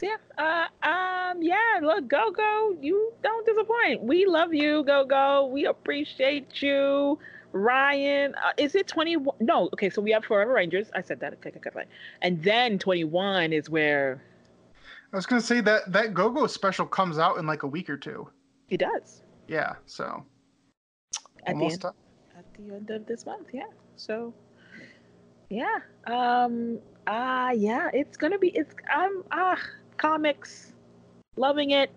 So 0.00 0.06
yeah, 0.06 0.16
uh, 0.38 0.88
um, 0.88 1.42
yeah. 1.42 1.80
Look, 1.82 2.08
go 2.08 2.30
go. 2.30 2.74
You 2.80 3.12
don't 3.22 3.44
disappoint. 3.44 4.02
We 4.02 4.24
love 4.24 4.54
you, 4.54 4.82
go 4.84 5.04
go. 5.04 5.44
We 5.52 5.66
appreciate 5.66 6.62
you, 6.62 7.18
Ryan. 7.52 8.34
Uh, 8.34 8.52
is 8.56 8.74
it 8.74 8.88
twenty 8.88 9.18
one? 9.18 9.36
No. 9.40 9.68
Okay, 9.74 9.90
so 9.90 10.00
we 10.00 10.10
have 10.12 10.24
Forever 10.24 10.54
Rangers. 10.54 10.90
I 10.94 11.02
said 11.02 11.20
that. 11.20 11.34
Okay, 11.34 11.50
okay, 11.54 11.68
okay. 11.68 11.84
And 12.22 12.42
then 12.42 12.78
twenty 12.78 13.04
one 13.04 13.52
is 13.52 13.68
where 13.68 14.22
I 15.12 15.16
was 15.16 15.26
gonna 15.26 15.42
say 15.42 15.60
that 15.60 15.92
that 15.92 16.14
Go-Go 16.14 16.46
special 16.46 16.86
comes 16.86 17.18
out 17.18 17.36
in 17.36 17.46
like 17.46 17.62
a 17.64 17.66
week 17.66 17.90
or 17.90 17.98
two. 17.98 18.26
it 18.70 18.78
does 18.78 19.22
Yeah. 19.48 19.74
So 19.84 20.24
at 21.44 21.58
the 21.58 21.64
end. 21.64 21.84
at 21.84 22.54
the 22.54 22.74
end 22.74 22.90
of 22.90 23.06
this 23.06 23.26
month. 23.26 23.48
Yeah. 23.52 23.64
So, 23.96 24.32
yeah. 25.50 25.80
Um. 26.06 26.78
Ah. 27.06 27.50
yeah. 27.50 27.90
It's 27.92 28.16
gonna 28.16 28.38
be. 28.38 28.48
It's. 28.48 28.74
I'm. 28.90 29.24
Ah. 29.30 29.58
Comics. 30.00 30.72
Loving 31.36 31.70
it. 31.70 31.90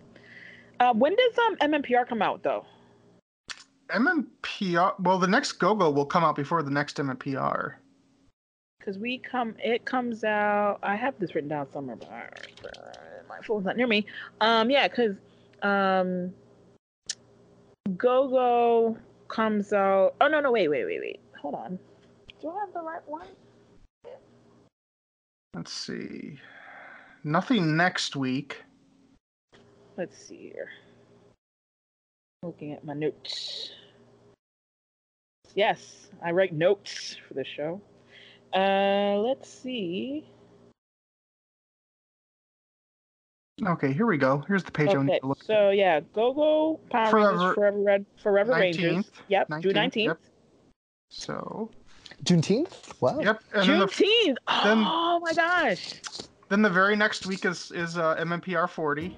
Uh, 0.79 0.93
when 0.93 1.15
does 1.15 1.37
um 1.47 1.55
MMPR 1.71 2.07
come 2.07 2.21
out 2.21 2.43
though? 2.43 2.65
MMPR. 3.89 4.99
Well, 4.99 5.19
the 5.19 5.27
next 5.27 5.53
Go-Go 5.53 5.89
will 5.89 6.05
come 6.05 6.23
out 6.23 6.35
before 6.35 6.63
the 6.63 6.71
next 6.71 6.97
MMPR. 6.97 7.75
Because 8.79 8.97
we 8.97 9.19
come. 9.19 9.55
It 9.57 9.85
comes 9.85 10.25
out. 10.25 10.79
I 10.83 10.95
have 10.95 11.17
this 11.17 11.33
written 11.33 11.49
down 11.49 11.71
somewhere, 11.71 11.95
but 11.95 13.25
my 13.29 13.39
phone's 13.41 13.65
not 13.65 13.77
near 13.77 13.87
me. 13.87 14.05
Um. 14.41 14.69
Yeah. 14.69 14.89
Because 14.89 15.15
um. 15.61 16.33
Go 17.97 18.27
Go 18.27 18.97
comes 19.29 19.71
out. 19.71 20.15
Oh 20.19 20.27
no 20.27 20.41
no 20.41 20.51
wait 20.51 20.67
wait 20.67 20.85
wait 20.85 20.99
wait. 20.99 21.19
Hold 21.41 21.55
on. 21.55 21.79
Do 22.41 22.49
I 22.49 22.59
have 22.59 22.73
the 22.73 22.81
right 22.81 23.01
one? 23.07 23.27
Let's 25.53 25.71
see. 25.71 26.39
Nothing 27.23 27.77
next 27.77 28.15
week. 28.15 28.63
Let's 29.97 30.17
see 30.17 30.51
here. 30.53 30.69
Looking 32.41 32.73
at 32.73 32.83
my 32.83 32.93
notes. 32.93 33.71
Yes, 35.55 36.07
I 36.23 36.31
write 36.31 36.51
notes 36.53 37.15
for 37.27 37.35
this 37.35 37.47
show. 37.47 37.79
Uh, 38.53 39.17
let's 39.19 39.49
see. 39.49 40.25
Okay, 43.65 43.93
here 43.93 44.05
we 44.07 44.17
go. 44.17 44.43
Here's 44.47 44.63
the 44.63 44.71
page 44.71 44.89
I 44.89 45.01
need 45.03 45.19
to 45.21 45.27
look. 45.27 45.39
At. 45.39 45.45
So 45.45 45.69
yeah, 45.69 46.01
Go 46.13 46.33
Go 46.33 46.79
Power 46.89 47.09
Forever- 47.09 47.37
Rangers 47.37 47.55
Forever 47.55 47.79
Red 47.83 48.05
Forever 48.21 48.51
Rangers. 48.53 48.95
19th, 49.05 49.09
Yep, 49.29 49.47
June 49.47 49.57
19th, 49.61 49.75
nineteenth. 49.75 50.07
yep. 50.07 50.19
So, 51.09 51.69
Juneteenth? 52.23 52.99
Wow. 52.99 53.19
yep. 53.19 53.41
And 53.53 53.69
then 53.69 53.79
the, 53.79 53.85
Juneteenth. 53.85 54.35
then- 54.63 54.83
Oh 54.85 55.19
my 55.23 55.33
gosh. 55.33 55.93
Then 56.53 56.61
the 56.61 56.69
very 56.69 56.95
next 56.95 57.25
week 57.25 57.45
is 57.45 57.71
is 57.71 57.97
uh, 57.97 58.15
MMPR 58.17 58.69
40, 58.69 59.17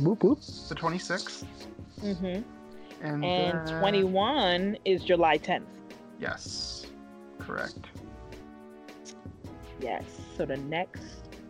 Whoop 0.00 0.22
whoop. 0.22 0.38
the 0.68 0.74
26th, 0.74 1.44
hmm 1.98 2.42
and 3.00 3.24
And 3.24 3.66
twenty 3.78 4.04
one 4.04 4.76
is 4.84 5.02
July 5.02 5.38
tenth. 5.38 5.66
Yes, 6.20 6.86
correct. 7.38 7.86
Yes. 9.80 10.04
So 10.36 10.44
the 10.44 10.58
next 10.58 11.02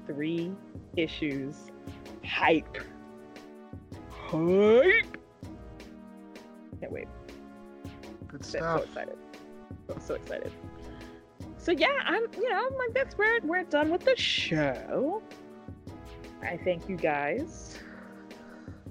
three 0.06 0.52
issues, 0.96 1.56
hype. 2.24 2.78
Hype. 4.08 5.16
Can't 6.78 6.92
wait. 6.92 7.08
Good 8.28 8.44
I'm 8.44 8.78
so 8.78 8.84
excited. 8.84 9.18
I'm 9.92 10.00
so 10.00 10.14
excited. 10.14 10.52
So 11.62 11.70
yeah, 11.70 11.86
I'm 12.04 12.26
you 12.36 12.50
know, 12.50 12.68
like 12.76 12.92
that's 12.92 13.16
where 13.16 13.38
we're 13.44 13.62
done 13.62 13.90
with 13.90 14.04
the 14.04 14.16
show. 14.16 15.22
I 16.42 16.56
thank 16.64 16.88
you 16.88 16.96
guys. 16.96 17.78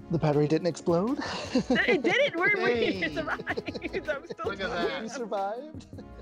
The 0.09 0.17
battery 0.17 0.47
didn't 0.47 0.67
explode. 0.67 1.19
It 1.53 2.01
didn't. 2.01 2.37
We're, 2.39 2.49
Hey. 2.57 3.01
we 3.07 3.13
survived. 3.13 3.41
I'm 4.09 4.25
still 4.25 4.45
Look 4.45 4.61
at 4.61 4.69
that. 4.69 5.01
You 5.03 5.09
survived. 5.09 5.87